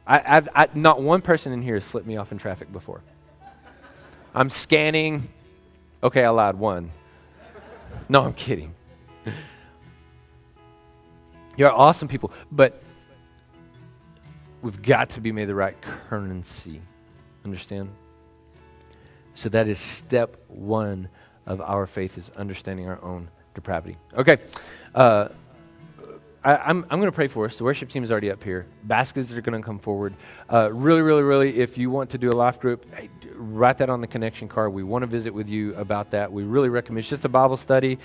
I, 0.06 0.18
have 0.20 0.76
not 0.76 1.02
one 1.02 1.22
person 1.22 1.54
in 1.54 1.62
here 1.62 1.76
has 1.76 1.84
flipped 1.84 2.08
me 2.08 2.18
off 2.18 2.32
in 2.32 2.38
traffic 2.38 2.72
before. 2.74 3.02
I'm 4.36 4.50
scanning. 4.50 5.30
Okay, 6.04 6.26
I 6.26 6.30
lied. 6.30 6.56
One. 6.56 6.92
No, 8.10 8.24
I'm 8.24 8.34
kidding. 8.34 8.76
You're 11.56 11.72
awesome 11.72 12.10
people, 12.10 12.34
but 12.52 12.82
we've 14.62 14.82
got 14.82 15.12
to 15.12 15.22
be 15.22 15.32
made 15.32 15.46
the 15.46 15.56
right 15.56 15.80
currency. 15.82 16.82
Understand? 17.46 17.90
So 19.36 19.48
that 19.50 19.68
is 19.68 19.80
step 19.80 20.36
one 20.48 21.08
of 21.46 21.62
our 21.62 21.88
faith 21.88 22.18
is 22.18 22.30
understanding 22.36 22.88
our 22.88 23.02
own 23.02 23.30
depravity. 23.54 23.98
Okay. 24.14 24.38
Uh, 24.94 25.30
I, 26.44 26.56
am 26.56 26.60
I'm, 26.66 26.86
I'm 26.90 27.00
going 27.00 27.12
to 27.12 27.16
pray 27.16 27.28
for 27.28 27.46
us. 27.46 27.58
The 27.58 27.64
worship 27.64 27.90
team 27.90 28.04
is 28.04 28.12
already 28.12 28.30
up 28.30 28.44
here. 28.44 28.66
Baskets 28.84 29.32
are 29.32 29.42
going 29.42 29.62
to 29.62 29.66
come 29.66 29.80
forward. 29.80 30.14
Uh, 30.52 30.70
really, 30.74 31.02
really, 31.02 31.24
really, 31.24 31.60
if 31.60 31.78
you 31.78 31.90
want 31.90 32.10
to 32.10 32.18
do 32.18 32.30
a 32.30 32.36
life 32.36 32.60
group, 32.60 32.86
hey, 32.94 33.10
write 33.36 33.78
that 33.80 33.90
on 33.90 34.02
the 34.02 34.08
connection 34.08 34.48
card. 34.48 34.74
We 34.74 34.84
want 34.84 35.04
to 35.04 35.08
visit 35.08 35.34
with 35.34 35.50
you 35.50 35.76
about 35.76 36.12
that. 36.12 36.32
We 36.32 36.44
really 36.44 36.70
recommend 36.70 37.00
it's 37.00 37.10
just 37.10 37.26
a 37.26 37.30
Bible 37.30 37.58
study. 37.58 38.00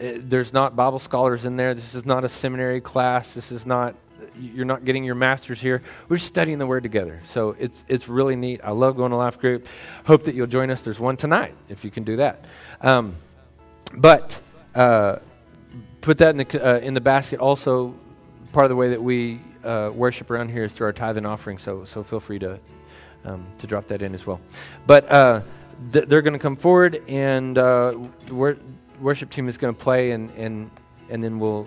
Uh, 0.00 0.12
there's 0.16 0.52
not 0.52 0.76
Bible 0.76 0.98
scholars 0.98 1.44
in 1.44 1.56
there. 1.56 1.74
This 1.74 1.94
is 1.94 2.04
not 2.04 2.24
a 2.24 2.28
seminary 2.28 2.80
class. 2.80 3.34
This 3.34 3.52
is 3.52 3.66
not 3.66 3.94
you're 4.38 4.64
not 4.64 4.84
getting 4.84 5.04
your 5.04 5.14
master's 5.14 5.60
here. 5.60 5.82
We're 6.08 6.18
studying 6.18 6.58
the 6.58 6.66
Word 6.66 6.82
together. 6.82 7.20
So 7.26 7.56
it's, 7.58 7.84
it's 7.88 8.08
really 8.08 8.36
neat. 8.36 8.60
I 8.64 8.70
love 8.70 8.96
going 8.96 9.10
to 9.10 9.16
life 9.16 9.38
group. 9.38 9.66
Hope 10.06 10.24
that 10.24 10.34
you'll 10.34 10.46
join 10.46 10.70
us. 10.70 10.82
There's 10.82 11.00
one 11.00 11.16
tonight, 11.16 11.54
if 11.68 11.84
you 11.84 11.90
can 11.90 12.04
do 12.04 12.16
that. 12.16 12.44
Um, 12.80 13.16
but 13.96 14.40
uh, 14.74 15.16
put 16.00 16.18
that 16.18 16.30
in 16.30 16.36
the, 16.38 16.66
uh, 16.66 16.78
in 16.78 16.94
the 16.94 17.00
basket. 17.00 17.40
Also, 17.40 17.94
part 18.52 18.64
of 18.64 18.70
the 18.70 18.76
way 18.76 18.90
that 18.90 19.02
we 19.02 19.40
uh, 19.62 19.90
worship 19.94 20.30
around 20.30 20.50
here 20.50 20.64
is 20.64 20.72
through 20.72 20.86
our 20.86 20.92
tithe 20.92 21.16
and 21.16 21.26
offering. 21.26 21.58
So, 21.58 21.84
so 21.84 22.02
feel 22.02 22.20
free 22.20 22.38
to, 22.40 22.58
um, 23.24 23.44
to 23.58 23.66
drop 23.66 23.88
that 23.88 24.02
in 24.02 24.14
as 24.14 24.26
well. 24.26 24.40
But 24.86 25.10
uh, 25.10 25.40
th- 25.92 26.06
they're 26.08 26.22
going 26.22 26.34
to 26.34 26.38
come 26.38 26.56
forward, 26.56 27.02
and 27.08 27.56
uh, 27.58 27.94
wor- 28.30 28.58
worship 29.00 29.30
team 29.30 29.48
is 29.48 29.58
going 29.58 29.74
to 29.74 29.80
play, 29.80 30.12
and, 30.12 30.30
and, 30.36 30.70
and 31.10 31.22
then 31.22 31.38
we'll, 31.38 31.66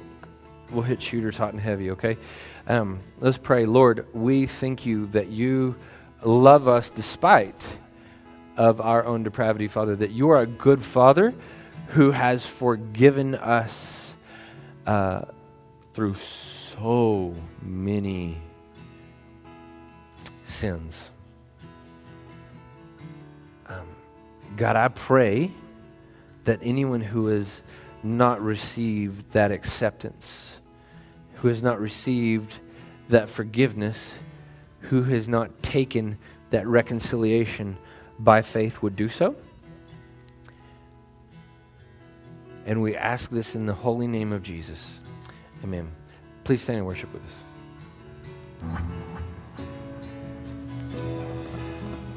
we'll 0.71 0.83
hit 0.83 1.01
shooters 1.01 1.37
hot 1.37 1.53
and 1.53 1.61
heavy, 1.61 1.91
okay? 1.91 2.17
Um, 2.67 2.99
let's 3.19 3.37
pray. 3.37 3.65
Lord, 3.65 4.07
we 4.13 4.45
thank 4.45 4.85
you 4.85 5.07
that 5.07 5.27
you 5.27 5.75
love 6.23 6.67
us 6.67 6.89
despite 6.89 7.55
of 8.57 8.81
our 8.81 9.05
own 9.05 9.23
depravity, 9.23 9.67
Father, 9.67 9.95
that 9.95 10.11
you 10.11 10.29
are 10.29 10.39
a 10.39 10.47
good 10.47 10.83
Father 10.83 11.33
who 11.89 12.11
has 12.11 12.45
forgiven 12.45 13.35
us 13.35 14.13
uh, 14.85 15.21
through 15.93 16.15
so 16.15 17.33
many 17.61 18.37
sins. 20.43 21.09
God, 24.57 24.75
I 24.75 24.87
pray 24.87 25.51
that 26.45 26.59
anyone 26.63 27.01
who 27.01 27.27
has 27.27 27.61
not 28.01 28.41
received 28.41 29.31
that 29.33 29.51
acceptance, 29.51 30.59
who 31.35 31.47
has 31.47 31.61
not 31.61 31.79
received 31.79 32.57
that 33.09 33.29
forgiveness, 33.29 34.15
who 34.81 35.03
has 35.03 35.27
not 35.27 35.61
taken 35.61 36.17
that 36.49 36.65
reconciliation 36.65 37.77
by 38.17 38.41
faith 38.41 38.81
would 38.81 38.95
do 38.95 39.09
so. 39.09 39.35
And 42.65 42.81
we 42.81 42.95
ask 42.95 43.29
this 43.29 43.55
in 43.55 43.67
the 43.67 43.73
holy 43.73 44.07
name 44.07 44.33
of 44.33 44.41
Jesus. 44.41 44.99
Amen. 45.63 45.91
Please 46.43 46.63
stand 46.63 46.79
and 46.79 46.87
worship 46.87 47.09
with 47.13 47.21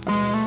us. 0.07 0.40